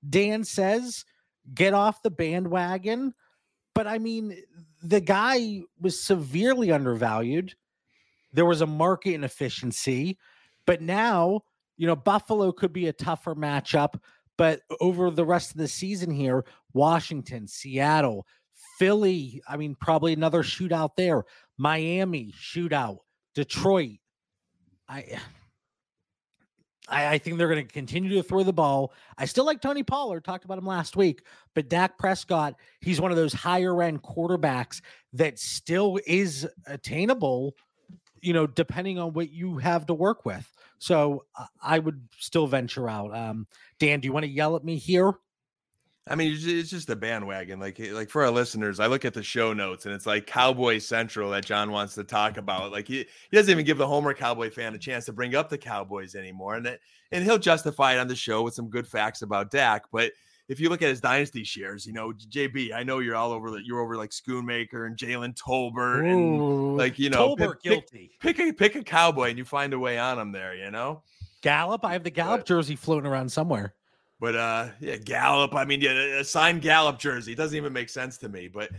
Dan 0.10 0.44
says, 0.44 1.06
get 1.54 1.74
off 1.74 2.02
the 2.02 2.12
bandwagon. 2.12 3.14
But 3.74 3.88
I 3.88 3.98
mean, 3.98 4.38
the 4.82 5.02
guy 5.02 5.62
was 5.80 6.02
severely 6.02 6.72
undervalued. 6.72 7.54
There 8.34 8.46
was 8.46 8.62
a 8.62 8.68
market 8.68 9.14
inefficiency. 9.14 10.18
But 10.66 10.82
now, 10.82 11.42
you 11.78 11.88
know, 11.88 11.96
Buffalo 11.96 12.52
could 12.52 12.74
be 12.74 12.88
a 12.88 12.94
tougher 12.94 13.36
matchup. 13.36 14.00
But 14.38 14.62
over 14.82 15.12
the 15.12 15.26
rest 15.26 15.52
of 15.52 15.58
the 15.58 15.68
season 15.68 16.12
here, 16.12 16.44
Washington, 16.74 17.48
Seattle, 17.48 18.26
Philly, 18.78 19.42
I 19.48 19.56
mean, 19.56 19.76
probably 19.80 20.14
another 20.14 20.44
shootout 20.44 20.92
there. 20.98 21.24
Miami, 21.58 22.34
shootout. 22.38 23.00
Detroit. 23.34 24.00
I 24.88 25.20
I, 26.88 27.18
think 27.18 27.38
they're 27.38 27.50
going 27.50 27.66
to 27.66 27.74
continue 27.74 28.14
to 28.16 28.24
throw 28.24 28.44
the 28.44 28.54
ball. 28.54 28.94
I 29.18 29.26
still 29.26 29.46
like 29.46 29.62
Tony 29.62 29.84
Pollard, 29.84 30.24
talked 30.24 30.46
about 30.46 30.58
him 30.58 30.66
last 30.66 30.96
week, 30.96 31.24
but 31.54 31.70
Dak 31.70 31.98
Prescott, 31.98 32.56
he's 32.82 33.02
one 33.02 33.12
of 33.12 33.18
those 33.18 33.34
higher 33.34 33.82
end 33.82 34.04
quarterbacks 34.04 34.82
that 35.14 35.40
still 35.40 36.00
is 36.06 36.48
attainable, 36.68 37.56
you 38.26 38.34
know, 38.34 38.48
depending 38.48 38.98
on 38.98 39.14
what 39.14 39.32
you 39.32 39.58
have 39.58 39.86
to 39.86 39.94
work 39.94 40.26
with. 40.26 40.52
So 40.80 41.26
I 41.62 41.80
would 41.80 42.08
still 42.18 42.48
venture 42.48 42.90
out. 42.90 43.16
Um, 43.16 43.48
Dan, 43.80 44.00
do 44.00 44.08
you 44.08 44.14
want 44.14 44.26
to 44.26 44.32
yell 44.32 44.56
at 44.56 44.64
me 44.64 44.78
here? 44.78 45.14
I 46.08 46.14
mean, 46.14 46.38
it's 46.40 46.70
just 46.70 46.90
a 46.90 46.96
bandwagon. 46.96 47.60
Like, 47.60 47.80
like 47.80 48.10
for 48.10 48.24
our 48.24 48.30
listeners, 48.30 48.80
I 48.80 48.88
look 48.88 49.06
at 49.06 49.14
the 49.16 49.24
show 49.24 49.54
notes 49.54 49.86
and 49.86 49.96
it's 49.96 50.06
like 50.06 50.28
Cowboy 50.28 50.78
Central 50.78 51.32
that 51.32 51.46
John 51.46 51.72
wants 51.72 51.96
to 51.96 52.04
talk 52.04 52.38
about. 52.38 52.72
Like, 52.72 52.88
he, 52.88 52.98
he 52.98 53.38
doesn't 53.38 53.52
even 53.52 53.66
give 53.66 53.80
the 53.80 53.88
Homer 53.88 54.14
Cowboy 54.14 54.52
fan 54.52 54.76
a 54.76 54.78
chance 54.78 55.06
to 55.06 55.14
bring 55.14 55.36
up 55.36 55.50
the 55.50 55.58
Cowboys 55.58 56.14
anymore, 56.14 56.56
and 56.56 56.68
it, 56.68 56.80
and 57.12 57.24
he'll 57.24 57.40
justify 57.40 57.94
it 57.94 58.00
on 58.00 58.08
the 58.08 58.16
show 58.16 58.44
with 58.44 58.54
some 58.54 58.70
good 58.70 58.88
facts 58.88 59.24
about 59.24 59.50
Dak. 59.50 59.86
But 59.92 60.12
if 60.48 60.60
you 60.60 60.70
look 60.70 60.82
at 60.82 60.90
his 60.90 61.02
dynasty 61.02 61.44
shares, 61.44 61.86
you 61.86 61.94
know, 61.94 62.12
JB, 62.12 62.74
I 62.74 62.84
know 62.84 63.00
you're 63.00 63.16
all 63.16 63.32
over 63.32 63.50
the, 63.52 63.66
you're 63.66 63.80
over 63.80 63.96
like 63.96 64.12
Schoonmaker 64.12 64.86
and 64.86 64.96
Jalen 64.96 65.36
Tolbert 65.36 66.10
and 66.10 66.78
like 66.78 67.00
you 67.00 67.10
know, 67.10 67.36
Tolbert 67.36 67.54
pick, 67.54 67.64
guilty. 67.64 68.12
Pick, 68.20 68.38
pick 68.38 68.50
a 68.50 68.54
pick 68.54 68.76
a 68.76 68.84
Cowboy 68.84 69.30
and 69.30 69.38
you 69.38 69.46
find 69.46 69.74
a 69.74 69.80
way 69.80 69.98
on 69.98 70.20
him 70.20 70.32
there. 70.32 70.56
You 70.56 70.70
know, 70.72 71.02
Gallup. 71.42 71.84
I 71.84 71.94
have 71.94 72.04
the 72.04 72.12
Gallup 72.12 72.42
but, 72.42 72.48
jersey 72.48 72.76
floating 72.76 73.10
around 73.10 73.30
somewhere. 73.30 73.74
But 74.20 74.36
uh, 74.36 74.68
yeah, 74.80 74.98
Gallup. 74.98 75.56
I 75.56 75.66
mean, 75.66 75.82
yeah, 75.82 75.92
a 75.92 76.24
signed 76.24 76.62
Gallup 76.62 77.00
jersey 77.00 77.34
it 77.34 77.38
doesn't 77.38 77.58
even 77.58 77.74
make 77.74 77.90
sense 77.90 78.18
to 78.20 78.30
me. 78.30 78.48
But 78.48 78.70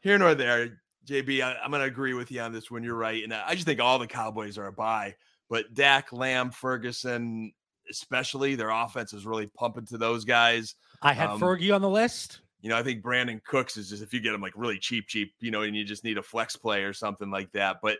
here 0.00 0.16
nor 0.16 0.34
there, 0.34 0.80
JB, 1.06 1.42
I, 1.42 1.64
am 1.64 1.70
going 1.70 1.80
to 1.80 1.86
agree 1.86 2.14
with 2.14 2.30
you 2.30 2.40
on 2.40 2.52
this 2.52 2.70
one. 2.70 2.82
You're 2.82 2.94
right, 2.94 3.22
and 3.22 3.32
I 3.32 3.54
just 3.54 3.66
think 3.66 3.80
all 3.80 3.98
the 3.98 4.06
Cowboys 4.06 4.58
are 4.58 4.66
a 4.66 4.72
buy. 4.72 5.14
But 5.48 5.74
Dak, 5.74 6.12
Lamb, 6.12 6.50
Ferguson, 6.50 7.52
especially 7.90 8.54
their 8.54 8.70
offense 8.70 9.12
is 9.12 9.26
really 9.26 9.46
pumping 9.48 9.86
to 9.86 9.98
those 9.98 10.24
guys. 10.24 10.76
I 11.02 11.12
had 11.12 11.30
um, 11.30 11.40
Fergie 11.40 11.74
on 11.74 11.80
the 11.80 11.88
list. 11.88 12.40
You 12.62 12.68
know, 12.68 12.76
I 12.76 12.82
think 12.82 13.02
Brandin 13.02 13.42
Cooks 13.44 13.76
is 13.76 13.88
just 13.88 14.02
if 14.02 14.12
you 14.12 14.20
get 14.20 14.34
him 14.34 14.42
like 14.42 14.52
really 14.54 14.78
cheap, 14.78 15.06
cheap, 15.08 15.32
you 15.40 15.50
know, 15.50 15.62
and 15.62 15.74
you 15.74 15.84
just 15.84 16.04
need 16.04 16.18
a 16.18 16.22
flex 16.22 16.56
play 16.56 16.82
or 16.82 16.92
something 16.92 17.30
like 17.30 17.50
that. 17.52 17.78
But 17.82 17.98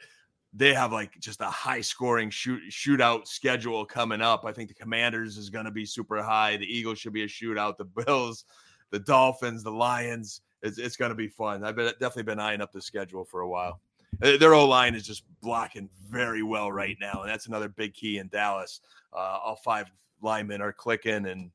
they 0.53 0.75
have 0.75 0.93
like 0.93 1.19
just 1.19 1.41
a 1.41 1.47
high 1.47 1.81
scoring 1.81 2.29
shoot 2.29 2.61
shootout 2.71 3.27
schedule 3.27 3.87
coming 3.87 4.21
up. 4.21 4.45
I 4.45 4.53
think 4.53 4.69
the 4.69 4.75
Commanders 4.75 5.39
is 5.39 5.49
going 5.49 5.65
to 5.65 5.71
be 5.71 5.87
super 5.87 6.23
high. 6.23 6.57
The 6.57 6.67
Eagles 6.67 6.99
should 6.99 7.13
be 7.13 7.23
a 7.23 7.29
shootout. 7.29 7.79
The 7.79 7.85
Bills, 7.85 8.45
the 8.91 8.99
Dolphins, 8.99 9.63
the 9.63 9.71
Lions. 9.71 10.43
It's, 10.63 10.77
it's 10.77 10.97
going 10.97 11.11
to 11.11 11.15
be 11.15 11.29
fun. 11.29 11.65
I've 11.65 11.77
been, 11.77 11.87
definitely 11.93 12.25
been 12.25 12.41
eyeing 12.41 12.61
up 12.61 12.73
the 12.73 12.83
schedule 12.83 13.25
for 13.25 13.41
a 13.41 13.49
while. 13.49 13.81
Their 14.19 14.55
O 14.55 14.67
line 14.67 14.95
is 14.95 15.07
just 15.07 15.23
blocking 15.41 15.89
very 16.11 16.43
well 16.43 16.71
right 16.71 16.97
now, 17.01 17.23
and 17.23 17.31
that's 17.31 17.47
another 17.47 17.69
big 17.69 17.95
key 17.95 18.19
in 18.19 18.29
Dallas. 18.29 18.81
Uh, 19.15 19.39
all 19.43 19.57
five 19.57 19.91
linemen 20.21 20.61
are 20.61 20.73
clicking, 20.73 21.27
and 21.27 21.51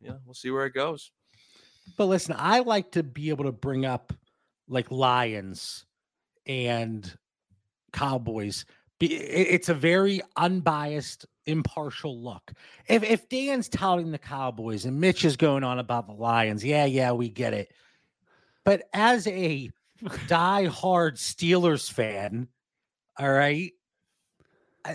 yeah, 0.00 0.12
we'll 0.24 0.34
see 0.34 0.50
where 0.50 0.66
it 0.66 0.74
goes. 0.74 1.10
But 1.96 2.06
listen, 2.06 2.34
I 2.36 2.60
like 2.60 2.92
to 2.92 3.02
be 3.02 3.30
able 3.30 3.44
to 3.44 3.52
bring 3.52 3.84
up 3.84 4.12
like 4.68 4.90
Lions 4.90 5.84
and 6.46 7.16
Cowboys. 7.92 8.64
It's 9.00 9.68
a 9.68 9.74
very 9.74 10.22
unbiased, 10.36 11.26
impartial 11.44 12.22
look. 12.22 12.52
If 12.88 13.02
if 13.02 13.28
Dan's 13.28 13.68
touting 13.68 14.10
the 14.10 14.18
Cowboys 14.18 14.84
and 14.84 15.00
Mitch 15.00 15.24
is 15.24 15.36
going 15.36 15.64
on 15.64 15.78
about 15.78 16.06
the 16.06 16.14
Lions, 16.14 16.64
yeah, 16.64 16.86
yeah, 16.86 17.12
we 17.12 17.28
get 17.28 17.52
it. 17.52 17.72
But 18.64 18.88
as 18.92 19.26
a 19.26 19.70
die-hard 20.28 21.16
Steelers 21.16 21.90
fan, 21.90 22.48
all 23.18 23.32
right, 23.32 23.72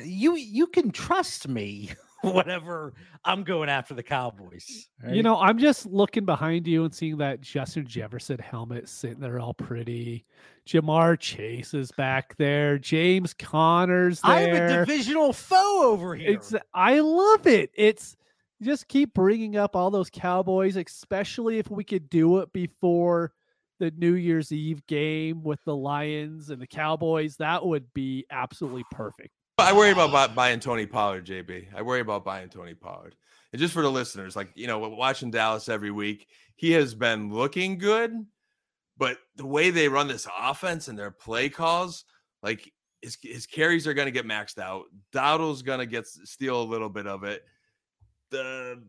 you 0.04 0.36
you 0.36 0.68
can 0.68 0.92
trust 0.92 1.48
me 1.48 1.92
whatever 2.34 2.94
I'm 3.26 3.44
going 3.44 3.70
after 3.70 3.94
the 3.94 4.04
Cowboys. 4.04 4.90
Right? 5.04 5.16
You 5.16 5.24
know, 5.24 5.40
I'm 5.40 5.58
just 5.58 5.86
looking 5.86 6.26
behind 6.26 6.68
you 6.68 6.84
and 6.84 6.94
seeing 6.94 7.18
that 7.18 7.42
Justin 7.42 7.88
Jefferson 7.88 8.40
helmet 8.40 8.90
sitting 8.90 9.20
there 9.20 9.40
all 9.40 9.54
pretty. 9.54 10.26
Ja'Marr 10.68 11.20
Chase 11.20 11.74
is 11.74 11.92
back 11.92 12.36
there. 12.38 12.78
James 12.78 13.34
Conner's 13.34 14.22
there. 14.22 14.32
I 14.32 14.40
have 14.42 14.72
a 14.72 14.86
divisional 14.86 15.34
foe 15.34 15.92
over 15.92 16.16
here. 16.16 16.32
It's 16.32 16.54
I 16.74 17.00
love 17.00 17.48
it. 17.48 17.72
It's 17.74 18.16
just 18.62 18.88
keep 18.88 19.14
bringing 19.14 19.58
up 19.58 19.76
all 19.76 19.90
those 19.90 20.10
Cowboys, 20.12 20.76
especially 20.76 21.58
if 21.58 21.70
we 21.72 21.84
could 21.84 22.10
do 22.10 22.38
it 22.40 22.54
before 22.54 23.34
the 23.80 23.92
New 23.98 24.14
Year's 24.14 24.52
Eve 24.52 24.86
game 24.86 25.42
with 25.44 25.60
the 25.66 25.76
Lions 25.76 26.52
and 26.52 26.62
the 26.62 26.68
Cowboys. 26.68 27.38
That 27.38 27.66
would 27.66 27.92
be 27.94 28.26
absolutely 28.30 28.84
perfect. 28.92 29.34
I 29.62 29.74
worry 29.74 29.92
about 29.92 30.36
buying 30.36 30.60
Tony 30.60 30.86
Pollard, 30.86 31.26
JB. 31.26 31.68
I 31.76 31.82
worry 31.82 32.02
about 32.02 32.26
buying 32.26 32.50
Tony 32.50 32.74
Pollard. 32.74 33.16
And 33.54 33.60
just 33.60 33.74
for 33.74 33.82
the 33.82 33.92
listeners, 33.92 34.36
like, 34.36 34.52
you 34.56 34.68
know, 34.68 34.80
watching 34.80 35.32
Dallas 35.32 35.68
every 35.70 35.92
week, 35.92 36.28
he 36.56 36.72
has 36.72 36.94
been 36.96 37.34
looking 37.34 37.78
good, 37.78 38.26
but 38.98 39.18
the 39.36 39.46
way 39.46 39.72
they 39.72 39.88
run 39.88 40.08
this 40.08 40.28
offense 40.40 40.88
and 40.88 40.98
their 40.98 41.12
play 41.12 41.50
calls, 41.50 42.06
like 42.44 42.72
his, 43.02 43.18
his 43.22 43.46
carries 43.46 43.88
are 43.88 43.94
going 43.94 44.06
to 44.06 44.12
get 44.12 44.26
maxed 44.28 44.60
out. 44.60 44.86
Dowdle's 45.12 45.64
going 45.64 45.80
to 45.80 45.86
get 45.86 46.08
steal 46.08 46.62
a 46.62 46.64
little 46.64 46.90
bit 46.90 47.08
of 47.08 47.24
it. 47.24 47.44
The 48.30 48.82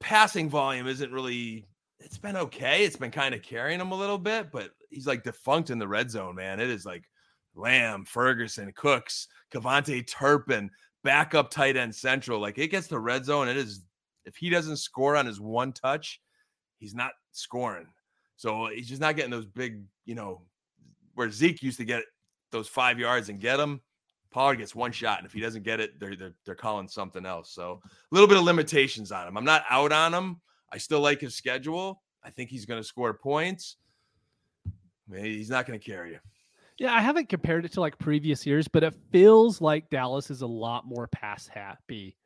passing 0.00 0.48
volume 0.48 0.86
isn't 0.86 1.12
really, 1.12 1.66
it's 1.98 2.18
been 2.18 2.36
okay. 2.36 2.84
It's 2.84 2.96
been 2.96 3.10
kind 3.10 3.34
of 3.34 3.42
carrying 3.42 3.80
him 3.80 3.92
a 3.92 3.96
little 3.98 4.18
bit, 4.18 4.50
but 4.50 4.70
he's 4.88 5.06
like 5.06 5.22
defunct 5.22 5.70
in 5.70 5.78
the 5.78 5.88
red 5.88 6.10
zone, 6.10 6.34
man. 6.34 6.60
It 6.60 6.70
is 6.70 6.86
like 6.86 7.04
Lamb, 7.54 8.04
Ferguson, 8.04 8.72
Cooks, 8.76 9.28
KaVontae 9.52 10.06
Turpin, 10.06 10.70
backup 11.02 11.50
tight 11.50 11.76
end 11.76 11.94
central. 11.94 12.40
Like 12.40 12.58
it 12.58 12.68
gets 12.68 12.86
the 12.86 12.98
red 12.98 13.24
zone. 13.24 13.48
It 13.48 13.56
is 13.56 13.82
if 14.24 14.36
he 14.36 14.50
doesn't 14.50 14.76
score 14.76 15.16
on 15.16 15.26
his 15.26 15.40
one 15.40 15.72
touch, 15.72 16.20
he's 16.78 16.94
not 16.94 17.12
scoring. 17.32 17.86
So 18.36 18.68
he's 18.68 18.88
just 18.88 19.00
not 19.00 19.16
getting 19.16 19.30
those 19.30 19.46
big, 19.46 19.82
you 20.04 20.14
know, 20.14 20.42
where 21.14 21.30
Zeke 21.30 21.62
used 21.62 21.78
to 21.78 21.84
get 21.84 22.04
those 22.50 22.68
five 22.68 22.98
yards 22.98 23.28
and 23.28 23.40
get 23.40 23.56
them. 23.56 23.80
Pollard 24.30 24.56
gets 24.56 24.74
one 24.74 24.92
shot, 24.92 25.18
and 25.18 25.26
if 25.26 25.32
he 25.32 25.40
doesn't 25.40 25.64
get 25.64 25.80
it, 25.80 25.98
they're 25.98 26.14
they're, 26.14 26.34
they're 26.46 26.54
calling 26.54 26.88
something 26.88 27.26
else. 27.26 27.52
So 27.52 27.80
a 27.84 28.14
little 28.14 28.28
bit 28.28 28.36
of 28.36 28.44
limitations 28.44 29.10
on 29.10 29.26
him. 29.26 29.36
I'm 29.36 29.44
not 29.44 29.64
out 29.68 29.92
on 29.92 30.14
him. 30.14 30.40
I 30.72 30.78
still 30.78 31.00
like 31.00 31.20
his 31.20 31.34
schedule. 31.34 32.00
I 32.22 32.30
think 32.30 32.50
he's 32.50 32.64
going 32.64 32.80
to 32.80 32.86
score 32.86 33.12
points. 33.12 33.76
Maybe 35.08 35.36
He's 35.36 35.50
not 35.50 35.66
going 35.66 35.78
to 35.78 35.84
carry 35.84 36.12
you. 36.12 36.18
Yeah, 36.80 36.94
I 36.94 37.02
haven't 37.02 37.28
compared 37.28 37.66
it 37.66 37.72
to 37.72 37.80
like 37.82 37.98
previous 37.98 38.46
years, 38.46 38.66
but 38.66 38.82
it 38.82 38.94
feels 39.12 39.60
like 39.60 39.90
Dallas 39.90 40.30
is 40.30 40.40
a 40.40 40.46
lot 40.46 40.86
more 40.86 41.06
pass 41.08 41.46
happy 41.46 42.16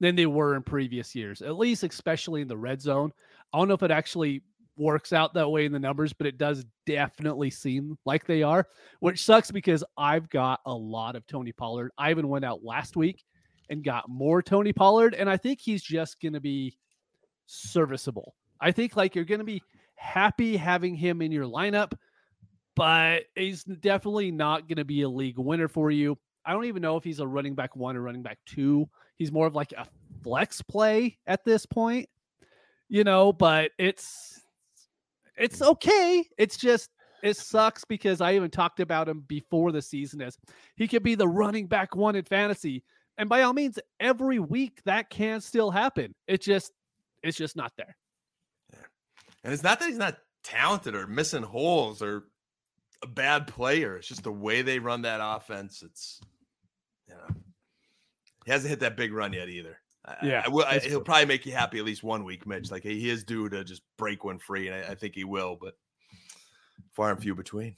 than 0.00 0.16
they 0.16 0.24
were 0.24 0.56
in 0.56 0.62
previous 0.62 1.14
years, 1.14 1.42
at 1.42 1.58
least, 1.58 1.82
especially 1.84 2.40
in 2.40 2.48
the 2.48 2.56
red 2.56 2.80
zone. 2.80 3.12
I 3.52 3.58
don't 3.58 3.68
know 3.68 3.74
if 3.74 3.82
it 3.82 3.90
actually 3.90 4.42
works 4.78 5.12
out 5.12 5.34
that 5.34 5.50
way 5.50 5.66
in 5.66 5.72
the 5.72 5.78
numbers, 5.78 6.14
but 6.14 6.26
it 6.26 6.38
does 6.38 6.64
definitely 6.86 7.50
seem 7.50 7.98
like 8.06 8.24
they 8.24 8.42
are, 8.42 8.66
which 9.00 9.22
sucks 9.22 9.50
because 9.50 9.84
I've 9.98 10.30
got 10.30 10.60
a 10.64 10.72
lot 10.72 11.14
of 11.14 11.26
Tony 11.26 11.52
Pollard. 11.52 11.90
I 11.98 12.10
even 12.10 12.28
went 12.28 12.46
out 12.46 12.64
last 12.64 12.96
week 12.96 13.22
and 13.68 13.84
got 13.84 14.08
more 14.08 14.40
Tony 14.40 14.72
Pollard, 14.72 15.12
and 15.12 15.28
I 15.28 15.36
think 15.36 15.60
he's 15.60 15.82
just 15.82 16.18
going 16.22 16.32
to 16.32 16.40
be 16.40 16.78
serviceable. 17.44 18.34
I 18.58 18.72
think 18.72 18.96
like 18.96 19.14
you're 19.14 19.26
going 19.26 19.40
to 19.40 19.44
be 19.44 19.62
happy 19.96 20.56
having 20.56 20.94
him 20.94 21.20
in 21.20 21.30
your 21.30 21.44
lineup, 21.44 21.92
but 22.78 23.24
he's 23.34 23.64
definitely 23.64 24.30
not 24.30 24.68
going 24.68 24.76
to 24.76 24.84
be 24.84 25.02
a 25.02 25.08
league 25.08 25.36
winner 25.36 25.66
for 25.66 25.90
you. 25.90 26.16
I 26.44 26.52
don't 26.52 26.66
even 26.66 26.80
know 26.80 26.96
if 26.96 27.02
he's 27.02 27.18
a 27.18 27.26
running 27.26 27.56
back 27.56 27.74
one 27.74 27.96
or 27.96 28.02
running 28.02 28.22
back 28.22 28.38
two. 28.46 28.88
He's 29.16 29.32
more 29.32 29.48
of 29.48 29.54
like 29.56 29.72
a 29.72 29.84
flex 30.22 30.62
play 30.62 31.18
at 31.26 31.44
this 31.44 31.66
point, 31.66 32.08
you 32.88 33.02
know, 33.02 33.32
but 33.32 33.72
it's 33.78 34.40
it's 35.36 35.60
okay. 35.60 36.24
It's 36.38 36.56
just 36.56 36.90
it 37.22 37.36
sucks 37.36 37.84
because 37.84 38.20
I 38.20 38.36
even 38.36 38.48
talked 38.48 38.78
about 38.78 39.08
him 39.08 39.24
before 39.26 39.72
the 39.72 39.82
season 39.82 40.22
as 40.22 40.38
he 40.76 40.86
could 40.86 41.02
be 41.02 41.16
the 41.16 41.28
running 41.28 41.66
back 41.66 41.96
one 41.96 42.14
in 42.14 42.24
fantasy. 42.24 42.84
And 43.18 43.28
by 43.28 43.42
all 43.42 43.52
means, 43.52 43.80
every 43.98 44.38
week 44.38 44.80
that 44.84 45.10
can 45.10 45.40
still 45.40 45.72
happen. 45.72 46.14
It's 46.28 46.46
just 46.46 46.72
it's 47.24 47.36
just 47.36 47.56
not 47.56 47.72
there. 47.76 47.96
Yeah. 48.72 48.86
And 49.42 49.52
it's 49.52 49.64
not 49.64 49.80
that 49.80 49.88
he's 49.88 49.98
not 49.98 50.18
talented 50.44 50.94
or 50.94 51.08
missing 51.08 51.42
holes 51.42 52.00
or 52.00 52.24
a 53.02 53.06
bad 53.06 53.46
player. 53.46 53.96
It's 53.96 54.08
just 54.08 54.24
the 54.24 54.32
way 54.32 54.62
they 54.62 54.78
run 54.78 55.02
that 55.02 55.20
offense. 55.22 55.82
It's 55.82 56.20
you 57.06 57.14
know 57.14 57.34
he 58.44 58.52
hasn't 58.52 58.70
hit 58.70 58.80
that 58.80 58.96
big 58.96 59.12
run 59.12 59.32
yet 59.32 59.48
either. 59.48 59.78
Yeah, 60.22 60.42
I, 60.46 60.50
I, 60.50 60.70
I, 60.70 60.78
he'll 60.78 61.02
probably 61.02 61.26
make 61.26 61.44
you 61.44 61.52
happy 61.52 61.78
at 61.78 61.84
least 61.84 62.02
one 62.02 62.24
week, 62.24 62.46
Mitch. 62.46 62.70
Like 62.70 62.82
he 62.82 63.10
is 63.10 63.24
due 63.24 63.48
to 63.50 63.62
just 63.62 63.82
break 63.96 64.24
one 64.24 64.38
free, 64.38 64.68
and 64.68 64.84
I, 64.90 64.94
think 64.94 65.14
he 65.14 65.24
will, 65.24 65.58
but 65.60 65.74
far 66.92 67.10
and 67.10 67.20
few 67.20 67.34
between. 67.34 67.74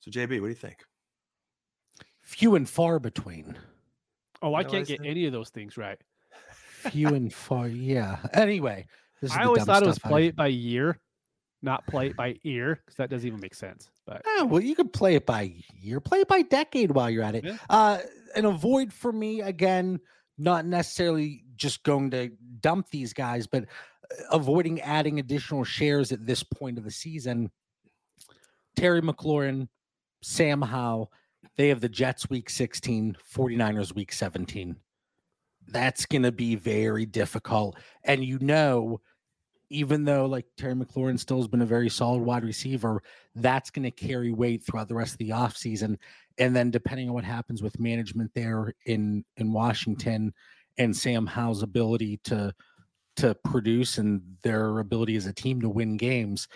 So, 0.00 0.10
JB, 0.10 0.40
what 0.40 0.46
do 0.46 0.48
you 0.48 0.54
think? 0.54 0.78
Few 2.22 2.56
and 2.56 2.68
far 2.68 2.98
between. 2.98 3.56
Oh, 4.42 4.54
I 4.54 4.64
can't 4.64 4.86
get 4.86 5.00
any 5.04 5.26
of 5.26 5.32
those 5.32 5.50
things 5.50 5.76
right. 5.76 5.98
Few 6.90 7.08
and 7.08 7.32
far, 7.32 7.68
yeah. 7.68 8.18
Anyway, 8.32 8.86
I 9.32 9.44
always 9.44 9.64
thought 9.64 9.82
it 9.82 9.86
was 9.86 9.98
play 9.98 10.26
it 10.26 10.36
by 10.36 10.48
year, 10.48 10.98
not 11.66 11.86
play 11.86 12.06
it 12.06 12.16
by 12.16 12.36
ear, 12.44 12.80
because 12.82 12.96
that 12.96 13.10
doesn't 13.10 13.26
even 13.26 13.40
make 13.40 13.54
sense. 13.54 13.90
But 14.06 14.22
yeah, 14.24 14.44
well, 14.44 14.62
you 14.62 14.74
could 14.74 14.92
play 14.92 15.16
it 15.16 15.26
by 15.26 15.52
year, 15.74 16.00
play 16.00 16.20
it 16.20 16.28
by 16.28 16.40
decade 16.40 16.92
while 16.92 17.10
you're 17.10 17.22
at 17.22 17.34
it. 17.34 17.44
Yeah. 17.44 17.56
Uh, 17.68 17.98
and 18.34 18.46
avoid 18.46 18.92
for 18.92 19.12
me 19.12 19.42
again 19.42 20.00
not 20.38 20.66
necessarily 20.66 21.44
just 21.56 21.82
going 21.82 22.10
to 22.10 22.30
dump 22.60 22.88
these 22.90 23.12
guys, 23.12 23.46
but 23.46 23.64
uh, 23.64 24.22
avoiding 24.32 24.80
adding 24.80 25.18
additional 25.18 25.64
shares 25.64 26.12
at 26.12 26.26
this 26.26 26.42
point 26.42 26.78
of 26.78 26.84
the 26.84 26.90
season. 26.90 27.50
Terry 28.76 29.00
McLaurin, 29.00 29.68
Sam 30.22 30.60
Howell, 30.60 31.10
they 31.56 31.68
have 31.68 31.80
the 31.80 31.88
Jets 31.88 32.28
week 32.28 32.50
16, 32.50 33.16
49ers 33.34 33.94
week 33.94 34.12
17. 34.12 34.76
That's 35.68 36.06
going 36.06 36.22
to 36.22 36.32
be 36.32 36.54
very 36.54 37.06
difficult. 37.06 37.78
And 38.04 38.22
you 38.22 38.38
know, 38.40 39.00
even 39.70 40.04
though 40.04 40.26
like 40.26 40.46
Terry 40.56 40.74
McLaurin 40.74 41.18
still 41.18 41.38
has 41.38 41.48
been 41.48 41.62
a 41.62 41.66
very 41.66 41.88
solid 41.88 42.22
wide 42.22 42.44
receiver, 42.44 43.02
that's 43.34 43.70
going 43.70 43.84
to 43.84 43.90
carry 43.90 44.30
weight 44.30 44.64
throughout 44.64 44.88
the 44.88 44.94
rest 44.94 45.12
of 45.12 45.18
the 45.18 45.30
offseason. 45.30 45.96
And 46.38 46.54
then 46.54 46.70
depending 46.70 47.08
on 47.08 47.14
what 47.14 47.24
happens 47.24 47.62
with 47.62 47.80
management 47.80 48.30
there 48.34 48.74
in 48.86 49.24
in 49.36 49.52
Washington 49.52 50.32
and 50.78 50.96
Sam 50.96 51.26
Howell's 51.26 51.62
ability 51.62 52.20
to 52.24 52.52
to 53.16 53.34
produce 53.44 53.98
and 53.98 54.20
their 54.42 54.78
ability 54.78 55.16
as 55.16 55.26
a 55.26 55.32
team 55.32 55.60
to 55.62 55.68
win 55.70 55.96
games, 55.96 56.48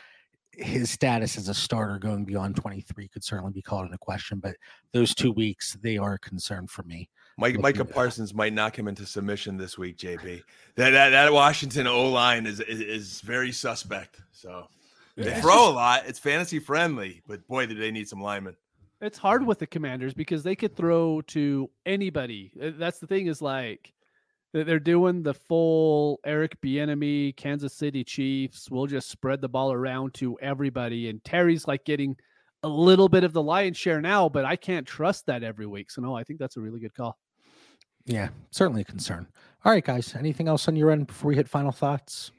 his 0.53 0.91
status 0.91 1.39
as 1.39 1.49
a 1.49 1.55
starter 1.55 1.99
going 1.99 2.25
beyond 2.25 2.57
23 2.57 3.09
could 3.09 3.25
certainly 3.25 3.53
be 3.53 3.63
called 3.63 3.87
into 3.87 3.99
question. 3.99 4.39
But 4.39 4.57
those 4.93 5.15
two 5.15 5.33
weeks, 5.33 5.77
they 5.83 5.97
are 5.97 6.15
a 6.15 6.19
concern 6.19 6.67
for 6.67 6.83
me. 6.83 7.09
Mike, 7.41 7.59
Micah 7.59 7.87
Parsons 7.87 8.35
might 8.35 8.53
knock 8.53 8.79
him 8.79 8.87
into 8.87 9.07
submission 9.07 9.57
this 9.57 9.79
week. 9.79 9.97
JB, 9.97 10.43
that 10.77 10.91
that, 10.91 11.09
that 11.09 11.33
Washington 11.33 11.87
O 11.87 12.11
line 12.11 12.47
is, 12.47 12.61
is, 12.61 12.81
is 12.81 13.21
very 13.23 13.51
suspect. 13.51 14.21
So 14.31 14.67
they 15.17 15.41
throw 15.41 15.71
a 15.71 15.73
lot. 15.73 16.03
It's 16.07 16.19
fantasy 16.19 16.59
friendly, 16.59 17.23
but 17.27 17.47
boy, 17.49 17.67
do 17.67 17.75
they 17.75 17.91
need 17.91 18.09
some 18.09 18.21
linemen. 18.21 18.57
It's 19.01 19.17
hard 19.17 19.47
with 19.47 19.59
the 19.59 19.67
Commanders 19.67 20.13
because 20.13 20.43
they 20.43 20.55
could 20.55 20.77
throw 20.77 21.23
to 21.29 21.71
anybody. 21.87 22.53
Uh, 22.63 22.73
that's 22.77 22.99
the 22.99 23.07
thing 23.07 23.27
is 23.29 23.41
like 23.41 23.95
they're 24.53 24.79
doing 24.79 25.23
the 25.23 25.33
full 25.33 26.21
Eric 26.27 26.61
Bieniemy 26.61 27.35
Kansas 27.37 27.73
City 27.73 28.05
Chiefs. 28.05 28.71
We'll 28.71 28.87
just 28.87 29.09
spread 29.09 29.41
the 29.41 29.49
ball 29.49 29.73
around 29.73 30.13
to 30.15 30.39
everybody, 30.43 31.09
and 31.09 31.25
Terry's 31.25 31.67
like 31.67 31.87
getting 31.87 32.17
a 32.63 32.69
little 32.69 33.09
bit 33.09 33.25
of 33.25 33.33
the 33.33 33.43
lion's 33.43 33.79
share 33.79 34.03
now, 34.03 34.29
but 34.29 34.45
I 34.45 34.57
can't 34.57 34.87
trust 34.87 35.25
that 35.27 35.43
every 35.43 35.67
week. 35.67 35.91
So 35.91 36.03
no, 36.03 36.15
I 36.15 36.25
think 36.25 36.39
that's 36.39 36.59
a 36.59 36.61
really 36.61 36.81
good 36.81 36.95
call. 36.95 37.17
Yeah, 38.07 38.29
certainly 38.51 38.83
a 38.83 38.85
concern. 38.85 39.27
All 39.65 39.73
right, 39.73 39.85
guys. 39.85 40.15
Anything 40.15 40.49
else 40.49 40.69
on 40.69 40.77
your 40.77 40.91
end 40.91 41.07
before 41.07 41.29
we 41.29 41.37
hit 41.37 41.49
final 41.49 41.73
thoughts? 41.73 42.33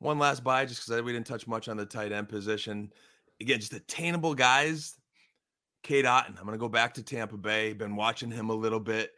One 0.00 0.18
last 0.18 0.42
buy, 0.42 0.66
just 0.66 0.86
because 0.86 1.02
we 1.02 1.12
didn't 1.12 1.26
touch 1.26 1.46
much 1.46 1.68
on 1.68 1.76
the 1.76 1.86
tight 1.86 2.12
end 2.12 2.28
position. 2.28 2.92
Again, 3.40 3.60
just 3.60 3.72
attainable 3.72 4.34
guys. 4.34 4.98
Cade 5.82 6.04
Otton. 6.04 6.38
I'm 6.38 6.46
going 6.46 6.52
to 6.52 6.58
go 6.58 6.68
back 6.68 6.94
to 6.94 7.02
Tampa 7.02 7.36
Bay. 7.36 7.72
Been 7.72 7.94
watching 7.94 8.30
him 8.30 8.50
a 8.50 8.54
little 8.54 8.80
bit. 8.80 9.12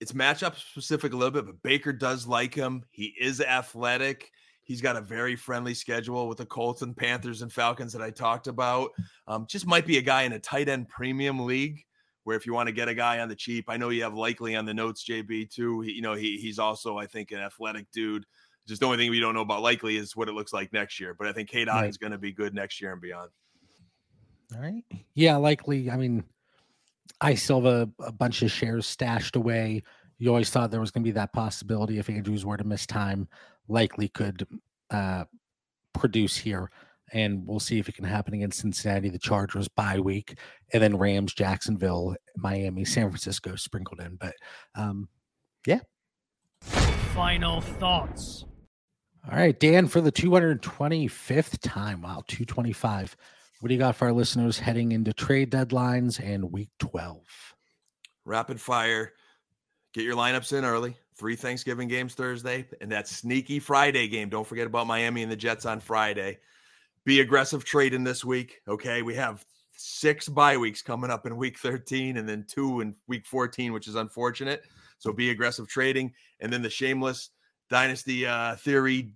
It's 0.00 0.12
matchup 0.12 0.56
specific 0.56 1.12
a 1.12 1.16
little 1.16 1.30
bit, 1.30 1.46
but 1.46 1.62
Baker 1.62 1.92
does 1.92 2.26
like 2.26 2.54
him. 2.54 2.84
He 2.90 3.14
is 3.20 3.40
athletic. 3.40 4.30
He's 4.62 4.80
got 4.80 4.96
a 4.96 5.00
very 5.00 5.34
friendly 5.34 5.74
schedule 5.74 6.28
with 6.28 6.38
the 6.38 6.46
Colts 6.46 6.82
and 6.82 6.96
Panthers 6.96 7.42
and 7.42 7.52
Falcons 7.52 7.92
that 7.92 8.02
I 8.02 8.10
talked 8.10 8.48
about. 8.48 8.90
Um, 9.26 9.46
just 9.48 9.66
might 9.66 9.86
be 9.86 9.98
a 9.98 10.02
guy 10.02 10.22
in 10.22 10.32
a 10.32 10.38
tight 10.38 10.68
end 10.68 10.88
premium 10.88 11.46
league 11.46 11.84
where 12.28 12.36
if 12.36 12.44
you 12.44 12.52
want 12.52 12.66
to 12.66 12.74
get 12.74 12.88
a 12.88 12.94
guy 12.94 13.20
on 13.20 13.28
the 13.30 13.34
cheap, 13.34 13.64
I 13.68 13.78
know 13.78 13.88
you 13.88 14.02
have 14.02 14.12
Likely 14.12 14.54
on 14.54 14.66
the 14.66 14.74
notes, 14.74 15.02
JB 15.02 15.50
too. 15.50 15.80
He, 15.80 15.92
you 15.92 16.02
know, 16.02 16.12
he 16.12 16.36
he's 16.36 16.58
also 16.58 16.98
I 16.98 17.06
think 17.06 17.30
an 17.30 17.38
athletic 17.38 17.90
dude. 17.90 18.26
Just 18.66 18.82
the 18.82 18.86
only 18.86 18.98
thing 18.98 19.10
we 19.10 19.18
don't 19.18 19.32
know 19.32 19.40
about 19.40 19.62
Likely 19.62 19.96
is 19.96 20.14
what 20.14 20.28
it 20.28 20.32
looks 20.32 20.52
like 20.52 20.70
next 20.70 21.00
year. 21.00 21.14
But 21.18 21.26
I 21.26 21.32
think 21.32 21.48
Cade 21.48 21.68
right. 21.68 21.88
is 21.88 21.96
going 21.96 22.12
to 22.12 22.18
be 22.18 22.30
good 22.30 22.54
next 22.54 22.82
year 22.82 22.92
and 22.92 23.00
beyond. 23.00 23.30
All 24.54 24.60
right. 24.60 24.84
Yeah, 25.14 25.36
Likely. 25.36 25.90
I 25.90 25.96
mean, 25.96 26.22
I 27.18 27.32
still 27.32 27.62
have 27.62 27.88
a, 27.98 28.04
a 28.04 28.12
bunch 28.12 28.42
of 28.42 28.50
shares 28.50 28.86
stashed 28.86 29.34
away. 29.34 29.82
You 30.18 30.28
always 30.28 30.50
thought 30.50 30.70
there 30.70 30.80
was 30.80 30.90
going 30.90 31.04
to 31.04 31.08
be 31.08 31.12
that 31.12 31.32
possibility 31.32 31.98
if 31.98 32.10
Andrews 32.10 32.44
were 32.44 32.58
to 32.58 32.64
miss 32.64 32.86
time, 32.86 33.26
Likely 33.68 34.08
could 34.08 34.46
uh, 34.90 35.24
produce 35.94 36.36
here 36.36 36.70
and 37.12 37.46
we'll 37.46 37.60
see 37.60 37.78
if 37.78 37.88
it 37.88 37.94
can 37.94 38.04
happen 38.04 38.34
against 38.34 38.60
Cincinnati, 38.60 39.08
the 39.08 39.18
Chargers 39.18 39.68
bye 39.68 39.98
week, 39.98 40.38
and 40.72 40.82
then 40.82 40.96
Rams, 40.96 41.34
Jacksonville, 41.34 42.16
Miami, 42.36 42.84
San 42.84 43.08
Francisco 43.08 43.56
sprinkled 43.56 44.00
in. 44.00 44.16
But 44.16 44.34
um, 44.74 45.08
yeah. 45.66 45.80
Final 46.60 47.60
thoughts. 47.60 48.44
All 49.30 49.38
right, 49.38 49.58
Dan, 49.58 49.88
for 49.88 50.00
the 50.00 50.12
225th 50.12 51.58
time. 51.60 52.02
Wow, 52.02 52.22
225. 52.28 53.16
What 53.60 53.68
do 53.68 53.74
you 53.74 53.80
got 53.80 53.96
for 53.96 54.06
our 54.06 54.12
listeners 54.12 54.58
heading 54.58 54.92
into 54.92 55.12
trade 55.12 55.50
deadlines 55.50 56.22
and 56.22 56.52
week 56.52 56.70
12? 56.78 57.18
Rapid 58.24 58.60
fire. 58.60 59.12
Get 59.92 60.04
your 60.04 60.14
lineups 60.16 60.56
in 60.56 60.64
early. 60.64 60.96
Three 61.16 61.34
Thanksgiving 61.34 61.88
games 61.88 62.14
Thursday, 62.14 62.66
and 62.80 62.92
that 62.92 63.08
sneaky 63.08 63.58
Friday 63.58 64.06
game. 64.06 64.28
Don't 64.28 64.46
forget 64.46 64.66
about 64.66 64.86
Miami 64.86 65.24
and 65.24 65.32
the 65.32 65.36
Jets 65.36 65.66
on 65.66 65.80
Friday 65.80 66.38
be 67.08 67.20
aggressive 67.20 67.64
trading 67.64 68.04
this 68.04 68.22
week. 68.22 68.60
Okay. 68.68 69.00
We 69.00 69.14
have 69.14 69.42
six 69.72 70.28
bye 70.28 70.58
weeks 70.58 70.82
coming 70.82 71.10
up 71.10 71.24
in 71.24 71.38
week 71.38 71.58
13 71.58 72.18
and 72.18 72.28
then 72.28 72.44
two 72.46 72.82
in 72.82 72.94
week 73.06 73.24
14, 73.24 73.72
which 73.72 73.88
is 73.88 73.94
unfortunate. 73.94 74.64
So 74.98 75.10
be 75.10 75.30
aggressive 75.30 75.68
trading. 75.68 76.12
And 76.40 76.52
then 76.52 76.60
the 76.60 76.68
shameless 76.68 77.30
dynasty 77.70 78.26
uh, 78.26 78.56
theory 78.56 79.14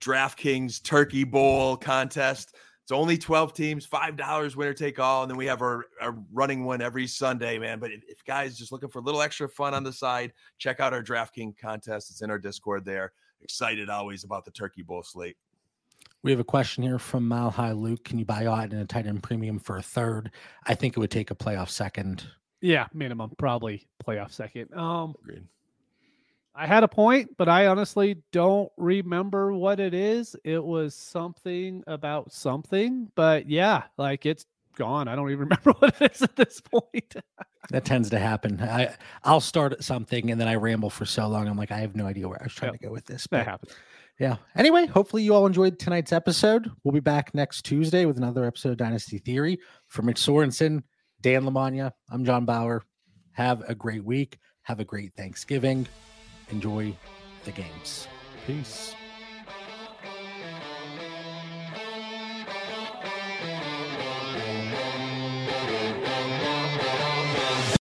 DraftKings 0.00 0.84
Turkey 0.84 1.24
Bowl 1.24 1.76
contest. 1.76 2.54
It's 2.84 2.92
only 2.92 3.18
12 3.18 3.54
teams, 3.54 3.88
$5 3.88 4.54
winner 4.54 4.72
take 4.72 5.00
all. 5.00 5.22
And 5.22 5.30
then 5.30 5.36
we 5.36 5.46
have 5.46 5.62
our, 5.62 5.86
our 6.00 6.16
running 6.32 6.64
one 6.64 6.80
every 6.80 7.08
Sunday, 7.08 7.58
man. 7.58 7.80
But 7.80 7.90
if, 7.90 8.04
if 8.06 8.24
guys 8.24 8.56
just 8.56 8.70
looking 8.70 8.88
for 8.88 9.00
a 9.00 9.02
little 9.02 9.20
extra 9.20 9.48
fun 9.48 9.74
on 9.74 9.82
the 9.82 9.92
side, 9.92 10.32
check 10.58 10.78
out 10.78 10.92
our 10.92 11.02
DraftKings 11.02 11.58
contest. 11.58 12.08
It's 12.10 12.22
in 12.22 12.30
our 12.30 12.38
Discord 12.38 12.84
there. 12.84 13.12
Excited 13.40 13.90
always 13.90 14.22
about 14.22 14.44
the 14.44 14.52
Turkey 14.52 14.82
Bowl 14.82 15.02
slate. 15.02 15.36
We 16.22 16.30
have 16.30 16.40
a 16.40 16.44
question 16.44 16.82
here 16.84 16.98
from 17.00 17.26
Mile 17.26 17.50
High 17.50 17.72
Luke. 17.72 18.04
Can 18.04 18.18
you 18.18 18.24
buy 18.24 18.46
out 18.46 18.72
in 18.72 18.78
a 18.78 18.84
tight 18.84 19.06
end 19.06 19.22
premium 19.22 19.58
for 19.58 19.76
a 19.76 19.82
third? 19.82 20.30
I 20.66 20.74
think 20.74 20.96
it 20.96 21.00
would 21.00 21.10
take 21.10 21.30
a 21.30 21.34
playoff 21.34 21.68
second. 21.68 22.24
Yeah, 22.60 22.86
minimum, 22.94 23.32
probably 23.38 23.88
playoff 24.06 24.30
second. 24.30 24.72
Um, 24.72 25.14
Agreed. 25.20 25.42
I 26.54 26.66
had 26.66 26.84
a 26.84 26.88
point, 26.88 27.30
but 27.38 27.48
I 27.48 27.66
honestly 27.66 28.22
don't 28.30 28.70
remember 28.76 29.52
what 29.54 29.80
it 29.80 29.94
is. 29.94 30.36
It 30.44 30.62
was 30.62 30.94
something 30.94 31.82
about 31.88 32.30
something, 32.32 33.10
but 33.16 33.48
yeah, 33.48 33.84
like 33.96 34.24
it's 34.26 34.44
gone. 34.76 35.08
I 35.08 35.16
don't 35.16 35.30
even 35.30 35.48
remember 35.48 35.72
what 35.80 36.00
it 36.00 36.12
is 36.12 36.22
at 36.22 36.36
this 36.36 36.60
point. 36.60 37.16
That 37.70 37.84
tends 37.84 38.10
to 38.10 38.18
happen. 38.18 38.60
I 38.60 38.92
I'll 39.22 39.40
start 39.40 39.72
at 39.72 39.84
something 39.84 40.32
and 40.32 40.38
then 40.40 40.48
I 40.48 40.56
ramble 40.56 40.90
for 40.90 41.04
so 41.04 41.28
long. 41.28 41.46
I'm 41.46 41.56
like, 41.56 41.70
I 41.70 41.78
have 41.78 41.94
no 41.94 42.06
idea 42.06 42.28
where 42.28 42.36
I 42.40 42.44
was 42.46 42.52
trying 42.52 42.72
Yep. 42.72 42.80
to 42.80 42.86
go 42.88 42.92
with 42.92 43.06
this. 43.06 43.28
that 43.30 43.46
happens. 43.46 43.72
Yeah. 44.22 44.36
Anyway, 44.56 44.86
hopefully 44.86 45.24
you 45.24 45.34
all 45.34 45.46
enjoyed 45.46 45.80
tonight's 45.80 46.12
episode. 46.12 46.70
We'll 46.84 46.92
be 46.92 47.00
back 47.00 47.34
next 47.34 47.62
Tuesday 47.62 48.04
with 48.04 48.18
another 48.18 48.44
episode 48.44 48.70
of 48.70 48.76
Dynasty 48.76 49.18
Theory. 49.18 49.58
For 49.88 50.02
Mitch 50.02 50.20
Sorensen, 50.20 50.84
Dan 51.20 51.42
Lamagna, 51.42 51.90
I'm 52.08 52.24
John 52.24 52.44
Bauer. 52.44 52.84
Have 53.32 53.62
a 53.68 53.74
great 53.74 54.04
week. 54.04 54.38
Have 54.62 54.78
a 54.78 54.84
great 54.84 55.12
Thanksgiving. 55.16 55.88
Enjoy 56.50 56.96
the 57.44 57.50
games. 57.50 58.06
Peace. 58.46 58.94